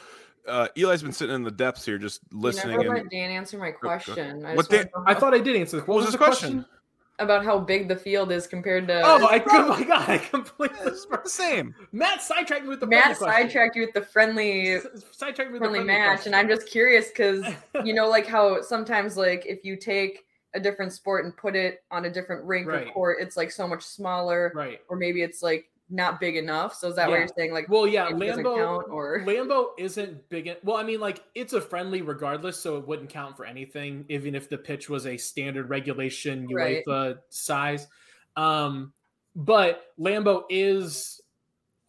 uh, 0.48 0.68
Eli's 0.76 1.02
been 1.02 1.12
sitting 1.12 1.36
in 1.36 1.42
the 1.42 1.50
depths 1.50 1.84
here, 1.84 1.98
just 1.98 2.20
listening. 2.32 2.72
You 2.72 2.78
never 2.78 2.94
and 2.96 3.04
let 3.04 3.10
Dan 3.10 3.30
answer 3.30 3.58
my 3.58 3.70
question. 3.70 4.44
I, 4.44 4.54
What 4.54 4.70
just 4.70 4.90
Dan- 4.92 5.04
I 5.06 5.14
thought 5.14 5.34
I 5.34 5.38
did 5.38 5.54
answer. 5.54 5.78
What, 5.80 5.88
What 5.88 5.96
was 5.96 6.06
was 6.06 6.14
his 6.14 6.18
the 6.18 6.24
question? 6.24 6.52
question? 6.60 6.79
About 7.20 7.44
how 7.44 7.58
big 7.58 7.86
the 7.88 7.96
field 7.96 8.32
is 8.32 8.46
compared 8.46 8.88
to. 8.88 9.00
Oh, 9.04 9.26
I, 9.26 9.42
oh 9.48 9.68
my 9.80 9.84
god! 9.84 10.08
I 10.08 10.18
completely. 10.18 10.78
It's 10.84 11.06
the 11.06 11.20
same. 11.24 11.74
Matt 11.92 12.22
sidetracked 12.22 12.64
me 12.64 12.68
with 12.70 12.80
the 12.80 12.86
Matt 12.86 13.16
friendly 13.16 13.18
question. 13.18 13.42
sidetracked 13.42 13.76
you 13.76 13.82
with 13.82 13.94
the 13.94 14.02
friendly 14.02 14.78
sidetracked 15.12 15.52
with 15.52 15.60
friendly 15.60 15.80
the 15.80 15.84
match, 15.84 16.26
and 16.26 16.34
I'm 16.34 16.48
just 16.48 16.66
curious 16.66 17.08
because 17.08 17.44
you 17.84 17.94
know, 17.94 18.08
like 18.08 18.26
how 18.26 18.62
sometimes, 18.62 19.16
like 19.16 19.46
if 19.46 19.64
you 19.64 19.76
take 19.76 20.24
a 20.54 20.60
different 20.60 20.92
sport 20.92 21.24
and 21.24 21.36
put 21.36 21.54
it 21.54 21.84
on 21.92 22.06
a 22.06 22.10
different 22.10 22.44
rink 22.44 22.66
Right. 22.66 22.88
or 22.88 22.92
court, 22.92 23.18
it's 23.20 23.36
like 23.36 23.52
so 23.52 23.68
much 23.68 23.84
smaller, 23.84 24.50
right. 24.54 24.80
or 24.88 24.96
maybe 24.96 25.22
it's 25.22 25.42
like 25.42 25.69
not 25.90 26.20
big 26.20 26.36
enough. 26.36 26.74
So 26.74 26.88
is 26.88 26.96
that 26.96 27.08
what 27.08 27.18
you're 27.18 27.28
saying? 27.36 27.52
Like, 27.52 27.68
Well, 27.68 27.86
yeah, 27.86 28.08
Lambeau. 28.10 28.88
or 28.88 29.20
Lambeau 29.26 29.70
isn't 29.78 30.28
big. 30.28 30.46
En- 30.46 30.56
well, 30.62 30.76
I 30.76 30.82
mean, 30.84 31.00
like 31.00 31.22
it's 31.34 31.52
a 31.52 31.60
friendly 31.60 32.02
regardless, 32.02 32.58
so 32.58 32.76
it 32.78 32.86
wouldn't 32.86 33.10
count 33.10 33.36
for 33.36 33.44
anything, 33.44 34.04
even 34.08 34.34
if 34.34 34.48
the 34.48 34.56
pitch 34.58 34.88
was 34.88 35.06
a 35.06 35.16
standard 35.16 35.68
regulation 35.68 36.46
Right. 36.48 36.84
UEFA 36.86 37.18
size. 37.28 37.86
Um, 38.36 38.92
but 39.34 39.84
Lambeau 39.98 40.44
is 40.48 41.20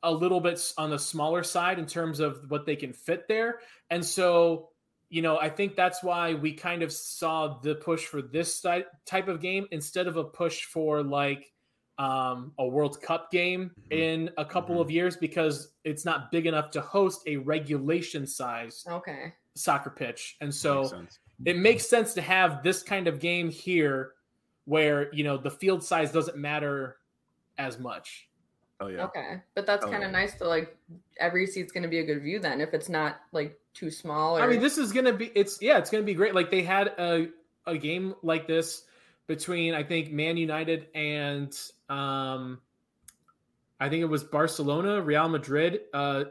a 0.03 0.11
little 0.11 0.41
bit 0.41 0.73
on 0.77 0.89
the 0.89 0.99
smaller 0.99 1.43
side 1.43 1.77
in 1.77 1.85
terms 1.85 2.19
of 2.19 2.49
what 2.49 2.65
they 2.65 2.75
can 2.75 2.93
fit 2.93 3.27
there, 3.27 3.59
and 3.89 4.03
so 4.03 4.69
you 5.13 5.21
know, 5.21 5.37
I 5.37 5.49
think 5.49 5.75
that's 5.75 6.01
why 6.01 6.35
we 6.35 6.53
kind 6.53 6.81
of 6.83 6.91
saw 6.93 7.59
the 7.59 7.75
push 7.75 8.05
for 8.05 8.21
this 8.21 8.61
type 8.61 9.27
of 9.27 9.41
game 9.41 9.67
instead 9.71 10.07
of 10.07 10.15
a 10.15 10.23
push 10.23 10.63
for 10.63 11.03
like 11.03 11.51
um, 11.97 12.53
a 12.57 12.65
World 12.65 13.01
Cup 13.01 13.31
game 13.31 13.71
Mhm. 13.91 13.97
in 13.97 14.29
a 14.37 14.45
couple 14.45 14.77
Mhm. 14.77 14.81
of 14.81 14.91
years 14.91 15.15
because 15.17 15.73
it's 15.83 16.03
not 16.05 16.31
big 16.31 16.45
enough 16.47 16.71
to 16.71 16.81
host 16.81 17.21
a 17.27 17.37
regulation 17.37 18.25
size 18.25 18.85
okay, 18.87 19.33
soccer 19.55 19.89
pitch. 19.89 20.37
And 20.41 20.53
so 20.53 20.81
Makes 20.89 21.19
it 21.45 21.57
makes 21.57 21.87
sense 21.87 22.13
to 22.15 22.21
have 22.21 22.63
this 22.63 22.81
kind 22.83 23.07
of 23.07 23.19
game 23.19 23.49
here 23.49 24.13
where, 24.65 25.13
you 25.13 25.23
know, 25.23 25.37
the 25.37 25.51
field 25.51 25.83
size 25.83 26.11
doesn't 26.11 26.37
matter 26.37 26.97
as 27.57 27.77
much. 27.79 28.27
Oh 28.79 28.87
yeah. 28.87 29.03
okay, 29.05 29.41
but 29.53 29.67
that's 29.67 29.85
Oh, 29.85 29.91
kind 29.91 30.03
of 30.03 30.09
yeah. 30.11 30.19
nice 30.19 30.33
to 30.39 30.47
like 30.47 30.75
every 31.19 31.45
seat's 31.45 31.71
going 31.71 31.83
to 31.83 31.89
be 31.89 31.99
a 31.99 32.03
good 32.03 32.21
view 32.23 32.39
then 32.39 32.61
if 32.61 32.73
it's 32.73 32.89
not 32.89 33.21
like 33.31 33.59
too 33.75 33.91
small. 33.91 34.37
Or, 34.37 34.41
I 34.41 34.47
mean, 34.47 34.59
this 34.59 34.79
is 34.79 34.91
gonna 34.91 35.13
be 35.13 35.27
it's 35.35 35.61
yeah, 35.61 35.77
it's 35.77 35.91
gonna 35.91 36.03
be 36.03 36.15
great. 36.15 36.33
Like 36.33 36.49
they 36.49 36.63
had 36.63 36.87
a 36.97 37.29
a 37.67 37.77
game 37.77 38.15
like 38.23 38.47
this 38.47 38.85
between 39.27 39.73
I 39.73 39.83
think 39.83 40.11
Man 40.11 40.37
United 40.37 40.87
and 40.95 41.57
um 41.89 42.59
I 43.79 43.89
think 43.89 44.01
it 44.01 44.05
was 44.05 44.23
Barcelona, 44.23 45.01
Real 45.01 45.27
Madrid, 45.29 45.81
uh 45.93 46.25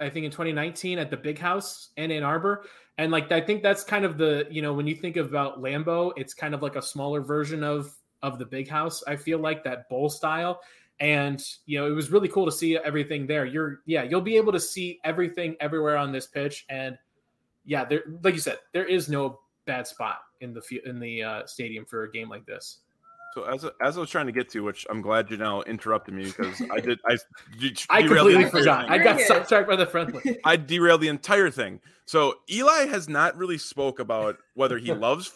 I 0.00 0.08
think 0.08 0.24
in 0.24 0.30
2019 0.30 0.98
at 0.98 1.10
the 1.10 1.16
Big 1.16 1.38
House 1.38 1.90
in 1.96 2.10
Ann 2.10 2.22
Arbor. 2.22 2.64
And 2.98 3.12
like 3.12 3.30
I 3.32 3.40
think 3.40 3.62
that's 3.62 3.84
kind 3.84 4.04
of 4.04 4.18
the, 4.18 4.46
you 4.50 4.62
know, 4.62 4.72
when 4.72 4.86
you 4.86 4.94
think 4.94 5.16
about 5.16 5.62
Lambeau, 5.62 6.12
it's 6.16 6.34
kind 6.34 6.54
of 6.54 6.62
like 6.62 6.76
a 6.76 6.82
smaller 6.82 7.20
version 7.20 7.62
of 7.62 7.94
of 8.22 8.38
the 8.38 8.46
Big 8.46 8.68
House. 8.68 9.02
I 9.06 9.16
feel 9.16 9.38
like 9.38 9.64
that 9.64 9.88
bowl 9.88 10.08
style. 10.10 10.60
And 10.98 11.42
you 11.64 11.78
know, 11.78 11.86
it 11.86 11.94
was 11.94 12.10
really 12.10 12.28
cool 12.28 12.44
to 12.44 12.52
see 12.52 12.76
everything 12.76 13.26
there. 13.26 13.46
You're 13.46 13.80
yeah, 13.86 14.02
you'll 14.02 14.20
be 14.20 14.36
able 14.36 14.52
to 14.52 14.60
see 14.60 15.00
everything 15.04 15.56
everywhere 15.60 15.96
on 15.96 16.12
this 16.12 16.26
pitch 16.26 16.66
and 16.68 16.98
yeah, 17.64 17.84
there 17.84 18.02
like 18.22 18.34
you 18.34 18.40
said, 18.40 18.58
there 18.72 18.84
is 18.84 19.08
no 19.08 19.39
bad 19.66 19.86
spot 19.86 20.18
in 20.40 20.52
the 20.54 20.60
fi- 20.60 20.80
in 20.84 20.98
the 21.00 21.22
uh, 21.22 21.46
stadium 21.46 21.84
for 21.84 22.04
a 22.04 22.10
game 22.10 22.28
like 22.28 22.46
this. 22.46 22.78
So 23.34 23.44
as 23.44 23.64
as 23.80 23.96
I 23.96 24.00
was 24.00 24.10
trying 24.10 24.26
to 24.26 24.32
get 24.32 24.48
to, 24.50 24.60
which 24.64 24.86
I'm 24.90 25.00
glad 25.00 25.30
you 25.30 25.36
now 25.36 25.62
interrupted 25.62 26.14
me 26.14 26.24
because 26.24 26.60
I 26.72 26.80
did 26.80 26.98
I 27.06 27.16
de- 27.58 27.74
I 27.88 28.02
derailed 28.02 28.28
the 28.28 28.32
completely 28.32 28.50
forgot. 28.60 28.88
thing. 28.88 28.90
I 28.92 28.98
got 29.02 29.20
sidetracked 29.20 29.68
by 29.68 29.76
the 29.76 29.86
friendly. 29.86 30.38
I 30.44 30.56
derailed 30.56 31.00
the 31.00 31.08
entire 31.08 31.50
thing. 31.50 31.80
So 32.06 32.34
Eli 32.50 32.86
has 32.86 33.08
not 33.08 33.36
really 33.36 33.58
spoke 33.58 34.00
about 34.00 34.38
whether 34.54 34.78
he 34.78 34.92
loves 34.92 35.30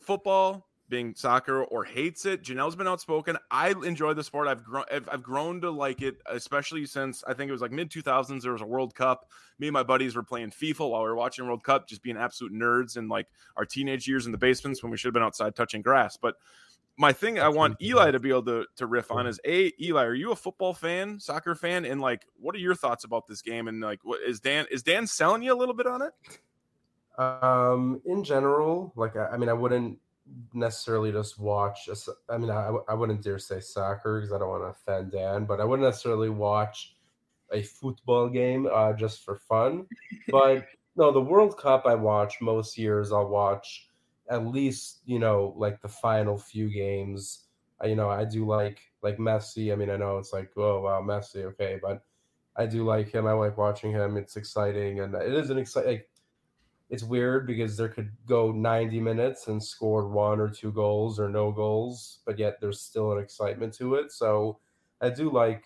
football, 0.00 0.68
being 0.90 1.14
soccer 1.14 1.64
or 1.64 1.84
hates 1.84 2.26
it. 2.26 2.42
Jenelle's 2.42 2.76
been 2.76 2.88
outspoken. 2.88 3.38
I 3.50 3.70
enjoy 3.70 4.12
the 4.12 4.24
sport. 4.24 4.48
I've 4.48 4.62
grown. 4.62 4.84
I've, 4.90 5.22
grown 5.22 5.60
to 5.62 5.70
like 5.70 6.02
it, 6.02 6.20
especially 6.26 6.84
since 6.84 7.24
I 7.26 7.32
think 7.32 7.48
it 7.48 7.52
was 7.52 7.62
like 7.62 7.72
mid 7.72 7.90
2000s. 7.90 8.42
There 8.42 8.52
was 8.52 8.60
a 8.60 8.66
World 8.66 8.94
Cup. 8.94 9.30
Me 9.58 9.68
and 9.68 9.72
my 9.72 9.82
buddies 9.82 10.16
were 10.16 10.22
playing 10.22 10.50
FIFA 10.50 10.90
while 10.90 11.02
we 11.02 11.08
were 11.08 11.16
watching 11.16 11.46
World 11.46 11.64
Cup, 11.64 11.88
just 11.88 12.02
being 12.02 12.16
absolute 12.16 12.52
nerds 12.52 12.96
in 12.98 13.08
like 13.08 13.28
our 13.56 13.64
teenage 13.64 14.06
years 14.06 14.26
in 14.26 14.32
the 14.32 14.38
basements 14.38 14.82
when 14.82 14.90
we 14.90 14.98
should 14.98 15.08
have 15.08 15.14
been 15.14 15.22
outside 15.22 15.54
touching 15.54 15.80
grass. 15.80 16.16
But 16.16 16.34
my 16.96 17.12
thing 17.14 17.38
I 17.38 17.48
want 17.48 17.80
Eli 17.80 18.10
to 18.10 18.18
be 18.18 18.28
able 18.28 18.44
to, 18.44 18.66
to 18.76 18.86
riff 18.86 19.10
on 19.10 19.26
is 19.26 19.40
a 19.46 19.72
Eli, 19.80 20.04
are 20.04 20.14
you 20.14 20.32
a 20.32 20.36
football 20.36 20.74
fan, 20.74 21.18
soccer 21.18 21.54
fan, 21.54 21.86
and 21.86 22.00
like, 22.00 22.26
what 22.38 22.54
are 22.54 22.58
your 22.58 22.74
thoughts 22.74 23.04
about 23.04 23.26
this 23.26 23.40
game? 23.40 23.68
And 23.68 23.80
like, 23.80 24.00
what 24.02 24.20
is 24.20 24.40
Dan? 24.40 24.66
Is 24.70 24.82
Dan 24.82 25.06
selling 25.06 25.42
you 25.42 25.54
a 25.54 25.56
little 25.56 25.74
bit 25.74 25.86
on 25.86 26.02
it? 26.02 26.12
Um, 27.18 28.00
in 28.04 28.24
general, 28.24 28.92
like 28.96 29.16
I, 29.16 29.28
I 29.28 29.36
mean, 29.36 29.48
I 29.48 29.52
wouldn't 29.54 29.98
necessarily 30.54 31.12
just 31.12 31.38
watch. 31.38 31.88
A, 31.88 32.32
I 32.32 32.38
mean, 32.38 32.50
I, 32.50 32.72
I 32.88 32.94
wouldn't 32.94 33.22
dare 33.22 33.38
say 33.38 33.60
soccer 33.60 34.20
because 34.20 34.32
I 34.32 34.38
don't 34.38 34.48
want 34.48 34.62
to 34.62 34.68
offend 34.68 35.12
Dan, 35.12 35.44
but 35.44 35.60
I 35.60 35.64
wouldn't 35.64 35.86
necessarily 35.86 36.30
watch 36.30 36.96
a 37.52 37.62
football 37.62 38.28
game 38.28 38.68
uh, 38.72 38.92
just 38.92 39.24
for 39.24 39.36
fun. 39.36 39.86
But 40.30 40.66
no, 40.96 41.10
the 41.12 41.20
World 41.20 41.58
Cup 41.58 41.86
I 41.86 41.94
watch 41.94 42.40
most 42.40 42.78
years. 42.78 43.12
I'll 43.12 43.28
watch 43.28 43.88
at 44.30 44.46
least 44.46 45.00
you 45.06 45.18
know 45.18 45.54
like 45.56 45.80
the 45.80 45.88
final 45.88 46.38
few 46.38 46.68
games. 46.70 47.46
I, 47.80 47.86
you 47.86 47.96
know, 47.96 48.10
I 48.10 48.24
do 48.24 48.46
like 48.46 48.80
like 49.02 49.18
Messi. 49.18 49.72
I 49.72 49.76
mean, 49.76 49.90
I 49.90 49.96
know 49.96 50.18
it's 50.18 50.32
like 50.32 50.50
oh 50.56 50.82
wow 50.82 51.02
Messi, 51.02 51.44
okay, 51.44 51.78
but 51.82 52.02
I 52.56 52.66
do 52.66 52.84
like 52.84 53.10
him. 53.10 53.26
I 53.26 53.32
like 53.32 53.56
watching 53.56 53.92
him. 53.92 54.16
It's 54.16 54.36
exciting, 54.36 55.00
and 55.00 55.14
it 55.14 55.32
is 55.32 55.50
an 55.50 55.58
exciting. 55.58 55.90
Like, 55.90 56.08
it's 56.90 57.04
weird 57.04 57.46
because 57.46 57.76
there 57.76 57.88
could 57.88 58.10
go 58.26 58.50
90 58.50 59.00
minutes 59.00 59.46
and 59.46 59.62
score 59.62 60.08
one 60.08 60.40
or 60.40 60.48
two 60.48 60.72
goals 60.72 61.20
or 61.20 61.28
no 61.28 61.52
goals, 61.52 62.18
but 62.26 62.38
yet 62.38 62.60
there's 62.60 62.80
still 62.80 63.12
an 63.12 63.22
excitement 63.22 63.72
to 63.74 63.94
it. 63.94 64.10
So 64.10 64.58
I 65.00 65.10
do 65.10 65.30
like 65.30 65.64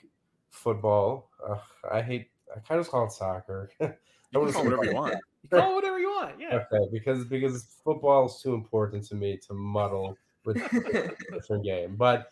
football. 0.50 1.30
Uh, 1.46 1.56
I 1.90 2.02
hate. 2.02 2.28
I 2.54 2.60
kind 2.60 2.78
of 2.80 2.88
call 2.88 3.06
it 3.06 3.12
soccer. 3.12 3.70
You 4.32 4.40
can 4.40 4.52
call 4.52 4.64
whatever 4.64 4.84
you 4.84 4.94
want. 4.94 5.14
Call 5.50 5.74
whatever 5.76 5.98
you 6.00 6.08
want. 6.08 6.40
Yeah. 6.40 6.64
Okay, 6.72 6.88
because 6.90 7.24
because 7.26 7.76
football 7.84 8.26
is 8.26 8.40
too 8.42 8.54
important 8.54 9.04
to 9.08 9.14
me 9.14 9.38
to 9.46 9.54
muddle 9.54 10.16
with 10.44 10.56
a 10.56 11.14
different 11.32 11.64
game. 11.64 11.94
But 11.94 12.30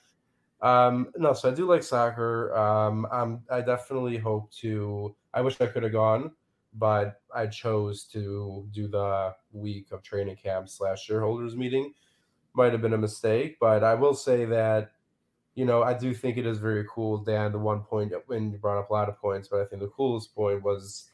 um, 0.63 1.13
no, 1.17 1.33
so 1.33 1.51
I 1.51 1.55
do 1.55 1.67
like 1.67 1.83
soccer. 1.83 2.57
Um, 2.57 3.07
I'm, 3.13 3.43
I 3.51 3.61
definitely 3.61 4.17
hope 4.17 4.51
to. 4.55 5.15
I 5.35 5.43
wish 5.43 5.61
I 5.61 5.67
could 5.67 5.83
have 5.83 5.93
gone, 5.93 6.33
but 6.75 7.21
I 7.35 7.47
chose 7.47 8.05
to 8.13 8.67
do 8.73 8.89
the 8.89 9.35
week 9.53 9.93
of 9.93 10.03
training 10.03 10.37
camp 10.37 10.69
slash 10.69 11.05
shareholders 11.05 11.57
meeting. 11.57 11.95
Might 12.55 12.73
have 12.73 12.83
been 12.83 12.93
a 12.93 12.99
mistake, 12.99 13.57
but 13.61 13.83
I 13.83 13.95
will 13.95 14.15
say 14.15 14.45
that 14.47 14.93
you 15.55 15.67
know, 15.67 15.83
I 15.83 15.93
do 15.93 16.15
think 16.15 16.39
it 16.39 16.47
is 16.47 16.59
very 16.59 16.87
cool, 16.89 17.19
Dan. 17.19 17.53
The 17.53 17.59
one 17.59 17.81
point 17.81 18.13
when 18.27 18.51
you 18.51 18.59
brought 18.59 18.79
up 18.79 18.91
a 18.91 18.93
lot 18.93 19.09
of 19.09 19.19
points, 19.19 19.49
but 19.49 19.61
I 19.61 19.67
think 19.67 19.83
the 19.83 19.89
coolest 19.89 20.35
point 20.35 20.63
was 20.63 21.11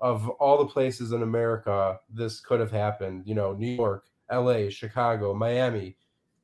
of 0.00 0.28
all 0.28 0.58
the 0.58 0.66
places 0.66 1.12
in 1.12 1.22
America 1.22 1.98
this 2.08 2.40
could 2.40 2.60
have 2.60 2.70
happened. 2.70 3.24
You 3.26 3.34
know, 3.34 3.54
New 3.54 3.74
York, 3.74 4.06
L.A., 4.30 4.70
Chicago, 4.70 5.34
Miami, 5.34 5.96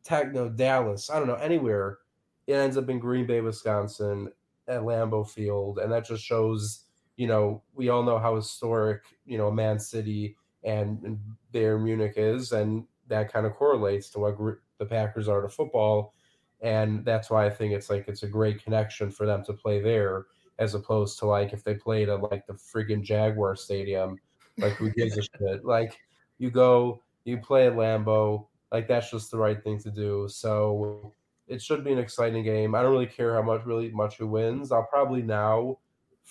Techno, 0.03 0.49
Dallas. 0.49 1.11
I 1.11 1.19
don't 1.19 1.29
know 1.29 1.35
anywhere. 1.35 1.99
It 2.47 2.55
ends 2.55 2.77
up 2.77 2.89
in 2.89 2.99
Green 2.99 3.27
Bay, 3.27 3.41
Wisconsin, 3.41 4.33
at 4.67 4.81
Lambeau 4.81 5.29
Field, 5.29 5.79
and 5.79 5.93
that 5.93 6.07
just 6.07 6.25
shows. 6.25 6.82
You 7.17 7.27
know, 7.27 7.63
we 7.75 7.89
all 7.89 8.03
know 8.03 8.19
how 8.19 8.37
historic 8.37 9.03
you 9.27 9.39
know 9.39 9.51
Man 9.51 9.79
City 9.79 10.37
and, 10.65 11.19
Bayern 11.53 11.83
Munich 11.83 12.15
is, 12.17 12.53
and 12.53 12.85
that 13.09 13.33
kind 13.33 13.45
of 13.47 13.55
correlates 13.55 14.09
to 14.11 14.19
what 14.19 14.37
the 14.79 14.87
Packers 14.87 15.29
are 15.29 15.43
to 15.43 15.49
football 15.49 16.15
and 16.63 17.05
that's 17.05 17.29
why 17.29 17.45
I 17.45 17.51
think 17.51 17.75
it's 17.75 17.91
like 17.91 18.07
it's 18.09 18.23
a 18.23 18.29
great 18.29 18.63
connection 18.63 19.11
for 19.11 19.27
them 19.27 19.45
to 19.45 19.53
play 19.53 19.81
there 19.81 20.27
as 20.59 20.75
opposed 20.75 21.19
to 21.19 21.27
like 21.27 21.53
if 21.53 21.65
they 21.65 21.75
played 21.75 22.09
at 22.09 22.23
like 22.23 22.47
the 22.47 22.53
friggin' 22.53 23.03
Jaguar 23.03 23.57
Stadium, 23.57 24.17
like 24.59 24.75
who 24.75 24.91
gives 24.91 25.19
a 25.19 25.23
shit? 25.23 25.65
Like 25.65 25.99
you 26.39 26.51
go, 26.51 27.03
you 27.25 27.39
play 27.39 27.67
at 27.67 27.75
Lambeau, 27.75 28.47
like 28.71 28.87
that's 28.87 29.11
just 29.11 29.33
the 29.33 29.39
right 29.39 29.63
thing 29.63 29.79
to 29.81 29.91
do. 29.91 30.29
So 30.29 31.13
it 31.49 31.61
should 31.61 31.83
be 31.83 31.93
an 31.93 31.99
exciting 31.99 32.45
game. 32.45 32.77
I 32.77 32.83
don't 32.83 32.93
really 32.93 33.07
care 33.07 33.35
how 33.35 33.43
much 33.43 33.67
really 33.67 33.91
much 33.91 34.19
who 34.19 34.29
wins. 34.29 34.71
I'll 34.71 34.87
probably 34.87 35.23
now 35.23 35.79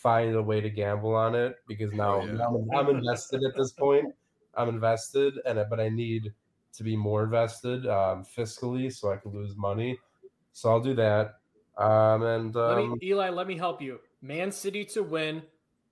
find 0.02 0.36
a 0.36 0.42
way 0.42 0.62
to 0.62 0.70
gamble 0.70 1.16
on 1.16 1.36
it 1.36 1.56
because 1.68 1.94
now, 1.94 2.22
Oh, 2.22 2.26
yeah. 2.26 2.34
now 2.34 2.56
I'm, 2.56 2.88
I'm 2.90 2.96
invested 2.96 3.44
at 3.44 3.56
this 3.56 3.72
point. 3.72 4.14
I'm 4.56 4.70
invested, 4.70 5.36
and 5.46 5.64
but 5.70 5.80
I 5.80 5.90
need 5.90 6.34
to 6.74 6.84
be 6.84 6.96
more 6.96 7.24
invested 7.24 7.86
um, 7.88 8.26
fiscally 8.26 8.92
so 8.92 9.12
I 9.12 9.18
can 9.18 9.32
lose 9.32 9.56
money. 9.56 9.98
So 10.54 10.70
I'll 10.70 10.82
do 10.82 10.94
that. 10.96 11.36
Um, 11.78 12.24
and 12.24 12.56
Let 12.56 12.78
um, 12.78 12.92
me, 12.92 13.00
Eli, 13.04 13.30
let 13.30 13.48
me 13.48 13.58
help 13.58 13.82
you. 13.82 14.00
Man 14.22 14.52
City 14.52 14.84
to 14.86 15.04
win. 15.04 15.44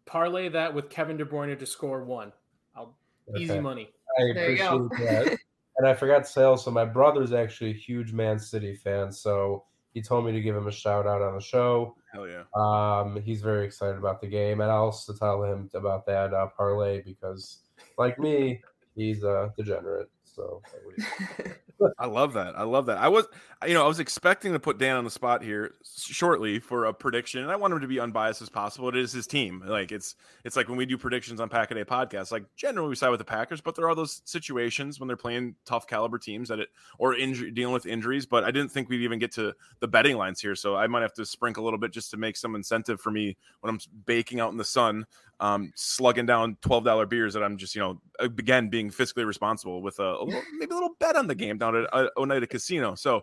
Parlay 0.05 0.49
that 0.49 0.74
with 0.74 0.89
Kevin 0.89 1.18
De 1.18 1.26
Bruyne 1.26 1.57
to 1.57 1.66
score 1.66 2.03
one. 2.03 2.34
I'll, 2.76 2.95
Easy 3.38 3.60
money. 3.60 3.89
I 4.18 4.34
There 4.34 4.53
appreciate 4.53 4.89
that. 5.05 5.38
And 5.78 5.88
I 5.88 5.93
forgot 5.93 6.26
to 6.26 6.30
say 6.30 6.43
also, 6.43 6.72
my 6.72 6.84
brother's 6.84 7.32
actually 7.32 7.70
a 7.70 7.74
huge 7.74 8.12
Man 8.12 8.38
City 8.38 8.76
fan, 8.76 9.14
so 9.14 9.64
he 9.99 10.03
told 10.03 10.25
me 10.25 10.31
to 10.31 10.39
give 10.39 10.55
him 10.55 10.65
a 10.65 10.71
shout 10.71 11.05
out 11.05 11.21
on 11.21 11.35
the 11.35 11.41
show. 11.41 11.93
Hell 12.13 12.25
yeah. 12.25 12.43
Um, 12.55 13.21
he's 13.21 13.41
very 13.41 13.65
excited 13.65 13.97
about 13.97 14.21
the 14.21 14.27
game, 14.27 14.61
and 14.61 14.71
I 14.71 14.75
also 14.75 15.11
tell 15.11 15.43
him 15.43 15.69
about 15.73 16.05
that 16.05 16.33
uh, 16.33 16.47
parlay 16.55 17.01
because, 17.01 17.63
like 17.97 18.17
me, 18.17 18.61
he's 18.95 19.23
a 19.23 19.53
degenerate. 19.57 20.09
So 20.23 20.61
I 21.97 22.07
love 22.07 22.34
that. 22.34 22.57
I 22.57 22.63
love 22.63 22.88
that. 22.88 22.97
I 22.97 23.07
was, 23.07 23.25
you 23.65 23.73
know, 23.73 23.84
I 23.84 23.88
was 23.88 23.99
expecting 23.99 24.53
to 24.53 24.59
put 24.59 24.77
Dan 24.77 24.97
on 24.97 25.03
the 25.03 25.09
spot 25.09 25.43
here 25.43 25.75
shortly 25.84 26.59
for 26.59 26.86
a 26.86 26.93
prediction, 26.93 27.41
and 27.41 27.51
I 27.51 27.55
want 27.55 27.73
him 27.73 27.80
to 27.82 27.88
be 27.88 27.99
unbiased 27.99 28.41
as 28.41 28.49
possible. 28.49 28.89
It 28.89 28.97
is 28.97 29.11
his 29.11 29.27
team. 29.27 29.63
Like 29.65 29.91
it's, 29.91 30.15
it's 30.43 30.55
like 30.55 30.67
when 30.67 30.77
we 30.77 30.86
do 30.86 30.97
predictions 30.97 31.39
on 31.39 31.47
Pack 31.47 31.71
a 31.71 31.75
Day 31.75 31.86
podcast. 31.86 32.32
Like 32.32 32.43
generally 32.55 32.89
we 32.89 32.95
side 32.95 33.09
with 33.09 33.19
the 33.19 33.25
Packers, 33.25 33.61
but 33.61 33.75
there 33.75 33.88
are 33.88 33.95
those 33.95 34.21
situations 34.25 34.99
when 34.99 35.07
they're 35.07 35.17
playing 35.17 35.55
tough 35.65 35.88
caliber 35.88 36.17
teams 36.17 36.49
that 36.49 36.59
it 36.59 36.69
or 36.97 37.15
injury 37.15 37.51
dealing 37.51 37.73
with 37.73 37.86
injuries. 37.86 38.25
But 38.25 38.43
I 38.43 38.51
didn't 38.51 38.71
think 38.71 38.89
we'd 38.89 39.01
even 39.01 39.19
get 39.19 39.32
to 39.34 39.53
the 39.80 39.88
betting 39.88 40.17
lines 40.17 40.41
here, 40.41 40.55
so 40.55 40.75
I 40.75 40.88
might 40.88 41.01
have 41.01 41.13
to 41.13 41.25
sprinkle 41.25 41.63
a 41.63 41.65
little 41.65 41.80
bit 41.80 41.91
just 41.91 42.11
to 42.11 42.17
make 42.17 42.36
some 42.36 42.55
incentive 42.55 42.99
for 42.99 43.11
me 43.11 43.38
when 43.61 43.73
I'm 43.73 43.80
baking 44.05 44.39
out 44.39 44.51
in 44.51 44.57
the 44.57 44.65
sun, 44.65 45.05
um, 45.39 45.71
slugging 45.75 46.25
down 46.25 46.57
twelve 46.61 46.83
dollar 46.83 47.05
beers 47.05 47.33
that 47.33 47.43
I'm 47.43 47.57
just, 47.57 47.75
you 47.75 47.81
know, 47.81 48.01
again 48.19 48.69
being 48.69 48.89
fiscally 48.89 49.25
responsible 49.25 49.81
with 49.81 49.99
a, 49.99 50.03
a 50.03 50.23
little, 50.23 50.43
maybe 50.57 50.71
a 50.71 50.75
little 50.75 50.95
bet 50.99 51.15
on 51.15 51.27
the 51.27 51.35
game 51.35 51.57
down 51.57 51.75
at 51.75 51.89
uh, 51.93 52.07
Oneida 52.17 52.47
Casino. 52.47 52.95
So, 52.95 53.21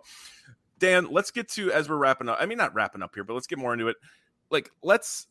Dan, 0.79 1.09
let's 1.11 1.31
get 1.31 1.49
to 1.51 1.73
as 1.73 1.89
we're 1.89 1.97
wrapping 1.97 2.29
up. 2.29 2.39
I 2.41 2.47
mean, 2.47 2.59
not 2.59 2.75
wrapping 2.75 3.03
up 3.03 3.15
here, 3.15 3.25
but 3.25 3.35
let's 3.35 3.47
get 3.47 3.59
more 3.59 3.73
into 3.73 3.89
it. 3.89 3.97
Like, 4.51 4.71
let's 4.83 5.27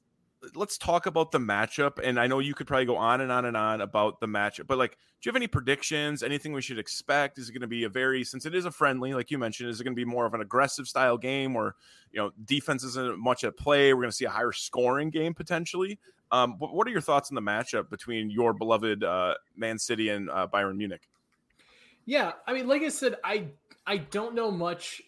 let's 0.54 0.78
talk 0.78 1.08
about 1.08 1.32
the 1.32 1.40
matchup. 1.40 2.00
And 2.04 2.20
I 2.20 2.28
know 2.28 2.38
you 2.38 2.54
could 2.54 2.68
probably 2.68 2.86
go 2.86 2.98
on 2.98 3.22
and 3.22 3.32
on 3.32 3.46
and 3.46 3.58
on 3.58 3.82
about 3.82 4.20
the 4.20 4.28
matchup, 4.28 4.68
but 4.68 4.78
like, 4.78 4.92
do 4.92 5.28
you 5.28 5.32
have 5.32 5.36
any 5.36 5.48
predictions? 5.48 6.22
Anything 6.22 6.54
we 6.54 6.62
should 6.62 6.78
expect? 6.78 7.40
Is 7.40 7.50
it 7.50 7.54
going 7.54 7.62
to 7.62 7.68
be 7.68 7.86
a 7.86 7.90
very 7.90 8.24
since 8.24 8.46
it 8.46 8.54
is 8.54 8.66
a 8.66 8.72
friendly, 8.72 9.16
like 9.16 9.32
you 9.32 9.40
mentioned, 9.40 9.70
is 9.70 9.82
it 9.82 9.84
going 9.84 9.96
to 9.96 10.00
be 10.00 10.06
more 10.06 10.28
of 10.28 10.36
an 10.36 10.42
aggressive 10.42 10.88
style 10.88 11.18
game, 11.18 11.56
or 11.56 11.76
you 12.12 12.22
know, 12.22 12.32
defense 12.44 12.84
isn't 12.84 13.18
much 13.18 13.44
at 13.44 13.58
play? 13.58 13.92
We're 13.94 14.02
going 14.02 14.12
to 14.12 14.16
see 14.16 14.26
a 14.26 14.30
higher 14.30 14.52
scoring 14.52 15.10
game 15.10 15.34
potentially. 15.34 15.98
Um, 16.32 16.56
what 16.60 16.88
are 16.88 16.92
your 16.92 17.02
thoughts 17.02 17.30
on 17.30 17.36
the 17.36 17.42
matchup 17.42 17.90
between 17.90 18.30
your 18.30 18.54
beloved 18.54 19.04
uh, 19.04 19.36
Man 19.56 19.78
City 19.78 20.10
and 20.10 20.30
uh, 20.30 20.48
Bayern 20.52 20.76
Munich? 20.78 21.08
Yeah, 22.06 22.34
I 22.48 22.54
mean, 22.54 22.68
like 22.68 22.82
I 22.82 22.90
said, 22.90 23.16
I 23.24 23.48
I 23.86 23.98
don't 23.98 24.36
know 24.36 24.52
much 24.52 25.02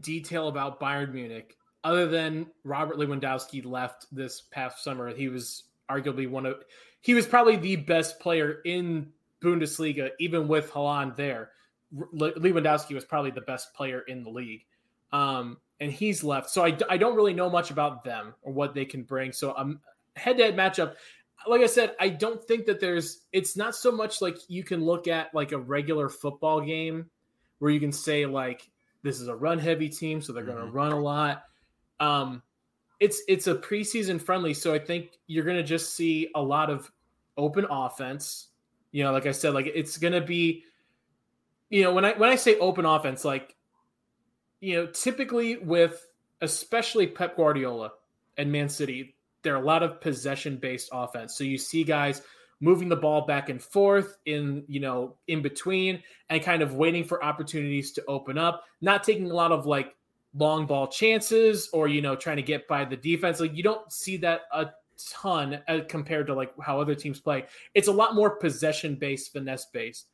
detail 0.00 0.48
about 0.48 0.80
Bayern 0.80 1.12
Munich 1.12 1.56
other 1.84 2.06
than 2.06 2.46
Robert 2.64 2.96
Lewandowski 2.96 3.64
left 3.64 4.06
this 4.12 4.42
past 4.50 4.82
summer. 4.84 5.14
He 5.14 5.28
was 5.28 5.64
arguably 5.90 6.28
one 6.28 6.46
of 6.46 6.64
he 7.00 7.14
was 7.14 7.26
probably 7.26 7.56
the 7.56 7.76
best 7.76 8.20
player 8.20 8.60
in 8.64 9.12
Bundesliga, 9.42 10.10
even 10.20 10.48
with 10.48 10.70
Haaland 10.70 11.16
there. 11.16 11.50
Lewandowski 12.14 12.94
was 12.94 13.04
probably 13.04 13.32
the 13.32 13.42
best 13.42 13.74
player 13.74 14.00
in 14.02 14.22
the 14.22 14.30
league, 14.30 14.64
um, 15.12 15.58
and 15.80 15.92
he's 15.92 16.24
left. 16.24 16.48
So 16.48 16.64
I, 16.64 16.76
I 16.88 16.96
don't 16.96 17.16
really 17.16 17.34
know 17.34 17.50
much 17.50 17.70
about 17.70 18.04
them 18.04 18.34
or 18.42 18.52
what 18.52 18.74
they 18.74 18.84
can 18.84 19.02
bring. 19.02 19.32
So 19.32 19.54
um, 19.56 19.80
head 20.16 20.36
to 20.38 20.44
head 20.44 20.56
matchup. 20.56 20.94
Like 21.46 21.62
I 21.62 21.66
said, 21.66 21.94
I 21.98 22.08
don't 22.08 22.42
think 22.42 22.66
that 22.66 22.80
there's. 22.80 23.22
It's 23.32 23.56
not 23.56 23.74
so 23.74 23.90
much 23.90 24.22
like 24.22 24.38
you 24.48 24.62
can 24.62 24.84
look 24.84 25.08
at 25.08 25.34
like 25.34 25.52
a 25.52 25.58
regular 25.58 26.08
football 26.08 26.60
game 26.60 27.10
where 27.58 27.70
you 27.70 27.80
can 27.80 27.92
say 27.92 28.26
like 28.26 28.70
this 29.02 29.20
is 29.20 29.28
a 29.28 29.34
run 29.34 29.58
heavy 29.58 29.88
team, 29.88 30.22
so 30.22 30.32
they're 30.32 30.44
going 30.44 30.58
to 30.58 30.70
run 30.70 30.92
a 30.92 31.00
lot. 31.00 31.44
Um, 32.00 32.42
it's 33.00 33.22
it's 33.26 33.48
a 33.48 33.54
preseason 33.54 34.20
friendly, 34.20 34.54
so 34.54 34.72
I 34.72 34.78
think 34.78 35.18
you're 35.26 35.44
going 35.44 35.56
to 35.56 35.62
just 35.62 35.94
see 35.94 36.30
a 36.34 36.42
lot 36.42 36.70
of 36.70 36.90
open 37.36 37.66
offense. 37.68 38.48
You 38.92 39.04
know, 39.04 39.12
like 39.12 39.26
I 39.26 39.32
said, 39.32 39.54
like 39.54 39.66
it's 39.66 39.96
going 39.98 40.12
to 40.12 40.20
be, 40.20 40.64
you 41.70 41.82
know, 41.82 41.92
when 41.92 42.04
I 42.04 42.12
when 42.12 42.30
I 42.30 42.36
say 42.36 42.58
open 42.58 42.84
offense, 42.84 43.24
like, 43.24 43.56
you 44.60 44.76
know, 44.76 44.86
typically 44.86 45.56
with 45.56 46.06
especially 46.40 47.06
Pep 47.06 47.36
Guardiola 47.36 47.92
and 48.36 48.52
Man 48.52 48.68
City, 48.68 49.16
they're 49.42 49.56
a 49.56 49.64
lot 49.64 49.82
of 49.82 50.00
possession 50.00 50.56
based 50.56 50.88
offense. 50.92 51.34
So 51.36 51.44
you 51.44 51.58
see 51.58 51.84
guys 51.84 52.22
moving 52.60 52.88
the 52.88 52.96
ball 52.96 53.26
back 53.26 53.48
and 53.48 53.60
forth 53.60 54.18
in 54.24 54.64
you 54.68 54.80
know 54.80 55.16
in 55.26 55.42
between 55.42 56.02
and 56.30 56.42
kind 56.42 56.62
of 56.62 56.74
waiting 56.74 57.04
for 57.04 57.24
opportunities 57.24 57.92
to 57.92 58.04
open 58.06 58.38
up 58.38 58.62
not 58.80 59.02
taking 59.02 59.30
a 59.30 59.34
lot 59.34 59.50
of 59.50 59.66
like 59.66 59.96
long 60.34 60.64
ball 60.64 60.86
chances 60.86 61.68
or 61.72 61.88
you 61.88 62.00
know 62.00 62.14
trying 62.14 62.36
to 62.36 62.42
get 62.42 62.68
by 62.68 62.84
the 62.84 62.96
defense. 62.96 63.40
Like 63.40 63.56
you 63.56 63.62
don't 63.62 63.90
see 63.92 64.16
that 64.18 64.42
a 64.52 64.66
ton 65.10 65.60
uh, 65.66 65.80
compared 65.88 66.28
to 66.28 66.34
like 66.34 66.52
how 66.60 66.80
other 66.80 66.94
teams 66.94 67.20
play. 67.20 67.46
It's 67.74 67.88
a 67.88 67.92
lot 67.92 68.14
more 68.14 68.36
possession 68.36 68.94
based 68.94 69.32
finesse 69.32 69.66
based 69.66 70.06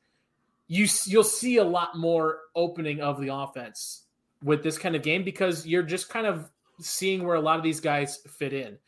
you 0.69 0.87
you'll 1.07 1.25
see 1.25 1.57
a 1.57 1.65
lot 1.65 1.97
more 1.97 2.41
opening 2.55 3.01
of 3.01 3.21
the 3.21 3.35
offense 3.35 4.05
with 4.43 4.63
this 4.63 4.79
kind 4.79 4.95
of 4.95 5.03
game 5.03 5.25
because 5.25 5.67
you're 5.67 5.83
just 5.83 6.09
kind 6.09 6.27
of 6.27 6.51
seeing 6.81 7.27
where 7.27 7.37
a 7.37 7.41
lot 7.41 7.57
of 7.57 7.65
these 7.65 7.81
guys 7.81 8.19
fit 8.29 8.53
in 8.53 8.79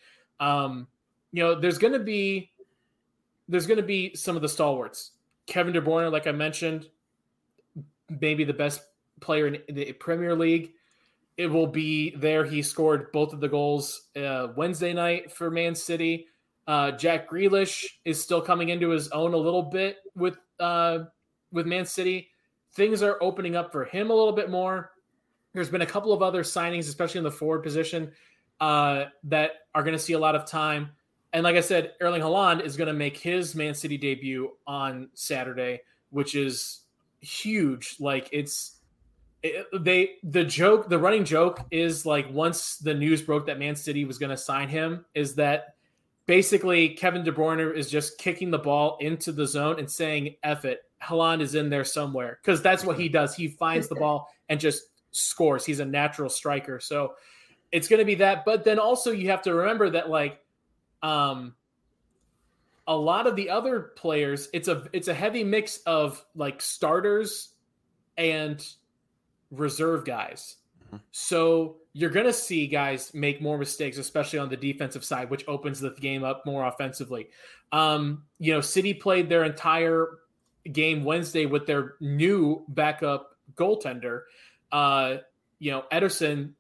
um 0.41 0.87
you 1.33 1.43
know 1.43 1.55
there's 1.55 1.79
going 1.79 1.93
to 1.93 1.99
be 1.99 2.51
there's 3.49 3.67
going 3.67 3.77
to 3.77 3.83
be 3.83 4.15
some 4.15 4.37
of 4.37 4.43
the 4.43 4.49
stalwarts 4.49 5.13
kevin 5.47 5.73
de 5.73 5.81
bruyne 5.81 6.11
like 6.11 6.27
i 6.27 6.33
mentioned 6.33 6.89
maybe 8.21 8.45
the 8.45 8.53
best 8.53 8.83
player 9.21 9.47
in 9.47 9.59
the 9.75 9.93
premier 9.93 10.35
league 10.35 10.73
it 11.41 11.51
will 11.51 11.67
be 11.67 12.11
there. 12.17 12.45
He 12.45 12.61
scored 12.61 13.11
both 13.13 13.33
of 13.33 13.41
the 13.41 13.49
goals 13.49 14.09
uh, 14.15 14.49
Wednesday 14.57 14.93
night 14.93 15.33
for 15.33 15.51
Man 15.51 15.75
City. 15.75 16.27
Uh, 16.67 16.91
Jack 16.91 17.31
Grealish 17.31 17.87
is 18.05 18.21
still 18.21 18.43
coming 18.43 18.69
into 18.69 18.91
his 18.91 19.09
own 19.09 19.33
a 19.33 19.39
little 19.39 19.63
bit 19.63 19.97
with 20.15 20.37
uh, 20.59 21.05
with 21.51 21.67
Man 21.67 21.87
City. 21.87 22.29
Things 22.75 23.03
are 23.03 23.17
opening 23.23 23.57
up 23.57 23.73
for 23.73 23.87
him 23.87 24.11
a 24.11 24.15
little 24.15 24.35
bit 24.35 24.51
more. 24.51 24.93
There's 25.55 25.71
been 25.71 25.81
a 25.81 25.87
couple 25.87 26.13
of 26.13 26.21
other 26.21 26.43
signings, 26.43 26.89
especially 26.91 27.19
in 27.19 27.25
the 27.25 27.31
forward 27.31 27.63
position, 27.63 28.13
uh, 28.61 29.07
that 29.25 29.53
are 29.75 29.83
going 29.83 29.95
to 29.95 29.99
see 29.99 30.13
a 30.13 30.19
lot 30.19 30.35
of 30.35 30.47
time. 30.47 30.91
And 31.33 31.45
like 31.45 31.57
I 31.57 31.61
said, 31.61 31.93
Erling 32.01 32.23
Haaland 32.23 32.65
is 32.65 32.77
going 32.77 32.89
to 32.89 32.95
make 32.95 33.17
his 33.17 33.55
Man 33.55 33.75
City 33.75 33.97
debut 33.97 34.51
on 34.67 35.09
Saturday, 35.15 35.81
which 36.11 36.35
is 36.35 36.81
huge. 37.21 37.97
Like 38.01 38.29
it's 38.33 38.77
it, 39.43 39.67
they 39.73 40.17
the 40.23 40.45
joke 40.45 40.89
the 40.89 40.99
running 40.99 41.25
joke 41.25 41.61
is 41.71 42.05
like 42.05 42.31
once 42.31 42.77
the 42.77 42.95
news 42.95 43.23
broke 43.23 43.47
that 43.47 43.59
Man 43.59 43.77
City 43.77 44.05
was 44.05 44.19
going 44.19 44.31
to 44.31 44.37
sign 44.37 44.69
him 44.69 45.05
is 45.15 45.35
that 45.37 45.77
basically 46.27 46.91
Kevin 46.91 47.25
De 47.25 47.33
Bruyne 47.33 47.75
is 47.75 47.91
just 47.91 48.19
kicking 48.19 48.51
the 48.51 48.59
ball 48.59 48.99
into 49.01 49.33
the 49.33 49.47
zone 49.47 49.79
and 49.79 49.91
saying 49.91 50.35
"F 50.43 50.65
it." 50.65 50.81
Haaland 51.03 51.41
is 51.41 51.55
in 51.55 51.71
there 51.71 51.85
somewhere 51.85 52.39
because 52.43 52.61
that's 52.61 52.85
what 52.85 52.99
he 52.99 53.09
does. 53.09 53.35
He 53.35 53.49
finds 53.49 53.89
the 53.89 53.95
ball 53.95 54.29
and 54.51 54.61
just 54.61 54.83
scores. 55.13 55.65
He's 55.65 55.81
a 55.81 55.85
natural 55.85 56.29
striker, 56.29 56.79
so 56.79 57.15
it's 57.73 57.89
going 57.89 57.99
to 57.99 58.05
be 58.05 58.17
that. 58.17 58.45
But 58.45 58.65
then 58.65 58.79
also 58.79 59.11
you 59.13 59.31
have 59.31 59.43
to 59.43 59.55
remember 59.55 59.91
that 59.91 60.11
like, 60.11 60.41
um, 61.03 61.55
a 62.87 62.97
lot 62.97 63.27
of 63.27 63.37
the 63.37 63.51
other 63.51 63.81
players, 63.81 64.49
it's 64.53 64.67
a 64.69 64.85
it's 64.93 65.09
a 65.09 65.15
heavy 65.15 65.45
mix 65.45 65.79
of 65.87 66.25
like 66.35 66.61
starters 66.61 67.51
and 68.17 68.67
reserve 69.51 70.05
guys. 70.05 70.57
Mm-hmm. 70.87 70.97
So 71.13 71.77
you're 71.93 72.11
going 72.11 72.27
to 72.27 72.33
see 72.33 72.67
guys 72.67 73.13
make 73.15 73.41
more 73.41 73.59
mistakes, 73.59 73.99
especially 73.99 74.39
on 74.39 74.49
the 74.49 74.57
defensive 74.57 75.05
side, 75.05 75.31
which 75.31 75.45
opens 75.47 75.81
the 75.81 75.91
game 75.91 76.25
up 76.25 76.45
more 76.47 76.67
offensively. 76.67 77.29
Um, 77.73 78.25
you 78.39 78.53
know, 78.53 78.61
City 78.61 78.95
played 78.95 79.29
their 79.29 79.45
entire 79.45 80.09
game 80.71 81.05
Wednesday 81.05 81.47
with 81.47 81.67
their 81.67 81.95
new 82.01 82.65
backup 82.69 83.37
goaltender. 83.55 84.23
Uh, 84.71 85.17
you 85.59 85.71
know, 85.71 85.85
Ederson, 85.93 86.53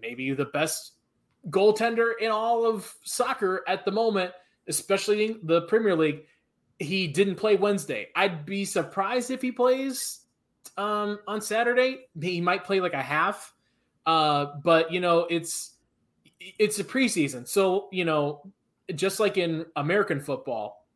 maybe 0.00 0.32
the 0.32 0.46
best 0.46 0.92
goaltender 1.50 2.12
in 2.20 2.30
all 2.30 2.66
of 2.66 2.94
soccer 3.02 3.64
at 3.68 3.84
the 3.84 3.90
moment, 3.90 4.32
especially 4.66 5.26
in 5.26 5.40
the 5.44 5.62
Premier 5.62 5.96
League. 5.96 6.24
He 6.78 7.08
didn't 7.08 7.36
play 7.36 7.56
Wednesday. 7.56 8.08
I'd 8.14 8.46
be 8.46 8.64
surprised 8.64 9.30
if 9.30 9.42
he 9.42 9.50
plays 9.50 10.20
um, 10.76 11.18
on 11.26 11.40
Saturday. 11.40 12.06
He 12.20 12.40
might 12.40 12.64
play 12.64 12.80
like 12.80 12.94
a 12.94 13.02
half, 13.02 13.52
uh, 14.06 14.46
but 14.62 14.92
you 14.92 15.00
know 15.00 15.26
it's 15.28 15.74
it's 16.40 16.78
a 16.78 16.84
preseason, 16.84 17.48
so 17.48 17.88
you 17.90 18.04
know 18.04 18.52
just 18.94 19.20
like 19.20 19.36
in 19.36 19.66
American 19.76 20.20
football, 20.20 20.86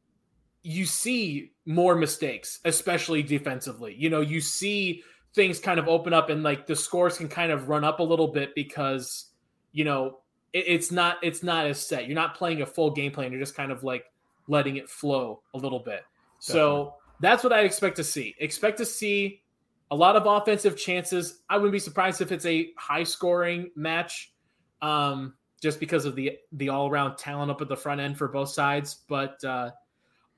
you 0.63 0.87
see 0.87 1.53
more 1.67 1.95
mistakes, 1.95 2.61
especially 2.65 3.23
defensively. 3.23 3.95
You 3.99 4.11
know, 4.11 4.21
you 4.21 4.41
see 4.41 5.03
things 5.35 5.59
kind 5.59 5.79
of 5.79 5.89
open 5.89 6.13
up 6.13 6.31
and 6.31 6.43
like 6.43 6.67
the 6.67 6.77
scores 6.77 7.17
can 7.17 7.29
kind 7.29 7.51
of 7.51 7.69
run 7.69 7.85
up 7.85 8.01
a 8.01 8.03
little 8.03 8.29
bit 8.29 8.55
because 8.55 9.27
you 9.73 9.85
know 9.85 10.19
it, 10.53 10.65
it's 10.67 10.91
not 10.91 11.17
it's 11.23 11.43
not 11.43 11.67
as 11.67 11.85
set. 11.85 12.07
You're 12.07 12.15
not 12.15 12.35
playing 12.35 12.63
a 12.63 12.67
full 12.67 12.91
game 12.91 13.13
plan. 13.13 13.31
You're 13.33 13.41
just 13.41 13.55
kind 13.55 13.73
of 13.73 13.83
like 13.83 14.05
letting 14.49 14.77
it 14.77 14.89
flow 14.89 15.43
a 15.55 15.59
little 15.59 15.79
bit. 15.79 16.05
Definitely. 16.41 16.61
So 16.61 16.95
that's 17.21 17.45
what 17.45 17.53
I 17.53 17.61
expect 17.61 17.97
to 17.97 18.05
see. 18.05 18.35
Expect 18.39 18.79
to 18.79 18.85
see 18.85 19.43
a 19.91 19.97
lot 19.97 20.17
of 20.17 20.27
offensive 20.27 20.77
chances. 20.77 21.43
I 21.49 21.57
wouldn't 21.57 21.73
be 21.73 21.79
surprised 21.79 22.21
if 22.21 22.33
it's 22.33 22.47
a 22.47 22.71
high 22.79 23.05
scoring 23.05 23.71
match, 23.77 24.33
um, 24.81 25.35
just 25.61 25.79
because 25.79 26.05
of 26.05 26.17
the 26.17 26.39
the 26.53 26.69
all 26.69 26.91
around 26.91 27.17
talent 27.17 27.51
up 27.51 27.61
at 27.61 27.69
the 27.69 27.77
front 27.77 28.01
end 28.01 28.19
for 28.19 28.29
both 28.29 28.49
sides. 28.49 29.05
But 29.09 29.43
uh, 29.45 29.71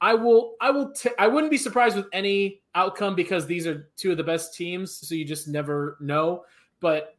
I 0.05 0.13
will 0.13 0.57
I 0.61 0.71
will 0.71 0.93
t- 0.93 1.09
I 1.19 1.27
wouldn't 1.27 1.51
be 1.51 1.57
surprised 1.57 1.97
with 1.97 2.09
any 2.13 2.61
outcome 2.75 3.15
because 3.15 3.47
these 3.47 3.67
are 3.67 3.89
two 3.97 4.11
of 4.11 4.19
the 4.19 4.23
best 4.23 4.53
teams, 4.55 4.93
so 4.93 5.15
you 5.15 5.25
just 5.25 5.49
never 5.49 5.97
know. 5.99 6.45
But 6.81 7.17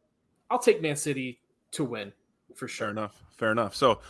I'll 0.52 0.60
take 0.60 0.84
Man 0.84 0.96
City 0.96 1.40
to 1.72 1.84
win 1.84 2.14
for 2.54 2.68
sure. 2.68 2.86
Fair 2.86 2.92
enough. 2.92 3.24
Fair 3.38 3.52
enough. 3.52 3.76
So 3.76 4.02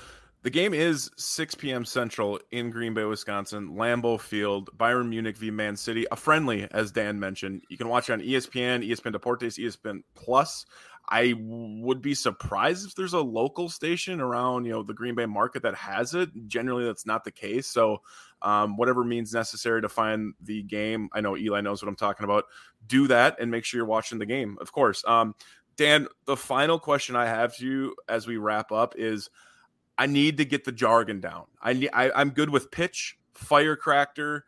the 0.43 0.49
game 0.49 0.73
is 0.73 1.09
6 1.15 1.55
p.m. 1.55 1.85
Central 1.85 2.37
in 2.51 2.69
Green 2.69 2.93
Bay, 2.93 3.05
Wisconsin, 3.05 3.69
Lambeau 3.77 4.19
Field, 4.19 4.69
Bayern 4.77 5.07
Munich 5.07 5.37
v 5.37 5.51
Man 5.51 5.77
City, 5.77 6.05
a 6.11 6.17
friendly, 6.17 6.67
as 6.71 6.91
Dan 6.91 7.17
mentioned. 7.17 7.63
You 7.69 7.77
can 7.77 7.87
watch 7.87 8.09
it 8.09 8.13
on 8.13 8.19
ESPN, 8.19 8.85
ESPN 8.85 9.15
Deportes, 9.15 9.57
ESPN 9.57 10.03
Plus. 10.15 10.65
I 11.07 11.35
would 11.37 12.01
be 12.01 12.15
surprised 12.15 12.87
if 12.87 12.95
there's 12.95 13.13
a 13.13 13.19
local 13.19 13.69
station 13.69 14.19
around, 14.19 14.65
you 14.65 14.71
know, 14.71 14.83
the 14.83 14.93
Green 14.93 15.15
Bay 15.15 15.27
market 15.27 15.63
that 15.63 15.75
has 15.75 16.13
it. 16.13 16.29
Generally, 16.47 16.85
that's 16.85 17.05
not 17.05 17.23
the 17.23 17.31
case. 17.31 17.67
So, 17.67 18.01
um, 18.41 18.77
whatever 18.77 19.03
means 19.03 19.33
necessary 19.33 19.81
to 19.81 19.89
find 19.89 20.33
the 20.41 20.63
game. 20.63 21.09
I 21.13 21.21
know 21.21 21.35
Eli 21.37 21.61
knows 21.61 21.81
what 21.81 21.89
I'm 21.89 21.95
talking 21.95 22.23
about. 22.23 22.45
Do 22.87 23.07
that 23.07 23.37
and 23.39 23.49
make 23.49 23.65
sure 23.65 23.79
you're 23.79 23.87
watching 23.87 24.19
the 24.19 24.25
game, 24.25 24.57
of 24.61 24.71
course. 24.71 25.03
Um, 25.07 25.35
Dan, 25.77 26.07
the 26.25 26.37
final 26.37 26.79
question 26.79 27.15
I 27.15 27.25
have 27.25 27.55
to 27.57 27.65
you 27.65 27.95
as 28.07 28.27
we 28.27 28.37
wrap 28.37 28.71
up 28.71 28.95
is 28.97 29.29
I 29.97 30.07
need 30.07 30.37
to 30.37 30.45
get 30.45 30.63
the 30.63 30.71
jargon 30.71 31.19
down. 31.19 31.45
I, 31.61 31.73
need, 31.73 31.89
I 31.93 32.11
I'm 32.11 32.29
good 32.29 32.49
with 32.49 32.71
pitch, 32.71 33.17
firecracker, 33.33 34.45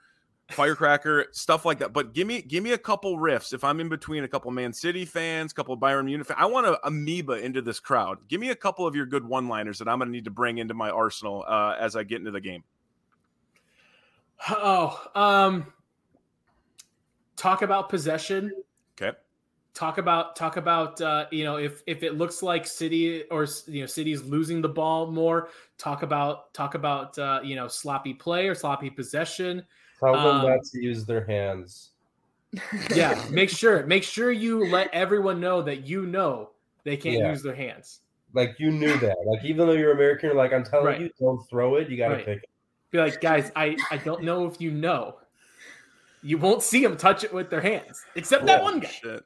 firecracker, 0.49 1.27
stuff 1.31 1.65
like 1.65 1.79
that. 1.79 1.93
But 1.93 2.13
give 2.13 2.27
me 2.27 2.41
give 2.41 2.63
me 2.63 2.71
a 2.73 2.77
couple 2.77 3.17
riffs. 3.17 3.53
If 3.53 3.63
I'm 3.63 3.79
in 3.79 3.89
between 3.89 4.23
a 4.23 4.27
couple 4.27 4.51
Man 4.51 4.73
City 4.73 5.05
fans, 5.05 5.51
a 5.51 5.55
couple 5.55 5.77
Bayern 5.77 6.05
Munich, 6.05 6.27
fans, 6.27 6.39
I 6.39 6.45
want 6.45 6.67
to 6.67 6.79
amoeba 6.85 7.33
into 7.33 7.61
this 7.61 7.79
crowd. 7.79 8.19
Give 8.27 8.39
me 8.39 8.49
a 8.49 8.55
couple 8.55 8.85
of 8.85 8.95
your 8.95 9.05
good 9.05 9.25
one-liners 9.25 9.79
that 9.79 9.87
I'm 9.87 9.99
going 9.99 10.09
to 10.09 10.11
need 10.11 10.25
to 10.25 10.31
bring 10.31 10.57
into 10.57 10.73
my 10.73 10.89
arsenal 10.89 11.43
uh, 11.47 11.75
as 11.79 11.95
I 11.95 12.03
get 12.03 12.19
into 12.19 12.31
the 12.31 12.41
game. 12.41 12.63
Oh, 14.49 15.01
um, 15.15 15.73
talk 17.35 17.61
about 17.61 17.89
possession. 17.89 18.51
Okay 18.99 19.15
talk 19.77 19.99
about 19.99 20.35
talk 20.35 20.57
about 20.57 20.99
uh, 21.01 21.27
you 21.31 21.43
know 21.43 21.57
if 21.57 21.83
if 21.85 22.01
it 22.01 22.17
looks 22.17 22.41
like 22.41 22.65
city 22.65 23.23
or 23.29 23.47
you 23.67 23.81
know 23.81 23.85
city's 23.85 24.23
losing 24.23 24.59
the 24.59 24.67
ball 24.67 25.11
more 25.11 25.49
talk 25.77 26.01
about 26.01 26.51
talk 26.53 26.73
about 26.73 27.17
uh, 27.19 27.39
you 27.43 27.55
know 27.55 27.67
sloppy 27.67 28.13
play 28.13 28.47
or 28.47 28.55
sloppy 28.55 28.89
possession 28.89 29.63
tell 29.99 30.13
them 30.13 30.25
um, 30.25 30.47
not 30.47 30.63
to 30.63 30.81
use 30.81 31.05
their 31.05 31.23
hands 31.25 31.91
yeah 32.95 33.23
make 33.29 33.51
sure 33.51 33.85
make 33.85 34.03
sure 34.03 34.31
you 34.31 34.67
let 34.69 34.91
everyone 34.93 35.39
know 35.39 35.61
that 35.61 35.85
you 35.85 36.07
know 36.07 36.49
they 36.83 36.97
can't 36.97 37.19
yeah. 37.19 37.29
use 37.29 37.43
their 37.43 37.55
hands 37.55 37.99
like 38.33 38.55
you 38.57 38.71
knew 38.71 38.97
that 38.97 39.15
like 39.27 39.45
even 39.45 39.67
though 39.67 39.73
you're 39.73 39.91
american 39.91 40.35
like 40.35 40.53
i'm 40.53 40.63
telling 40.63 40.87
right. 40.87 41.01
you 41.01 41.09
don't 41.19 41.47
throw 41.49 41.75
it 41.75 41.87
you 41.87 41.97
gotta 41.97 42.15
right. 42.15 42.25
pick 42.25 42.37
it 42.39 42.49
be 42.91 42.97
like 42.97 43.19
guys 43.21 43.51
i 43.55 43.75
i 43.91 43.97
don't 43.97 44.23
know 44.23 44.45
if 44.45 44.59
you 44.61 44.71
know 44.71 45.17
you 46.21 46.37
won't 46.37 46.63
see 46.63 46.81
them 46.81 46.97
touch 46.97 47.23
it 47.23 47.33
with 47.33 47.49
their 47.49 47.61
hands 47.61 48.05
except 48.15 48.45
yeah. 48.45 48.55
that 48.57 48.63
one 48.63 48.79
guy 48.79 48.87
Shit. 48.89 49.23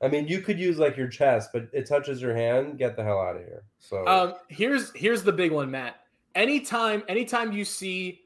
I 0.00 0.08
mean, 0.08 0.28
you 0.28 0.40
could 0.40 0.58
use 0.58 0.78
like 0.78 0.96
your 0.96 1.08
chest, 1.08 1.50
but 1.52 1.68
it 1.72 1.86
touches 1.86 2.22
your 2.22 2.34
hand. 2.34 2.78
Get 2.78 2.96
the 2.96 3.02
hell 3.02 3.20
out 3.20 3.36
of 3.36 3.42
here. 3.42 3.64
So 3.78 4.06
um, 4.06 4.34
here's 4.48 4.92
here's 4.94 5.22
the 5.22 5.32
big 5.32 5.50
one, 5.50 5.70
Matt. 5.70 5.96
Anytime, 6.34 7.02
anytime 7.08 7.52
you 7.52 7.64
see, 7.64 8.22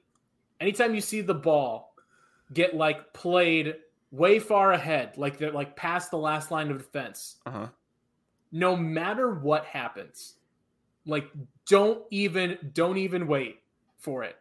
anytime 0.60 0.94
you 0.94 1.00
see 1.00 1.22
the 1.22 1.34
ball 1.34 1.94
get 2.52 2.74
like 2.76 3.12
played 3.14 3.76
way 4.10 4.38
far 4.38 4.72
ahead, 4.72 5.16
like 5.16 5.38
they're 5.38 5.52
like 5.52 5.74
past 5.74 6.10
the 6.10 6.18
last 6.18 6.50
line 6.50 6.70
of 6.70 6.76
defense. 6.78 7.36
Uh-huh. 7.46 7.68
No 8.50 8.76
matter 8.76 9.34
what 9.34 9.64
happens, 9.64 10.34
like 11.06 11.30
don't 11.66 12.02
even 12.10 12.58
don't 12.74 12.98
even 12.98 13.26
wait 13.26 13.60
for 13.96 14.24
it. 14.24 14.36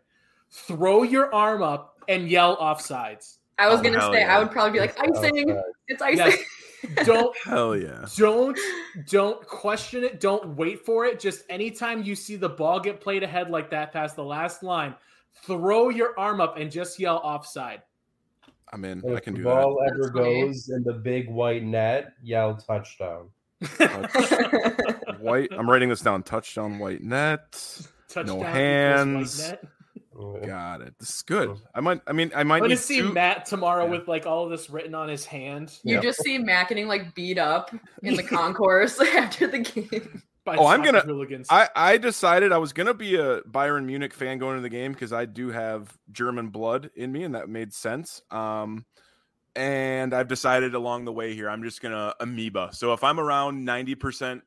Throw 0.52 1.04
your 1.04 1.34
arm 1.34 1.64
up 1.64 2.00
and 2.08 2.30
yell 2.30 2.58
offsides. 2.58 3.38
I 3.58 3.70
was 3.70 3.80
oh, 3.80 3.84
gonna 3.84 4.02
say 4.14 4.22
yeah. 4.22 4.36
I 4.36 4.40
would 4.40 4.52
probably 4.52 4.74
be 4.74 4.80
like 4.80 5.00
icing. 5.00 5.62
It's 5.88 6.02
icing. 6.02 6.18
Yes 6.18 6.38
don't 7.04 7.38
hell 7.46 7.78
yeah 7.78 8.08
don't 8.18 8.58
don't 9.08 9.46
question 9.46 10.04
it 10.04 10.20
don't 10.20 10.56
wait 10.56 10.84
for 10.84 11.06
it 11.06 11.20
just 11.20 11.44
anytime 11.48 12.02
you 12.02 12.16
see 12.16 12.36
the 12.36 12.50
ball 12.50 12.80
get 12.80 13.00
played 13.00 13.22
ahead 13.22 13.52
like 13.52 13.70
that 13.70 13.94
past 13.94 14.16
the 14.16 14.24
last 14.24 14.64
line 14.64 14.96
throw 15.44 15.90
your 15.90 16.18
arm 16.20 16.42
up 16.42 16.58
and 16.58 16.72
just 16.72 17.00
yell 17.00 17.18
offside. 17.18 17.82
I'm 18.74 18.86
in. 18.86 19.00
If 19.04 19.18
I 19.18 19.20
can 19.20 19.34
the 19.34 19.40
do 19.40 19.44
ball 19.46 19.78
that. 19.80 19.92
ever 19.94 20.04
That's 20.04 20.18
funny. 20.18 20.42
goes 20.48 20.70
in 20.70 20.84
the 20.84 20.94
big 20.94 21.30
white 21.30 21.64
net, 21.64 22.14
yell 22.24 22.56
touchdown. 22.56 23.30
White. 25.20 25.50
I'm 25.56 25.70
writing 25.70 25.90
this 25.90 26.02
down. 26.02 26.24
Touchdown, 26.24 26.80
white 26.80 27.04
net. 27.04 27.52
Touchdown 28.08 28.38
equals 28.38 28.44
white 28.44 28.56
hands. 28.56 29.40
net. 29.40 29.64
Got 30.14 30.82
it. 30.82 30.94
This 31.00 31.10
is 31.16 31.22
good. 31.22 31.58
I 31.74 31.80
might. 31.80 32.02
I 32.06 32.12
mean, 32.12 32.32
I 32.36 32.44
might 32.44 32.58
I'm 32.58 32.64
gonna 32.64 32.76
see 32.78 33.00
two. 33.00 33.14
Matt 33.14 33.46
tomorrow 33.46 33.86
Yeah. 33.86 33.92
with 33.92 34.08
like 34.08 34.26
all 34.26 34.44
of 34.44 34.52
this 34.52 34.70
written 34.70 34.94
on 34.94 35.08
his 35.08 35.26
hand. 35.26 35.74
You 35.84 35.96
Yeah. 35.96 36.02
just 36.02 36.22
see 36.22 36.38
Matt 36.38 36.68
getting 36.70 36.88
like 36.88 37.16
beat 37.16 37.38
up 37.38 37.74
in 38.04 38.16
the 38.16 38.24
concourse 38.38 39.00
after 39.16 39.48
the 39.48 39.60
game. 39.60 40.22
By 40.44 40.58
Oh, 40.58 40.66
I'm 40.68 40.82
gonna- 40.84 41.02
hooligans. 41.02 41.48
I, 41.50 41.70
I 41.76 41.98
decided 41.98 42.52
I 42.52 42.58
was 42.58 42.74
gonna 42.74 42.94
be 42.96 43.16
a 43.16 43.42
Bayern 43.44 43.86
Munich 43.86 44.14
fan 44.14 44.38
going 44.40 44.58
into 44.58 44.64
the 44.64 44.70
game 44.70 44.92
because 44.92 45.14
I 45.14 45.26
do 45.26 45.50
have 45.52 45.96
German 46.12 46.50
blood 46.50 46.90
in 46.96 47.12
me, 47.12 47.24
and 47.24 47.36
that 47.36 47.48
made 47.48 47.74
sense. 47.74 48.22
Um, 48.32 48.86
and 49.56 50.14
I've 50.14 50.28
decided 50.28 50.74
along 50.76 51.06
the 51.06 51.12
way 51.14 51.34
here 51.36 51.50
I'm 51.50 51.64
just 51.64 51.82
gonna 51.82 52.16
amoeba. 52.20 52.70
So 52.74 52.94
if 52.94 53.04
I'm 53.04 53.20
around 53.20 53.64
ninety 53.64 53.96
percent 53.96 54.42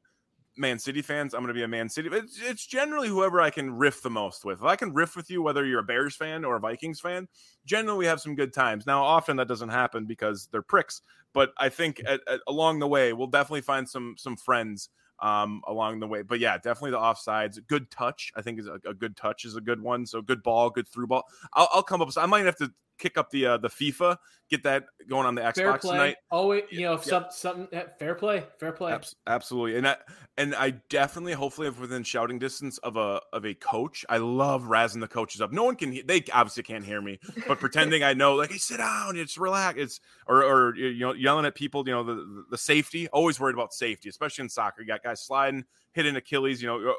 Man 0.56 0.78
City 0.78 1.02
fans, 1.02 1.34
I'm 1.34 1.42
gonna 1.42 1.54
be 1.54 1.62
a 1.62 1.68
Man 1.68 1.88
City. 1.88 2.08
It's, 2.12 2.40
it's 2.42 2.66
generally 2.66 3.08
whoever 3.08 3.40
I 3.40 3.50
can 3.50 3.72
riff 3.72 4.02
the 4.02 4.10
most 4.10 4.44
with. 4.44 4.60
If 4.60 4.64
I 4.64 4.76
can 4.76 4.92
riff 4.92 5.16
with 5.16 5.30
you, 5.30 5.42
whether 5.42 5.64
you're 5.64 5.80
a 5.80 5.84
Bears 5.84 6.16
fan 6.16 6.44
or 6.44 6.56
a 6.56 6.60
Vikings 6.60 7.00
fan, 7.00 7.28
generally 7.64 7.98
we 7.98 8.06
have 8.06 8.20
some 8.20 8.34
good 8.34 8.52
times. 8.52 8.86
Now, 8.86 9.02
often 9.02 9.36
that 9.36 9.48
doesn't 9.48 9.70
happen 9.70 10.06
because 10.06 10.48
they're 10.52 10.62
pricks, 10.62 11.02
but 11.32 11.52
I 11.58 11.68
think 11.68 12.00
at, 12.06 12.20
at, 12.28 12.40
along 12.46 12.78
the 12.78 12.88
way 12.88 13.12
we'll 13.12 13.26
definitely 13.26 13.62
find 13.62 13.88
some 13.88 14.14
some 14.18 14.36
friends 14.36 14.88
um 15.20 15.62
along 15.68 16.00
the 16.00 16.06
way 16.08 16.22
but 16.22 16.40
yeah 16.40 16.56
definitely 16.56 16.90
the 16.90 16.98
offsides 16.98 17.60
good 17.68 17.88
touch 17.88 18.32
i 18.34 18.42
think 18.42 18.58
is 18.58 18.66
a, 18.66 18.80
a 18.84 18.92
good 18.92 19.16
touch 19.16 19.44
is 19.44 19.54
a 19.54 19.60
good 19.60 19.80
one 19.80 20.04
so 20.04 20.20
good 20.20 20.42
ball 20.42 20.68
good 20.68 20.88
through 20.88 21.06
ball 21.06 21.22
i'll, 21.52 21.68
I'll 21.72 21.82
come 21.84 22.02
up 22.02 22.08
with 22.08 22.18
i 22.18 22.26
might 22.26 22.44
have 22.44 22.56
to 22.56 22.72
kick 22.98 23.18
up 23.18 23.30
the 23.30 23.46
uh 23.46 23.56
the 23.58 23.68
fifa 23.68 24.16
get 24.50 24.62
that 24.62 24.84
going 25.08 25.26
on 25.26 25.34
the 25.34 25.40
fair 25.52 25.72
xbox 25.72 25.80
play. 25.80 25.92
tonight 25.96 26.16
Oh, 26.30 26.52
you 26.52 26.62
know, 26.82 26.92
Yeah. 26.92 27.00
some, 27.00 27.24
something. 27.30 27.68
eh, 27.72 27.84
Fair 27.98 28.14
play. 28.14 28.44
Fair 28.60 28.72
play. 28.72 28.92
Abs- 28.92 29.16
absolutely 29.26 29.76
and 29.78 29.88
I 29.88 29.96
and 30.36 30.54
i 30.54 30.70
definitely 30.90 31.32
hopefully 31.32 31.68
if 31.68 31.80
within 31.80 32.02
shouting 32.02 32.38
distance 32.38 32.78
of 32.78 32.96
a 32.96 33.20
of 33.32 33.44
a 33.46 33.54
coach 33.54 34.04
i 34.08 34.18
love 34.18 34.64
razzing 34.64 35.00
the 35.00 35.08
coaches 35.08 35.40
up 35.40 35.52
no 35.52 35.64
one 35.64 35.76
can 35.76 35.98
they 36.06 36.22
obviously 36.32 36.62
can't 36.62 36.84
hear 36.84 37.00
me 37.00 37.18
but 37.48 37.58
pretending 37.60 38.02
i 38.02 38.12
know 38.14 38.34
like 38.34 38.50
hey 38.50 38.58
sit 38.58 38.78
down 38.78 39.16
it's 39.16 39.38
relax 39.38 39.78
it's 39.78 40.00
or 40.26 40.42
or 40.44 40.76
you 40.76 40.98
know 41.00 41.12
yelling 41.14 41.46
at 41.46 41.54
people 41.54 41.84
you 41.86 41.92
know 41.94 42.02
the 42.04 42.44
the 42.50 42.58
safety 42.58 43.08
always 43.08 43.38
worried 43.40 43.54
about 43.54 43.72
safety 43.72 44.08
especially 44.08 44.42
in 44.42 44.48
soccer 44.48 44.82
you 44.82 44.86
got 44.88 45.02
guys 45.02 45.20
sliding 45.20 45.64
hitting 45.92 46.16
achilles 46.16 46.60
you 46.60 46.68
know 46.68 46.94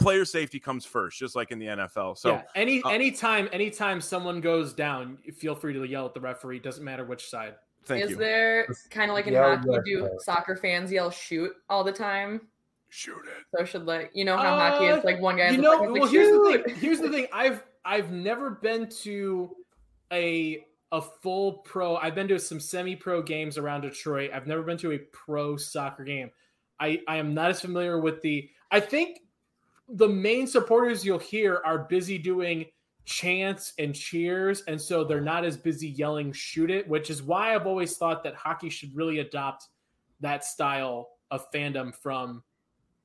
player 0.00 0.24
safety 0.24 0.58
comes 0.58 0.84
first 0.84 1.18
just 1.18 1.36
like 1.36 1.50
in 1.50 1.58
the 1.58 1.66
nfl 1.66 2.16
so 2.16 2.30
yeah. 2.32 2.42
Any 2.54 2.82
uh, 2.82 2.88
anytime 2.90 3.48
anytime 3.52 4.00
someone 4.00 4.40
goes 4.40 4.72
down, 4.72 5.18
feel 5.36 5.54
free 5.54 5.72
to 5.74 5.84
yell 5.84 6.06
at 6.06 6.14
the 6.14 6.20
referee. 6.20 6.58
Doesn't 6.60 6.84
matter 6.84 7.04
which 7.04 7.28
side. 7.28 7.54
thank 7.84 8.04
Is 8.04 8.10
you 8.10 8.16
there 8.16 8.66
kind 8.90 9.10
of 9.10 9.14
like 9.14 9.26
in 9.26 9.34
Yeah, 9.34 9.56
hockey, 9.56 9.68
yeah, 9.70 9.78
do 9.84 10.10
soccer 10.20 10.56
fans 10.56 10.90
yell 10.90 11.10
shoot 11.10 11.52
all 11.68 11.84
the 11.84 11.92
time? 11.92 12.48
shoot 12.92 13.22
it 13.24 13.46
So 13.56 13.64
should 13.64 13.86
like 13.86 14.10
you 14.14 14.24
know 14.24 14.36
how 14.36 14.56
hockey 14.58 14.88
Uh, 14.88 14.96
is 14.96 15.04
like 15.04 15.20
one 15.20 15.36
guy. 15.36 15.50
you 15.50 15.58
like, 15.58 15.60
know, 15.62 15.92
like, 15.92 16.00
well, 16.00 16.10
here's 16.10 16.28
the 16.32 16.62
thing. 16.64 16.74
Here's 16.76 16.98
the 16.98 17.08
thing. 17.08 17.26
I've 17.32 17.62
I've 17.84 18.10
never 18.10 18.50
been 18.50 18.88
to 19.02 19.54
a 20.12 20.66
a 20.92 21.00
full 21.00 21.58
pro. 21.58 21.96
I've 21.96 22.16
been 22.16 22.26
to 22.28 22.38
some 22.40 22.58
semi 22.58 22.96
pro 22.96 23.22
games 23.22 23.58
around 23.58 23.82
Detroit. 23.82 24.30
I've 24.34 24.46
never 24.48 24.62
been 24.62 24.78
to 24.78 24.90
a 24.92 24.98
pro 24.98 25.56
soccer 25.56 26.02
game. 26.02 26.30
I 26.80 27.00
I 27.06 27.16
am 27.18 27.32
not 27.32 27.50
as 27.50 27.60
familiar 27.60 28.00
with 28.00 28.20
the. 28.22 28.50
I 28.72 28.80
think 28.80 29.20
the 29.94 30.08
main 30.08 30.46
supporters 30.46 31.04
you'll 31.04 31.18
hear 31.18 31.60
are 31.64 31.78
busy 31.80 32.18
doing 32.18 32.66
chants 33.04 33.72
and 33.78 33.94
cheers, 33.94 34.62
and 34.68 34.80
so 34.80 35.02
they're 35.04 35.20
not 35.20 35.44
as 35.44 35.56
busy 35.56 35.88
yelling 35.88 36.32
"shoot 36.32 36.70
it," 36.70 36.88
which 36.88 37.10
is 37.10 37.22
why 37.22 37.54
I've 37.54 37.66
always 37.66 37.96
thought 37.96 38.22
that 38.24 38.34
hockey 38.34 38.68
should 38.70 38.94
really 38.94 39.18
adopt 39.18 39.68
that 40.20 40.44
style 40.44 41.08
of 41.30 41.50
fandom 41.52 41.94
from 41.94 42.42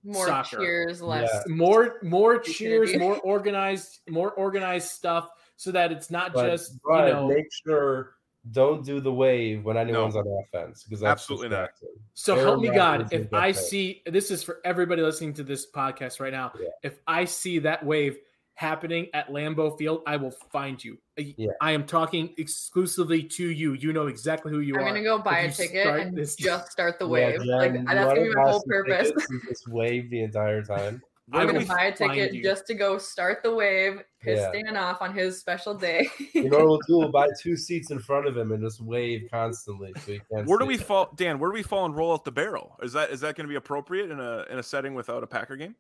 more 0.04 0.28
soccer. 0.28 0.58
cheers, 0.58 1.02
less. 1.02 1.30
Yeah. 1.48 1.54
more 1.56 2.00
more 2.04 2.40
cheers, 2.40 2.96
more 2.98 3.18
organized, 3.20 4.00
more 4.10 4.32
organized 4.34 4.90
stuff, 4.90 5.30
so 5.56 5.72
that 5.72 5.92
it's 5.92 6.12
not 6.12 6.34
But, 6.34 6.50
just 6.52 6.80
but 6.84 7.08
you 7.08 7.14
know. 7.14 7.28
make 7.30 7.48
sure 7.66 8.15
don't 8.52 8.86
do 8.86 9.00
the 9.00 9.12
wave 9.12 9.66
when 9.66 9.76
anyone's 9.78 10.16
on 10.16 10.26
offense 10.28 10.84
because 10.84 11.00
that's 11.00 11.22
Absolutely 11.22 11.50
not. 11.50 11.70
So 12.14 12.34
Aaron 12.36 12.46
help 12.48 12.62
me 12.62 12.70
God, 12.70 13.08
if 13.12 13.34
I 13.34 13.52
that. 13.52 13.58
see 13.60 14.04
this 14.06 14.30
is 14.32 14.44
for 14.44 14.60
everybody 14.64 15.02
listening 15.02 15.34
to 15.36 15.44
this 15.44 15.66
podcast 15.70 16.20
right 16.20 16.32
now. 16.34 16.52
Yeah. 16.60 16.68
If 16.84 17.00
I 17.08 17.26
see 17.26 17.60
that 17.60 17.84
wave 17.86 18.18
happening 18.54 19.08
at 19.14 19.30
Lambeau 19.30 19.78
Field, 19.78 20.02
I 20.08 20.16
will 20.18 20.32
find 20.32 20.82
you. 20.82 20.98
I- 21.20 21.34
Yeah. 21.38 21.52
I 21.60 21.72
am 21.72 21.86
talking 21.86 22.34
exclusively 22.38 23.24
to 23.24 23.46
you. 23.50 23.74
You 23.74 23.92
know 23.92 24.08
exactly 24.08 24.52
who 24.52 24.60
you 24.60 24.76
are. 24.76 24.82
I'm 24.82 24.88
gonna 24.88 25.04
go 25.04 25.18
buy 25.20 25.40
a 25.40 25.46
If 25.48 25.60
you 25.60 25.66
ticket 25.68 25.88
and 25.88 26.16
this- 26.18 26.36
just 26.36 26.72
start 26.72 27.00
the 27.00 27.06
Yeah, 27.08 27.12
wave. 27.12 27.40
Jen, 27.40 27.48
like 27.48 27.74
that's 27.86 28.14
gonna 28.14 28.22
be 28.22 28.34
my 28.36 28.50
whole 28.50 28.64
purpose. 28.68 29.08
tickets 29.10 29.28
Just 29.50 29.68
wave 29.70 30.10
the 30.10 30.22
entire 30.22 30.64
time. 30.64 31.02
I 31.34 31.42
I'm 31.42 31.48
gonna 31.48 31.66
buy 31.66 31.86
a 31.86 31.92
ticket 31.96 32.34
you. 32.36 32.44
just 32.44 32.68
to 32.68 32.76
go 32.76 32.98
start 33.00 33.42
the 33.42 33.54
wave, 33.54 34.02
piss 34.22 34.40
Yeah. 34.40 34.50
Stan 34.52 34.78
off 34.78 35.02
on 35.02 35.16
his 35.16 35.40
special 35.40 35.74
day. 35.74 36.08
You 36.34 36.50
know 36.50 36.60
what 36.60 36.68
we'll 36.68 36.78
do? 36.88 36.98
We'll 37.00 37.12
buy 37.12 37.28
two 37.42 37.58
seats 37.58 37.90
in 37.90 37.98
front 38.00 38.28
of 38.28 38.38
him 38.38 38.52
and 38.52 38.62
just 38.64 38.80
wave 38.80 39.28
constantly 39.32 39.92
so 40.06 40.12
he 40.12 40.22
can't. 40.32 40.48
where 40.48 40.60
do 40.60 40.66
we 40.66 40.76
it. 40.76 40.82
fall 40.82 41.12
dan 41.16 41.40
where 41.40 41.50
do 41.50 41.56
we 41.56 41.64
fall 41.64 41.86
and 41.86 41.96
roll 41.96 42.14
out 42.14 42.26
the 42.26 42.32
barrel 42.32 42.78
is 42.84 42.94
that 42.94 43.10
is 43.10 43.22
that 43.22 43.36
going 43.36 43.46
to 43.48 43.50
be 43.52 43.56
appropriate 43.56 44.12
in 44.12 44.20
a 44.20 44.46
in 44.52 44.60
a 44.60 44.64
setting 44.64 44.94
without 44.94 45.24
a 45.24 45.28
packer 45.28 45.56
game 45.56 45.76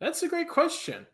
That's 0.00 0.22
a 0.22 0.28
great 0.28 0.48
question. 0.50 1.06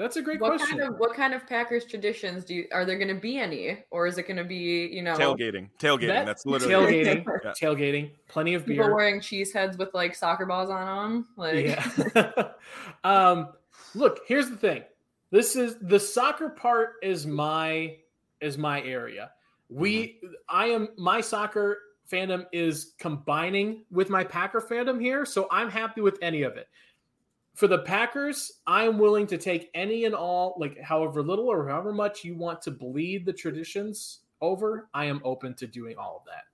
That's 0.00 0.16
a 0.16 0.22
great 0.22 0.40
what 0.40 0.56
question. 0.56 0.78
kind 0.78 0.94
of 0.94 0.98
what 0.98 1.14
kind 1.14 1.34
of 1.34 1.46
Packers 1.46 1.84
traditions 1.84 2.46
do 2.46 2.54
you 2.54 2.66
are 2.72 2.86
there 2.86 2.96
going 2.96 3.14
to 3.14 3.20
be 3.20 3.36
any, 3.36 3.84
or 3.90 4.06
is 4.06 4.16
it 4.16 4.26
going 4.26 4.38
to 4.38 4.44
be 4.44 4.88
you 4.90 5.02
know 5.02 5.14
tailgating 5.14 5.68
tailgating 5.78 6.06
That- 6.06 6.24
that's 6.24 6.46
literally 6.46 7.04
tailgating, 7.04 7.24
Yeah. 7.44 7.50
tailgating, 7.52 8.10
plenty 8.26 8.54
of 8.54 8.64
people 8.64 8.86
beer. 8.86 8.94
wearing 8.94 9.20
cheese 9.20 9.52
heads 9.52 9.76
with 9.76 9.92
like 9.92 10.14
soccer 10.14 10.46
balls 10.46 10.70
on 10.70 10.86
them? 11.12 11.26
Like 11.36 11.66
Yeah. 11.66 12.48
um, 13.04 13.50
look, 13.94 14.20
here's 14.26 14.48
the 14.48 14.56
thing. 14.56 14.84
This 15.30 15.54
is 15.54 15.76
the 15.82 16.00
soccer 16.00 16.48
part 16.48 16.94
is 17.02 17.26
my 17.26 17.98
is 18.40 18.56
my 18.56 18.80
area. 18.80 19.32
We 19.68 20.18
I 20.48 20.68
am 20.68 20.88
my 20.96 21.20
soccer 21.20 21.78
fandom 22.10 22.46
is 22.52 22.94
combining 22.98 23.84
with 23.90 24.08
my 24.08 24.24
Packer 24.24 24.62
fandom 24.62 24.98
here, 24.98 25.26
so 25.26 25.46
I'm 25.50 25.70
happy 25.70 26.00
with 26.00 26.18
any 26.22 26.42
of 26.42 26.56
it. 26.56 26.68
For 27.54 27.66
the 27.68 27.78
Packers, 27.80 28.60
I'm 28.66 28.98
willing 28.98 29.26
to 29.28 29.38
take 29.38 29.70
any 29.74 30.04
and 30.04 30.14
all, 30.14 30.56
like 30.58 30.80
however 30.80 31.22
little 31.22 31.46
or 31.50 31.68
however 31.68 31.92
much 31.92 32.24
you 32.24 32.36
want 32.36 32.62
to 32.62 32.70
bleed 32.70 33.26
the 33.26 33.32
traditions 33.32 34.20
over. 34.40 34.88
I 34.94 35.04
am 35.06 35.20
open 35.24 35.54
to 35.56 35.66
doing 35.66 35.96
all 35.98 36.16
of 36.18 36.24
that. 36.26 36.44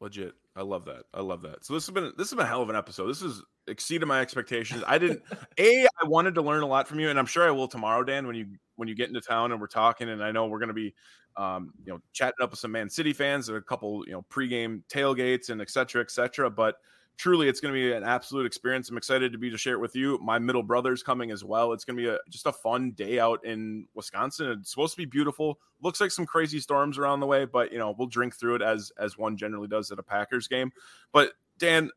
legit 0.00 0.34
i 0.56 0.62
love 0.62 0.84
that 0.84 1.02
i 1.14 1.20
love 1.20 1.42
that 1.42 1.64
so 1.64 1.74
this 1.74 1.86
has 1.86 1.92
been 1.92 2.12
this 2.16 2.30
has 2.30 2.36
been 2.36 2.44
a 2.44 2.48
hell 2.48 2.62
of 2.62 2.70
an 2.70 2.76
episode 2.76 3.06
this 3.06 3.20
has 3.20 3.42
exceeded 3.68 4.06
my 4.06 4.20
expectations 4.20 4.82
i 4.86 4.96
didn't 4.98 5.22
a 5.58 5.86
i 6.02 6.04
wanted 6.06 6.34
to 6.34 6.42
learn 6.42 6.62
a 6.62 6.66
lot 6.66 6.88
from 6.88 6.98
you 6.98 7.10
and 7.10 7.18
i'm 7.18 7.26
sure 7.26 7.46
i 7.46 7.50
will 7.50 7.68
tomorrow 7.68 8.02
dan 8.02 8.26
when 8.26 8.34
you 8.34 8.46
when 8.76 8.88
you 8.88 8.94
get 8.94 9.08
into 9.08 9.20
town 9.20 9.52
and 9.52 9.60
we're 9.60 9.66
talking 9.66 10.08
and 10.08 10.24
i 10.24 10.32
know 10.32 10.46
we're 10.46 10.58
going 10.58 10.68
to 10.68 10.74
be 10.74 10.94
um, 11.36 11.72
you 11.84 11.92
know 11.92 12.00
chatting 12.12 12.42
up 12.42 12.50
with 12.50 12.58
some 12.58 12.72
man 12.72 12.90
city 12.90 13.12
fans 13.12 13.48
and 13.48 13.56
a 13.56 13.62
couple 13.62 14.04
you 14.06 14.12
know 14.12 14.22
pregame 14.30 14.82
tailgates 14.88 15.50
and 15.50 15.60
et 15.60 15.70
cetera 15.70 16.02
et 16.02 16.10
cetera 16.10 16.50
but 16.50 16.76
truly 17.20 17.50
it's 17.50 17.60
going 17.60 17.74
to 17.74 17.78
be 17.78 17.92
an 17.92 18.02
absolute 18.02 18.46
experience. 18.46 18.88
I'm 18.88 18.96
excited 18.96 19.30
to 19.32 19.38
be 19.38 19.50
to 19.50 19.58
share 19.58 19.74
it 19.74 19.80
with 19.80 19.94
you. 19.94 20.18
My 20.22 20.38
middle 20.38 20.62
brother's 20.62 21.02
coming 21.02 21.30
as 21.30 21.44
well. 21.44 21.74
It's 21.74 21.84
going 21.84 21.98
to 21.98 22.02
be 22.02 22.08
a, 22.08 22.18
just 22.30 22.46
a 22.46 22.52
fun 22.52 22.92
day 22.92 23.18
out 23.18 23.44
in 23.44 23.86
wisconsin. 23.94 24.52
It's 24.52 24.70
supposed 24.70 24.94
to 24.94 24.96
be 24.96 25.04
beautiful. 25.04 25.58
Looks 25.82 26.00
like 26.00 26.12
some 26.12 26.24
crazy 26.24 26.60
storms 26.60 26.96
around 26.96 27.20
the 27.20 27.26
way 27.26 27.44
but 27.44 27.72
you 27.72 27.78
know 27.78 27.94
we'll 27.96 28.08
drink 28.08 28.34
through 28.34 28.56
it 28.56 28.62
as 28.62 28.90
as 28.98 29.18
one 29.18 29.36
generally 29.36 29.68
does 29.68 29.90
at 29.90 29.98
a 29.98 30.02
packers 30.02 30.48
game. 30.48 30.72
But 31.12 31.32
dan 31.58 31.90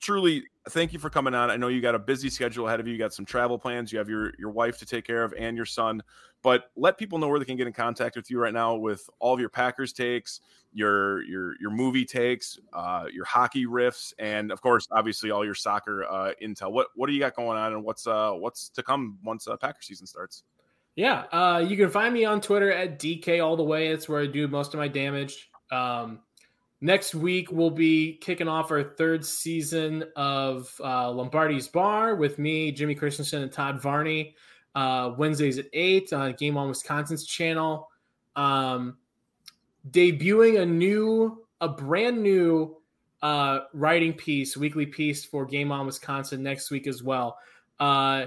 truly 0.00 0.44
thank 0.70 0.92
you 0.92 0.98
for 0.98 1.10
coming 1.10 1.34
on. 1.34 1.50
I 1.50 1.56
know 1.56 1.68
you 1.68 1.80
got 1.80 1.94
a 1.94 1.98
busy 1.98 2.30
schedule 2.30 2.66
ahead 2.66 2.80
of 2.80 2.86
you. 2.86 2.92
You 2.92 2.98
got 2.98 3.12
some 3.12 3.24
travel 3.24 3.58
plans. 3.58 3.92
You 3.92 3.98
have 3.98 4.08
your 4.08 4.32
your 4.38 4.50
wife 4.50 4.78
to 4.78 4.86
take 4.86 5.04
care 5.04 5.22
of 5.22 5.34
and 5.38 5.56
your 5.56 5.66
son. 5.66 6.02
But 6.42 6.70
let 6.74 6.96
people 6.96 7.18
know 7.18 7.28
where 7.28 7.38
they 7.38 7.44
can 7.44 7.56
get 7.56 7.66
in 7.66 7.72
contact 7.72 8.16
with 8.16 8.30
you 8.30 8.38
right 8.38 8.54
now 8.54 8.74
with 8.74 9.08
all 9.18 9.34
of 9.34 9.40
your 9.40 9.50
packers 9.50 9.92
takes 9.92 10.40
your 10.72 11.22
your 11.24 11.54
your 11.60 11.70
movie 11.70 12.04
takes 12.04 12.58
uh 12.72 13.06
your 13.12 13.24
hockey 13.24 13.66
riffs 13.66 14.12
and 14.20 14.52
of 14.52 14.60
course 14.62 14.86
obviously 14.92 15.32
all 15.32 15.44
your 15.44 15.54
soccer 15.54 16.04
uh 16.04 16.32
intel. 16.42 16.72
What 16.72 16.88
what 16.94 17.08
do 17.08 17.12
you 17.12 17.20
got 17.20 17.36
going 17.36 17.58
on 17.58 17.72
and 17.72 17.84
what's 17.84 18.06
uh 18.06 18.32
what's 18.32 18.70
to 18.70 18.82
come 18.82 19.18
once 19.22 19.48
uh, 19.48 19.56
packer 19.56 19.82
season 19.82 20.06
starts? 20.06 20.44
Yeah, 20.96 21.24
uh, 21.32 21.64
you 21.66 21.76
can 21.76 21.88
find 21.88 22.12
me 22.12 22.24
on 22.24 22.40
Twitter 22.40 22.72
at 22.72 22.98
DK 22.98 23.44
all 23.44 23.56
the 23.56 23.62
way. 23.62 23.88
It's 23.88 24.08
where 24.08 24.20
I 24.20 24.26
do 24.26 24.48
most 24.48 24.74
of 24.74 24.78
my 24.78 24.88
damage. 24.88 25.50
Um, 25.70 26.20
next 26.80 27.14
week 27.14 27.50
we'll 27.50 27.70
be 27.70 28.14
kicking 28.14 28.48
off 28.48 28.70
our 28.70 28.82
third 28.82 29.24
season 29.24 30.04
of 30.16 30.74
uh, 30.82 31.10
Lombardi's 31.10 31.68
Bar 31.68 32.16
with 32.16 32.38
me, 32.38 32.72
Jimmy 32.72 32.94
Christensen, 32.94 33.42
and 33.42 33.52
Todd 33.52 33.80
Varney. 33.80 34.34
Uh, 34.74 35.12
Wednesdays 35.18 35.58
at 35.58 35.66
eight 35.72 36.12
on 36.12 36.32
Game 36.34 36.56
On 36.56 36.68
Wisconsin's 36.68 37.26
channel. 37.26 37.88
Um, 38.36 38.98
debuting 39.90 40.60
a 40.60 40.66
new, 40.66 41.44
a 41.60 41.68
brand 41.68 42.22
new 42.22 42.76
uh, 43.22 43.60
writing 43.72 44.12
piece, 44.12 44.56
weekly 44.56 44.86
piece 44.86 45.24
for 45.24 45.44
Game 45.44 45.72
On 45.72 45.86
Wisconsin 45.86 46.42
next 46.42 46.70
week 46.70 46.86
as 46.86 47.02
well. 47.02 47.36
Uh, 47.78 48.26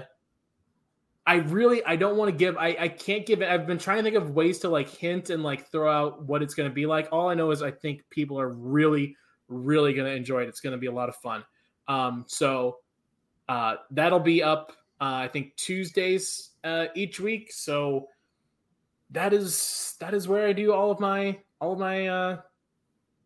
I 1.26 1.36
really 1.36 1.84
I 1.84 1.96
don't 1.96 2.16
want 2.16 2.30
to 2.30 2.36
give 2.36 2.56
I 2.56 2.76
I 2.78 2.88
can't 2.88 3.24
give 3.24 3.40
it. 3.42 3.48
I've 3.48 3.66
been 3.66 3.78
trying 3.78 3.98
to 3.98 4.02
think 4.02 4.16
of 4.16 4.30
ways 4.30 4.58
to 4.60 4.68
like 4.68 4.88
hint 4.88 5.30
and 5.30 5.42
like 5.42 5.70
throw 5.70 5.90
out 5.90 6.24
what 6.24 6.42
it's 6.42 6.54
going 6.54 6.68
to 6.68 6.74
be 6.74 6.86
like. 6.86 7.08
All 7.12 7.30
I 7.30 7.34
know 7.34 7.50
is 7.50 7.62
I 7.62 7.70
think 7.70 8.02
people 8.10 8.38
are 8.38 8.50
really 8.50 9.16
really 9.48 9.94
going 9.94 10.06
to 10.06 10.14
enjoy 10.14 10.42
it. 10.42 10.48
It's 10.48 10.60
going 10.60 10.72
to 10.72 10.78
be 10.78 10.86
a 10.86 10.92
lot 10.92 11.08
of 11.08 11.16
fun. 11.16 11.44
Um, 11.88 12.24
so 12.26 12.78
uh, 13.48 13.76
that'll 13.90 14.20
be 14.20 14.42
up 14.42 14.72
uh, 15.00 15.24
I 15.24 15.28
think 15.28 15.56
Tuesdays 15.56 16.50
uh, 16.62 16.86
each 16.94 17.20
week. 17.20 17.52
So 17.52 18.08
that 19.10 19.32
is 19.32 19.96
that 20.00 20.14
is 20.14 20.28
where 20.28 20.46
I 20.46 20.52
do 20.52 20.72
all 20.72 20.90
of 20.90 21.00
my 21.00 21.38
all 21.60 21.72
of 21.72 21.78
my 21.78 22.08
uh, 22.08 22.40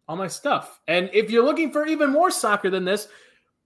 all 0.08 0.16
my 0.16 0.28
stuff. 0.28 0.80
And 0.88 1.10
if 1.12 1.30
you're 1.30 1.44
looking 1.44 1.72
for 1.72 1.86
even 1.86 2.10
more 2.10 2.30
soccer 2.30 2.70
than 2.70 2.84
this, 2.84 3.08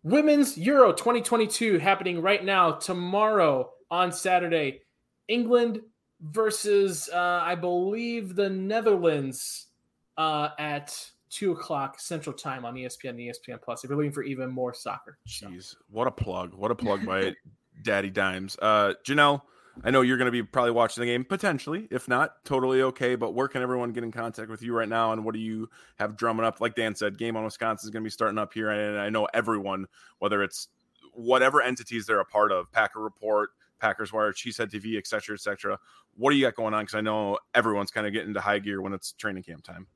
Women's 0.02 0.58
Euro 0.58 0.92
2022 0.92 1.78
happening 1.78 2.20
right 2.20 2.44
now 2.44 2.72
tomorrow 2.72 3.70
on 3.93 4.11
Saturday. 4.11 4.80
England 5.28 5.80
versus, 6.20 7.09
uh, 7.12 7.40
I 7.45 7.55
believe, 7.55 8.34
the 8.34 8.51
Netherlands 8.51 9.68
uh, 10.16 10.49
at 10.59 10.99
two 11.30 11.53
o'clock 11.53 12.01
Central 12.01 12.34
Time 12.34 12.64
on 12.64 12.74
ESPN 12.74 13.16
ESPN 13.16 13.61
Plus. 13.62 13.84
If 13.84 13.90
you're 13.90 13.97
looking 13.97 14.12
for 14.12 14.24
even 14.24 14.51
more 14.51 14.74
soccer, 14.74 15.18
jeez, 15.28 15.76
what 15.90 16.09
a 16.09 16.11
plug! 16.11 16.55
What 16.55 16.72
a 16.72 16.74
plug 16.74 17.07
by 17.07 17.34
Daddy 17.82 18.11
Dimes. 18.11 18.57
Uh, 18.61 18.95
Jenelle, 19.05 19.43
I 19.84 19.90
know 19.90 20.01
you're 20.01 20.18
going 20.18 20.26
to 20.26 20.32
be 20.32 20.43
probably 20.43 20.72
watching 20.72 21.03
the 21.03 21.07
game 21.07 21.24
potentially. 21.24 21.86
If 21.90 22.09
not, 22.09 22.45
totally 22.45 22.82
okay. 22.82 23.14
But 23.14 23.34
where 23.34 23.49
can 23.49 23.62
everyone 23.62 23.93
get 23.93 24.05
in 24.05 24.11
contact 24.11 24.51
with 24.51 24.62
you 24.62 24.74
right 24.74 24.88
now? 24.88 25.12
And 25.12 25.24
what 25.24 25.34
do 25.34 25.40
you 25.40 25.68
have 25.97 26.16
drumming 26.16 26.47
up? 26.47 26.61
Like 26.61 26.74
Dan 26.74 26.95
said, 26.95 27.18
game 27.18 27.36
on 27.36 27.45
Wisconsin 27.45 27.86
is 27.86 27.90
going 27.90 28.03
to 28.03 28.07
be 28.07 28.11
starting 28.11 28.38
up 28.38 28.55
here, 28.55 28.70
and 28.70 28.99
I 28.99 29.11
know 29.11 29.28
everyone, 29.34 29.86
whether 30.18 30.43
it's 30.43 30.68
whatever 31.14 31.61
entities 31.61 32.07
they're 32.07 32.20
a 32.20 32.24
part 32.24 32.53
of, 32.53 32.72
Packer 32.72 33.01
Report, 33.01 33.51
Packers 33.82 34.12
Wire, 34.12 34.32
Cheesehead 34.32 34.70
TV, 34.70 34.96
et 34.96 35.06
cetera, 35.06 35.34
et 35.34 35.40
cetera. 35.40 35.76
What 36.16 36.30
do 36.30 36.36
you 36.36 36.46
got 36.46 36.54
going 36.54 36.72
on? 36.72 36.84
Because 36.84 36.94
I 36.94 37.00
know 37.00 37.38
everyone's 37.52 37.90
kind 37.90 38.06
of 38.06 38.12
getting 38.12 38.28
into 38.28 38.40
high 38.40 38.60
gear 38.60 38.80
when 38.80 38.92
it's 38.92 39.12
training 39.12 39.42
camp 39.42 39.64
time. 39.64 39.88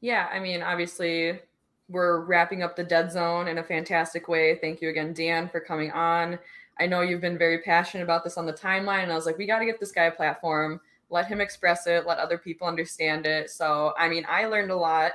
Yeah, 0.00 0.28
I 0.32 0.40
mean, 0.40 0.62
obviously, 0.62 1.38
we're 1.88 2.20
wrapping 2.20 2.62
up 2.62 2.74
the 2.74 2.84
dead 2.84 3.12
zone 3.12 3.46
in 3.46 3.58
a 3.58 3.62
fantastic 3.62 4.28
way. 4.28 4.58
Thank 4.60 4.80
you 4.80 4.88
again, 4.88 5.12
Dan, 5.12 5.48
for 5.48 5.60
coming 5.60 5.92
on. 5.92 6.38
I 6.80 6.86
know 6.86 7.02
you've 7.02 7.20
been 7.20 7.38
very 7.38 7.58
passionate 7.58 8.02
about 8.02 8.24
this 8.24 8.38
on 8.38 8.46
the 8.46 8.52
timeline, 8.52 9.02
and 9.02 9.12
I 9.12 9.14
was 9.14 9.26
like, 9.26 9.36
we 9.36 9.46
got 9.46 9.58
to 9.58 9.66
get 9.66 9.78
this 9.78 9.92
guy 9.92 10.04
a 10.04 10.10
platform, 10.10 10.80
let 11.10 11.26
him 11.26 11.40
express 11.40 11.86
it, 11.86 12.06
let 12.06 12.18
other 12.18 12.38
people 12.38 12.66
understand 12.66 13.26
it. 13.26 13.50
So, 13.50 13.92
I 13.98 14.08
mean, 14.08 14.24
I 14.26 14.46
learned 14.46 14.70
a 14.70 14.76
lot, 14.76 15.12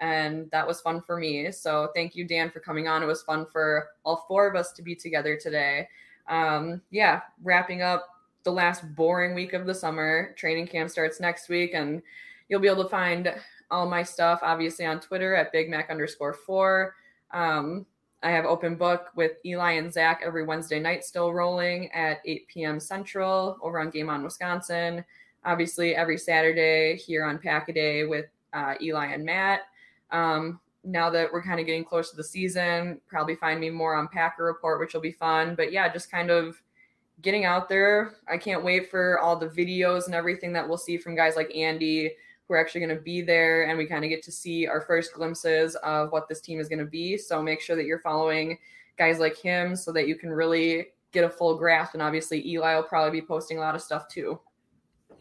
and 0.00 0.50
that 0.50 0.66
was 0.66 0.80
fun 0.80 1.02
for 1.02 1.18
me. 1.18 1.52
So, 1.52 1.90
thank 1.94 2.16
you, 2.16 2.26
Dan, 2.26 2.50
for 2.50 2.60
coming 2.60 2.88
on. 2.88 3.02
It 3.02 3.06
was 3.06 3.22
fun 3.22 3.46
for 3.52 3.88
all 4.02 4.24
four 4.26 4.48
of 4.48 4.56
us 4.56 4.72
to 4.72 4.82
be 4.82 4.96
together 4.96 5.36
today 5.36 5.86
um, 6.28 6.80
yeah, 6.90 7.22
wrapping 7.42 7.82
up 7.82 8.08
the 8.44 8.52
last 8.52 8.94
boring 8.94 9.34
week 9.34 9.52
of 9.52 9.66
the 9.66 9.74
summer. 9.74 10.34
Training 10.36 10.66
camp 10.66 10.90
starts 10.90 11.20
next 11.20 11.48
week, 11.48 11.72
and 11.74 12.02
you'll 12.48 12.60
be 12.60 12.68
able 12.68 12.84
to 12.84 12.88
find 12.88 13.34
all 13.70 13.88
my 13.88 14.02
stuff 14.02 14.40
obviously 14.42 14.86
on 14.86 15.00
Twitter 15.00 15.34
at 15.34 15.52
Big 15.52 15.68
Mac 15.68 15.90
underscore 15.90 16.32
four. 16.32 16.94
Um, 17.32 17.84
I 18.22 18.30
have 18.30 18.44
open 18.44 18.76
book 18.76 19.08
with 19.14 19.32
Eli 19.44 19.72
and 19.72 19.92
Zach 19.92 20.22
every 20.24 20.44
Wednesday 20.44 20.80
night, 20.80 21.04
still 21.04 21.32
rolling 21.32 21.90
at 21.92 22.18
8 22.24 22.48
p.m. 22.48 22.80
Central 22.80 23.58
over 23.62 23.78
on 23.78 23.90
Game 23.90 24.08
On 24.08 24.22
Wisconsin. 24.22 25.04
Obviously, 25.44 25.94
every 25.94 26.18
Saturday 26.18 26.96
here 26.96 27.24
on 27.24 27.38
Pack 27.38 27.68
a 27.68 27.72
Day 27.72 28.04
with 28.04 28.26
uh, 28.52 28.74
Eli 28.80 29.06
and 29.06 29.24
Matt. 29.24 29.60
Um, 30.10 30.60
now 30.86 31.10
that 31.10 31.32
we're 31.32 31.42
kind 31.42 31.60
of 31.60 31.66
getting 31.66 31.84
close 31.84 32.10
to 32.10 32.16
the 32.16 32.24
season, 32.24 33.00
probably 33.08 33.34
find 33.34 33.60
me 33.60 33.70
more 33.70 33.94
on 33.94 34.08
Packer 34.08 34.44
Report, 34.44 34.80
which 34.80 34.94
will 34.94 35.00
be 35.00 35.12
fun. 35.12 35.54
But 35.54 35.72
yeah, 35.72 35.92
just 35.92 36.10
kind 36.10 36.30
of 36.30 36.62
getting 37.22 37.44
out 37.44 37.68
there. 37.68 38.14
I 38.30 38.38
can't 38.38 38.64
wait 38.64 38.90
for 38.90 39.18
all 39.18 39.36
the 39.36 39.48
videos 39.48 40.06
and 40.06 40.14
everything 40.14 40.52
that 40.52 40.66
we'll 40.66 40.78
see 40.78 40.96
from 40.96 41.16
guys 41.16 41.36
like 41.36 41.54
Andy 41.54 42.12
who 42.46 42.54
are 42.54 42.58
actually 42.58 42.80
going 42.80 42.96
to 42.96 43.02
be 43.02 43.22
there 43.22 43.64
and 43.66 43.76
we 43.76 43.86
kind 43.86 44.04
of 44.04 44.10
get 44.10 44.22
to 44.22 44.30
see 44.30 44.66
our 44.66 44.80
first 44.80 45.12
glimpses 45.12 45.74
of 45.76 46.12
what 46.12 46.28
this 46.28 46.40
team 46.40 46.60
is 46.60 46.68
going 46.68 46.78
to 46.78 46.84
be. 46.84 47.16
So 47.18 47.42
make 47.42 47.60
sure 47.60 47.74
that 47.74 47.86
you're 47.86 47.98
following 48.00 48.58
guys 48.96 49.18
like 49.18 49.36
him 49.36 49.74
so 49.74 49.92
that 49.92 50.06
you 50.06 50.14
can 50.14 50.30
really 50.30 50.88
get 51.10 51.24
a 51.24 51.30
full 51.30 51.56
grasp. 51.56 51.94
And 51.94 52.02
obviously, 52.02 52.46
Eli 52.46 52.76
will 52.76 52.84
probably 52.84 53.20
be 53.20 53.26
posting 53.26 53.58
a 53.58 53.60
lot 53.60 53.74
of 53.74 53.82
stuff 53.82 54.06
too. 54.08 54.38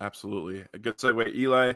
Absolutely. 0.01 0.65
A 0.73 0.77
good 0.77 0.97
segue. 0.97 1.33
Eli, 1.33 1.73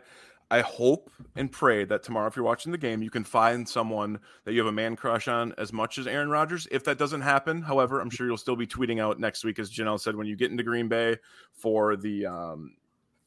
I 0.52 0.62
hope 0.62 1.12
and 1.36 1.52
pray 1.52 1.86
that 1.86 2.02
tomorrow, 2.02 2.28
if 2.28 2.36
you're 2.36 2.46
watching 2.46 2.72
the 2.72 2.78
game, 2.78 3.04
you 3.04 3.12
can 3.12 3.24
find 3.24 3.68
someone 3.68 4.20
that 4.46 4.54
you 4.54 4.60
have 4.60 4.68
a 4.68 4.72
man 4.72 4.96
crush 4.96 5.28
on 5.28 5.54
as 5.58 5.72
much 5.72 5.98
as 6.00 6.08
Aaron 6.08 6.30
Rodgers. 6.30 6.68
If 6.72 6.84
that 6.86 6.98
doesn't 6.98 7.22
happen, 7.22 7.62
however, 7.62 8.00
I'm 8.00 8.10
sure 8.10 8.26
you'll 8.26 8.38
still 8.38 8.56
be 8.56 8.66
tweeting 8.66 9.00
out 9.00 9.20
next 9.20 9.44
week, 9.44 9.60
as 9.60 9.70
Jenelle 9.72 10.00
said, 10.00 10.16
when 10.16 10.26
you 10.26 10.36
get 10.36 10.50
into 10.50 10.64
Green 10.64 10.88
Bay 10.88 11.18
for 11.54 11.96
the 11.96 12.26
um, 12.26 12.76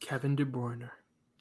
Kevin 0.01 0.35
De 0.35 0.45
Bruyne. 0.45 0.91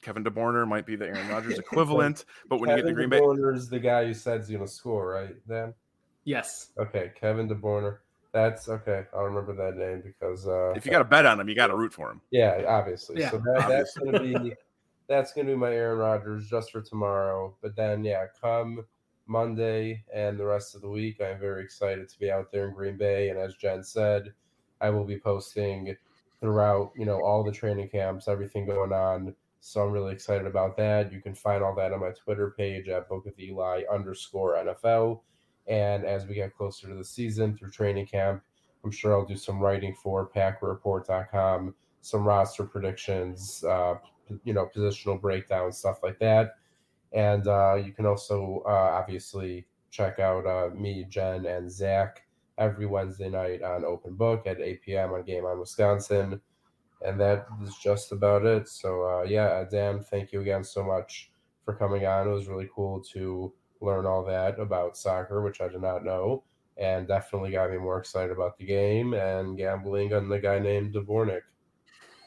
Kevin 0.02 0.22
De 0.22 0.30
Bruyne 0.30 0.66
might 0.68 0.86
be 0.86 0.96
the 0.96 1.06
Aaron 1.06 1.28
Rodgers 1.28 1.58
equivalent, 1.58 2.24
but 2.48 2.60
when 2.60 2.68
Kevin 2.68 2.78
you 2.78 2.82
get 2.84 2.88
to 2.88 2.94
Green 2.94 3.10
De 3.10 3.42
Bay, 3.50 3.56
is 3.56 3.68
the 3.68 3.80
guy 3.80 4.06
who 4.06 4.14
says 4.14 4.48
he's 4.48 4.56
gonna 4.56 4.68
score, 4.68 5.08
right? 5.08 5.34
Then 5.46 5.74
yes. 6.24 6.70
Okay, 6.78 7.10
Kevin 7.18 7.48
De 7.48 7.54
Bruyne. 7.54 7.96
That's 8.32 8.68
okay. 8.68 9.04
I'll 9.14 9.24
remember 9.24 9.54
that 9.54 9.76
name 9.76 10.00
because 10.00 10.46
uh, 10.46 10.72
if 10.74 10.86
you 10.86 10.92
got 10.92 10.98
to 10.98 11.04
bet 11.04 11.26
on 11.26 11.38
him, 11.38 11.48
you 11.48 11.54
got 11.54 11.66
to 11.66 11.76
root 11.76 11.92
for 11.92 12.10
him. 12.10 12.22
Yeah, 12.30 12.62
obviously. 12.66 13.20
Yeah, 13.20 13.30
so 13.30 13.38
that, 13.38 13.68
that's 13.68 13.96
gonna 13.98 14.20
be 14.20 14.54
that's 15.08 15.32
going 15.32 15.46
to 15.46 15.52
be 15.52 15.58
my 15.58 15.72
Aaron 15.72 15.98
Rodgers 15.98 16.48
just 16.48 16.72
for 16.72 16.80
tomorrow. 16.80 17.54
But 17.62 17.76
then, 17.76 18.04
yeah, 18.04 18.26
come 18.40 18.84
Monday 19.26 20.04
and 20.14 20.38
the 20.38 20.46
rest 20.46 20.74
of 20.74 20.80
the 20.80 20.88
week, 20.88 21.20
I'm 21.20 21.38
very 21.38 21.62
excited 21.62 22.08
to 22.08 22.18
be 22.18 22.30
out 22.30 22.50
there 22.50 22.68
in 22.68 22.74
Green 22.74 22.96
Bay. 22.96 23.28
And 23.28 23.38
as 23.38 23.54
Jen 23.54 23.82
said, 23.82 24.32
I 24.80 24.90
will 24.90 25.04
be 25.04 25.18
posting 25.18 25.96
throughout, 26.40 26.92
you 26.96 27.06
know, 27.06 27.22
all 27.22 27.44
the 27.44 27.52
training 27.52 27.88
camps, 27.88 28.28
everything 28.28 28.66
going 28.66 28.92
on. 28.92 29.34
So 29.60 29.80
I'm 29.82 29.92
really 29.92 30.12
excited 30.12 30.46
about 30.46 30.76
that. 30.78 31.12
You 31.12 31.20
can 31.20 31.36
find 31.36 31.62
all 31.62 31.74
that 31.76 31.92
on 31.92 32.00
my 32.00 32.10
Twitter 32.10 32.50
page 32.50 32.88
at 32.88 33.08
Book 33.08 33.24
with 33.24 33.38
Eli 33.38 33.82
underscore 33.90 34.56
NFL. 34.56 35.20
And 35.68 36.04
as 36.04 36.26
we 36.26 36.34
get 36.34 36.56
closer 36.56 36.88
to 36.88 36.94
the 36.94 37.04
season 37.04 37.56
through 37.56 37.70
training 37.70 38.06
camp, 38.06 38.42
I'm 38.84 38.90
sure 38.90 39.16
I'll 39.16 39.24
do 39.24 39.36
some 39.36 39.60
writing 39.60 39.94
for 39.94 40.28
PackerReport.com, 40.28 41.74
some 42.00 42.24
roster 42.24 42.64
predictions, 42.64 43.62
uh, 43.62 43.94
you 44.44 44.52
know 44.52 44.68
positional 44.74 45.20
breakdown 45.20 45.72
stuff 45.72 45.98
like 46.02 46.18
that. 46.20 46.56
And 47.12 47.46
uh, 47.46 47.74
you 47.74 47.92
can 47.92 48.06
also 48.06 48.62
uh, 48.66 48.70
obviously 48.70 49.66
check 49.90 50.18
out 50.18 50.46
uh, 50.46 50.74
me 50.74 51.04
jen 51.08 51.44
and 51.46 51.70
zach 51.70 52.22
every 52.58 52.86
wednesday 52.86 53.28
night 53.28 53.62
on 53.62 53.84
open 53.84 54.14
book 54.14 54.46
at 54.46 54.60
8 54.60 54.82
p.m 54.82 55.12
on 55.12 55.22
game 55.22 55.44
on 55.44 55.58
wisconsin. 55.58 56.40
And 57.04 57.20
that 57.20 57.46
is 57.62 57.74
just 57.82 58.12
about 58.12 58.46
it. 58.46 58.68
So 58.68 59.02
uh, 59.02 59.22
yeah 59.24 59.64
dan 59.70 60.02
thank 60.02 60.32
you 60.32 60.40
again 60.40 60.64
so 60.64 60.82
much 60.84 61.30
for 61.64 61.74
coming 61.74 62.06
on. 62.06 62.28
It 62.28 62.32
was 62.32 62.48
really 62.48 62.68
cool 62.74 63.02
to 63.12 63.52
learn 63.80 64.06
all 64.06 64.24
that 64.24 64.60
about 64.60 64.96
soccer 64.96 65.42
which 65.42 65.60
i 65.60 65.66
did 65.66 65.82
not 65.82 66.04
know 66.04 66.44
and 66.78 67.06
definitely 67.06 67.50
got 67.50 67.70
me 67.70 67.78
more 67.78 67.98
excited 67.98 68.30
about 68.30 68.56
the 68.56 68.64
game 68.64 69.14
and 69.14 69.58
gambling 69.58 70.14
on 70.14 70.28
the 70.28 70.38
guy 70.38 70.58
named 70.58 70.94
Dvornik. 70.94 71.42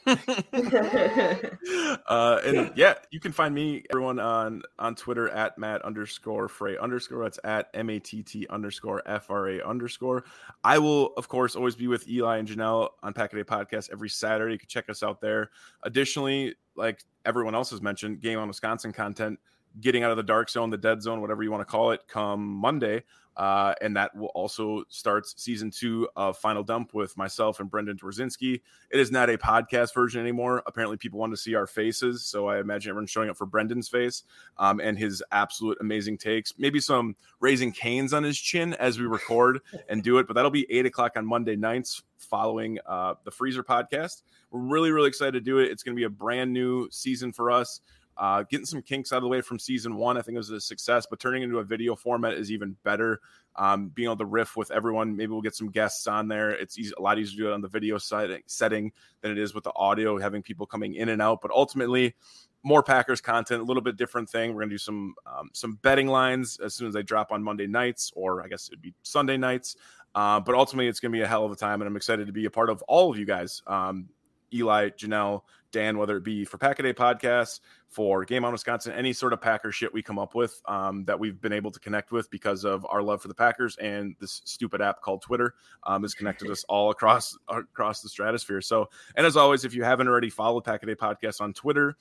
uh, 2.06 2.40
and 2.44 2.70
yeah, 2.76 2.94
you 3.10 3.18
can 3.18 3.32
find 3.32 3.54
me 3.54 3.82
everyone 3.90 4.20
on 4.20 4.62
on 4.78 4.94
Twitter 4.94 5.28
at 5.28 5.58
Matt 5.58 5.82
underscore 5.82 6.48
Frey 6.48 6.78
underscore. 6.78 7.24
That's 7.24 7.40
at 7.42 7.68
M 7.74 7.90
A 7.90 7.98
T 7.98 8.22
T 8.22 8.46
underscore 8.48 9.02
F 9.06 9.30
R 9.30 9.48
A 9.48 9.62
underscore. 9.62 10.24
I 10.62 10.78
will 10.78 11.12
of 11.16 11.28
course 11.28 11.56
always 11.56 11.74
be 11.74 11.88
with 11.88 12.08
Eli 12.08 12.38
and 12.38 12.46
Jenelle 12.46 12.90
on 13.02 13.12
Pack 13.12 13.32
a 13.32 13.36
Day 13.36 13.44
Podcast 13.44 13.90
every 13.92 14.08
Saturday. 14.08 14.52
You 14.52 14.58
can 14.58 14.68
check 14.68 14.88
us 14.88 15.02
out 15.02 15.20
there. 15.20 15.50
Additionally, 15.82 16.54
like 16.76 17.02
everyone 17.24 17.56
else 17.56 17.70
has 17.70 17.82
mentioned, 17.82 18.20
Game 18.20 18.38
on 18.38 18.46
Wisconsin 18.46 18.92
content 18.92 19.40
getting 19.80 20.02
out 20.02 20.10
of 20.10 20.16
the 20.16 20.22
dark 20.22 20.48
zone, 20.48 20.70
the 20.70 20.78
dead 20.78 21.02
zone, 21.02 21.20
whatever 21.20 21.42
you 21.42 21.50
want 21.50 21.60
to 21.60 21.70
call 21.70 21.90
it, 21.90 22.00
come 22.08 22.46
Monday. 22.46 23.02
Uh, 23.36 23.74
and 23.82 23.96
that 23.96 24.16
will 24.16 24.28
also 24.28 24.84
start 24.88 25.26
season 25.38 25.70
two 25.70 26.08
of 26.16 26.38
Final 26.38 26.62
Dump 26.62 26.94
with 26.94 27.16
myself 27.16 27.60
and 27.60 27.70
Brendan 27.70 27.98
Dworzinski. 27.98 28.60
It 28.90 29.00
is 29.00 29.12
not 29.12 29.28
a 29.28 29.36
podcast 29.36 29.92
version 29.92 30.20
anymore. 30.20 30.62
Apparently, 30.66 30.96
people 30.96 31.18
want 31.18 31.32
to 31.32 31.36
see 31.36 31.54
our 31.54 31.66
faces, 31.66 32.24
so 32.24 32.48
I 32.48 32.58
imagine 32.58 32.90
everyone's 32.90 33.10
showing 33.10 33.28
up 33.28 33.36
for 33.36 33.46
Brendan's 33.46 33.88
face 33.88 34.22
um, 34.58 34.80
and 34.80 34.98
his 34.98 35.22
absolute 35.32 35.76
amazing 35.80 36.18
takes. 36.18 36.54
Maybe 36.56 36.80
some 36.80 37.14
raising 37.40 37.72
canes 37.72 38.14
on 38.14 38.22
his 38.22 38.38
chin 38.38 38.74
as 38.74 38.98
we 38.98 39.06
record 39.06 39.60
and 39.88 40.02
do 40.02 40.18
it, 40.18 40.26
but 40.26 40.34
that'll 40.34 40.50
be 40.50 40.66
eight 40.70 40.86
o'clock 40.86 41.12
on 41.16 41.26
Monday 41.26 41.56
nights 41.56 42.02
following 42.16 42.78
uh, 42.86 43.14
the 43.24 43.30
Freezer 43.30 43.62
podcast. 43.62 44.22
We're 44.50 44.60
really, 44.60 44.90
really 44.90 45.08
excited 45.08 45.32
to 45.32 45.40
do 45.40 45.58
it. 45.58 45.70
It's 45.70 45.82
going 45.82 45.94
to 45.94 46.00
be 46.00 46.04
a 46.04 46.10
brand 46.10 46.52
new 46.52 46.88
season 46.90 47.32
for 47.32 47.50
us. 47.50 47.80
Uh, 48.16 48.42
getting 48.44 48.66
some 48.66 48.82
kinks 48.82 49.12
out 49.12 49.16
of 49.16 49.22
the 49.22 49.28
way 49.28 49.40
from 49.40 49.58
season 49.58 49.96
one, 49.96 50.16
I 50.16 50.22
think 50.22 50.36
it 50.36 50.38
was 50.38 50.50
a 50.50 50.60
success, 50.60 51.06
but 51.08 51.20
turning 51.20 51.42
into 51.42 51.58
a 51.58 51.64
video 51.64 51.94
format 51.94 52.34
is 52.34 52.50
even 52.50 52.76
better. 52.82 53.20
Um, 53.56 53.88
being 53.88 54.06
able 54.06 54.16
to 54.18 54.26
riff 54.26 54.56
with 54.56 54.70
everyone, 54.70 55.16
maybe 55.16 55.32
we'll 55.32 55.42
get 55.42 55.54
some 55.54 55.70
guests 55.70 56.06
on 56.06 56.28
there. 56.28 56.50
It's 56.50 56.78
easy, 56.78 56.92
a 56.96 57.02
lot 57.02 57.18
easier 57.18 57.36
to 57.36 57.42
do 57.42 57.50
it 57.50 57.54
on 57.54 57.60
the 57.60 57.68
video 57.68 57.98
side, 57.98 58.30
setting 58.46 58.92
than 59.20 59.32
it 59.32 59.38
is 59.38 59.54
with 59.54 59.64
the 59.64 59.72
audio, 59.74 60.18
having 60.18 60.42
people 60.42 60.66
coming 60.66 60.94
in 60.94 61.08
and 61.08 61.20
out. 61.20 61.40
But 61.40 61.50
ultimately, 61.50 62.14
more 62.62 62.82
Packers 62.82 63.20
content, 63.20 63.60
a 63.60 63.64
little 63.64 63.82
bit 63.82 63.96
different 63.96 64.28
thing. 64.28 64.54
We're 64.54 64.62
gonna 64.62 64.70
do 64.70 64.78
some 64.78 65.14
um, 65.26 65.50
some 65.52 65.78
betting 65.82 66.08
lines 66.08 66.58
as 66.62 66.74
soon 66.74 66.88
as 66.88 66.94
they 66.94 67.02
drop 67.02 67.32
on 67.32 67.42
Monday 67.42 67.66
nights, 67.66 68.12
or 68.14 68.42
I 68.42 68.48
guess 68.48 68.68
it'd 68.68 68.82
be 68.82 68.92
Sunday 69.02 69.36
nights. 69.36 69.76
Uh, 70.14 70.40
but 70.40 70.54
ultimately, 70.54 70.88
it's 70.88 71.00
gonna 71.00 71.12
be 71.12 71.20
a 71.22 71.26
hell 71.26 71.44
of 71.44 71.52
a 71.52 71.56
time, 71.56 71.80
and 71.80 71.88
I'm 71.88 71.96
excited 71.96 72.26
to 72.26 72.32
be 72.32 72.46
a 72.46 72.50
part 72.50 72.70
of 72.70 72.82
all 72.88 73.10
of 73.10 73.18
you 73.18 73.24
guys. 73.24 73.62
Um, 73.66 74.08
Eli, 74.52 74.90
Jenelle, 74.90 75.42
Dan, 75.72 75.98
whether 75.98 76.16
it 76.16 76.24
be 76.24 76.44
for 76.44 76.58
Pack 76.58 76.78
a 76.78 76.82
Day 76.82 76.94
podcast, 76.94 77.60
for 77.88 78.24
Game 78.24 78.44
on 78.44 78.52
Wisconsin, 78.52 78.92
any 78.92 79.12
sort 79.12 79.32
of 79.32 79.40
Packer 79.40 79.72
shit 79.72 79.92
we 79.92 80.02
come 80.02 80.18
up 80.18 80.34
with 80.34 80.60
um, 80.66 81.04
that 81.04 81.18
we've 81.18 81.40
been 81.40 81.52
able 81.52 81.70
to 81.70 81.80
connect 81.80 82.12
with 82.12 82.30
because 82.30 82.64
of 82.64 82.86
our 82.88 83.02
love 83.02 83.20
for 83.20 83.28
the 83.28 83.34
Packers 83.34 83.76
and 83.76 84.14
this 84.20 84.42
stupid 84.44 84.80
app 84.80 85.00
called 85.00 85.22
Twitter 85.22 85.54
um, 85.84 86.02
has 86.02 86.14
connected 86.14 86.50
us 86.50 86.64
all 86.68 86.90
across 86.90 87.36
across 87.48 88.00
the 88.00 88.08
stratosphere. 88.08 88.60
So, 88.60 88.88
and 89.16 89.26
as 89.26 89.36
always, 89.36 89.64
if 89.64 89.74
you 89.74 89.84
haven't 89.84 90.08
already 90.08 90.30
followed 90.30 90.62
Pack 90.62 90.82
a 90.82 90.86
Day 90.86 90.94
podcast 90.94 91.40
on 91.40 91.52
Twitter, 91.52 91.96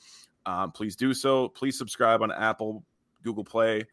um, 0.46 0.72
please 0.72 0.96
do 0.96 1.14
so. 1.14 1.50
Please 1.50 1.78
subscribe 1.78 2.22
on 2.22 2.32
Apple, 2.32 2.84
Google 3.24 3.44
Play, 3.44 3.84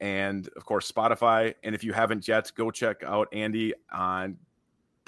and 0.00 0.48
of 0.56 0.64
course 0.64 0.90
Spotify. 0.90 1.54
And 1.62 1.74
if 1.74 1.84
you 1.84 1.92
haven't 1.92 2.26
yet, 2.26 2.50
go 2.56 2.70
check 2.70 3.02
out 3.04 3.28
Andy 3.32 3.74
on 3.92 4.36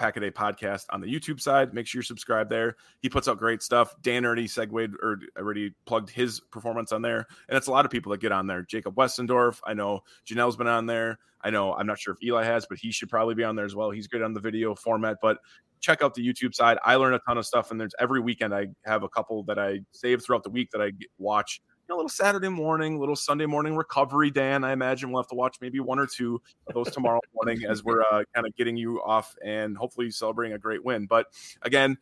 Pack 0.01 0.17
a 0.17 0.21
Day 0.21 0.31
podcast 0.31 0.87
on 0.91 1.03
the 1.03 1.07
YouTube 1.07 1.41
side. 1.41 1.75
Make 1.75 1.87
sure 1.87 1.99
you're 1.99 2.05
subscribed 2.05 2.51
there. 2.51 2.77
He 3.01 3.11
puts 3.11 3.29
out 3.29 3.39
great 3.39 3.63
stuff. 3.63 3.95
Dan 4.01 4.25
already 4.25 4.49
segued 4.49 4.97
or 5.03 5.21
already 5.39 5.75
plugged 5.85 6.09
his 6.09 6.41
performance 6.41 6.91
on 6.91 7.03
there. 7.03 7.27
And 7.49 7.57
it's 7.59 7.67
a 7.67 7.71
lot 7.71 7.85
of 7.85 7.91
people 7.91 8.11
that 8.13 8.21
get 8.21 8.33
on 8.33 8.47
there. 8.47 8.63
Jacob 8.63 8.95
Westendorf. 8.95 9.61
I 9.65 9.75
know 9.75 10.01
Jenelle's 10.27 10.57
been 10.57 10.67
on 10.67 10.87
there. 10.87 11.19
I 11.43 11.51
know 11.51 11.75
I'm 11.75 11.87
not 11.87 11.99
sure 11.99 12.15
if 12.15 12.23
Eli 12.23 12.45
has, 12.45 12.67
but 12.67 12.79
he 12.79 12.91
should 12.91 13.11
probably 13.11 13.35
be 13.35 13.45
on 13.45 13.57
there 13.57 13.67
as 13.67 13.77
well. 13.77 13.91
He's 13.91 14.07
good 14.09 14.23
on 14.23 14.33
the 14.33 14.41
video 14.41 14.75
format. 14.75 15.19
But 15.21 15.37
check 15.81 16.03
out 16.03 16.15
the 16.15 16.27
YouTube 16.27 16.55
side. 16.55 16.79
I 16.83 16.95
learn 16.95 17.13
a 17.13 17.21
ton 17.27 17.37
of 17.37 17.45
stuff, 17.45 17.71
and 17.71 17.79
there's 17.79 17.95
every 17.99 18.21
weekend 18.21 18.55
I 18.55 18.69
have 18.87 19.03
a 19.03 19.09
couple 19.09 19.43
that 19.45 19.59
I 19.59 19.81
save 19.93 20.23
throughout 20.23 20.45
the 20.45 20.51
week 20.51 20.71
that 20.71 20.81
I 20.81 20.93
watch 21.19 21.61
a 21.93 21.97
little 21.97 22.09
Saturday 22.09 22.49
morning, 22.49 22.99
little 22.99 23.17
Sunday 23.17 23.47
morning 23.47 23.77
recovery. 23.77 24.31
Dan, 24.31 24.65
I 24.65 24.73
imagine 24.73 25.11
we'll 25.11 25.23
have 25.23 25.29
to 25.31 25.35
watch 25.35 25.59
maybe 25.61 25.81
one 25.81 25.99
or 25.99 26.07
two 26.07 26.41
of 26.67 26.75
those 26.75 26.91
tomorrow 26.91 27.21
morning 27.35 27.65
as 27.69 27.83
we're 27.83 28.03
uh, 28.03 28.25
kind 28.35 28.47
of 28.47 28.55
getting 28.57 28.77
you 28.77 29.03
off 29.03 29.35
and 29.45 29.77
hopefully 29.77 30.11
celebrating 30.11 30.55
a 30.55 30.59
great 30.59 30.85
win. 30.85 31.07
But 31.07 31.27
again, 31.63 31.99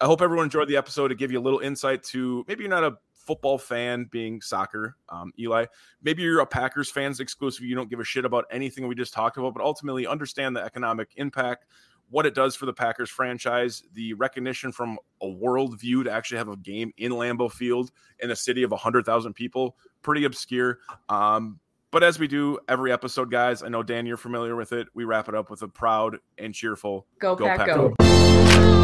I 0.00 0.06
hope 0.06 0.22
everyone 0.22 0.44
enjoyed 0.44 0.68
the 0.68 0.76
episode 0.76 1.08
to 1.08 1.14
give 1.14 1.30
you 1.30 1.38
a 1.38 1.42
little 1.42 1.60
insight 1.60 2.02
to 2.04 2.44
maybe 2.48 2.62
you're 2.62 2.70
not 2.70 2.84
a 2.84 2.96
football 3.14 3.56
fan 3.56 4.08
being 4.10 4.40
soccer, 4.40 4.96
um, 5.08 5.32
Eli. 5.38 5.66
Maybe 6.02 6.22
you're 6.22 6.40
a 6.40 6.46
Packers 6.46 6.90
fans 6.90 7.20
exclusive. 7.20 7.64
You 7.64 7.74
don't 7.74 7.88
give 7.88 8.00
a 8.00 8.04
shit 8.04 8.24
about 8.24 8.46
anything 8.50 8.88
we 8.88 8.94
just 8.94 9.12
talked 9.12 9.36
about, 9.36 9.54
but 9.54 9.62
ultimately 9.62 10.06
understand 10.06 10.56
the 10.56 10.62
economic 10.62 11.10
impact 11.16 11.66
what 12.12 12.26
it 12.26 12.34
does 12.34 12.54
for 12.54 12.66
the 12.66 12.74
Packers 12.74 13.08
franchise, 13.08 13.82
the 13.94 14.12
recognition 14.12 14.70
from 14.70 14.98
a 15.22 15.28
world 15.28 15.80
view 15.80 16.04
to 16.04 16.12
actually 16.12 16.36
have 16.36 16.48
a 16.48 16.56
game 16.56 16.92
in 16.98 17.10
Lambeau 17.10 17.50
Field 17.50 17.90
in 18.20 18.30
a 18.30 18.36
city 18.36 18.62
of 18.62 18.70
100,000 18.70 19.32
people, 19.32 19.76
pretty 20.02 20.24
obscure. 20.24 20.78
Um, 21.08 21.58
but 21.90 22.02
as 22.02 22.18
we 22.18 22.28
do 22.28 22.58
every 22.68 22.92
episode, 22.92 23.30
guys, 23.30 23.62
I 23.62 23.68
know 23.68 23.82
Dan, 23.82 24.04
you're 24.04 24.18
familiar 24.18 24.54
with 24.56 24.72
it. 24.72 24.88
We 24.94 25.04
wrap 25.04 25.28
it 25.30 25.34
up 25.34 25.48
with 25.50 25.62
a 25.62 25.68
proud 25.68 26.18
and 26.36 26.54
cheerful 26.54 27.06
Go, 27.18 27.34
go 27.34 27.46
Pack, 27.46 27.66
go. 27.66 28.81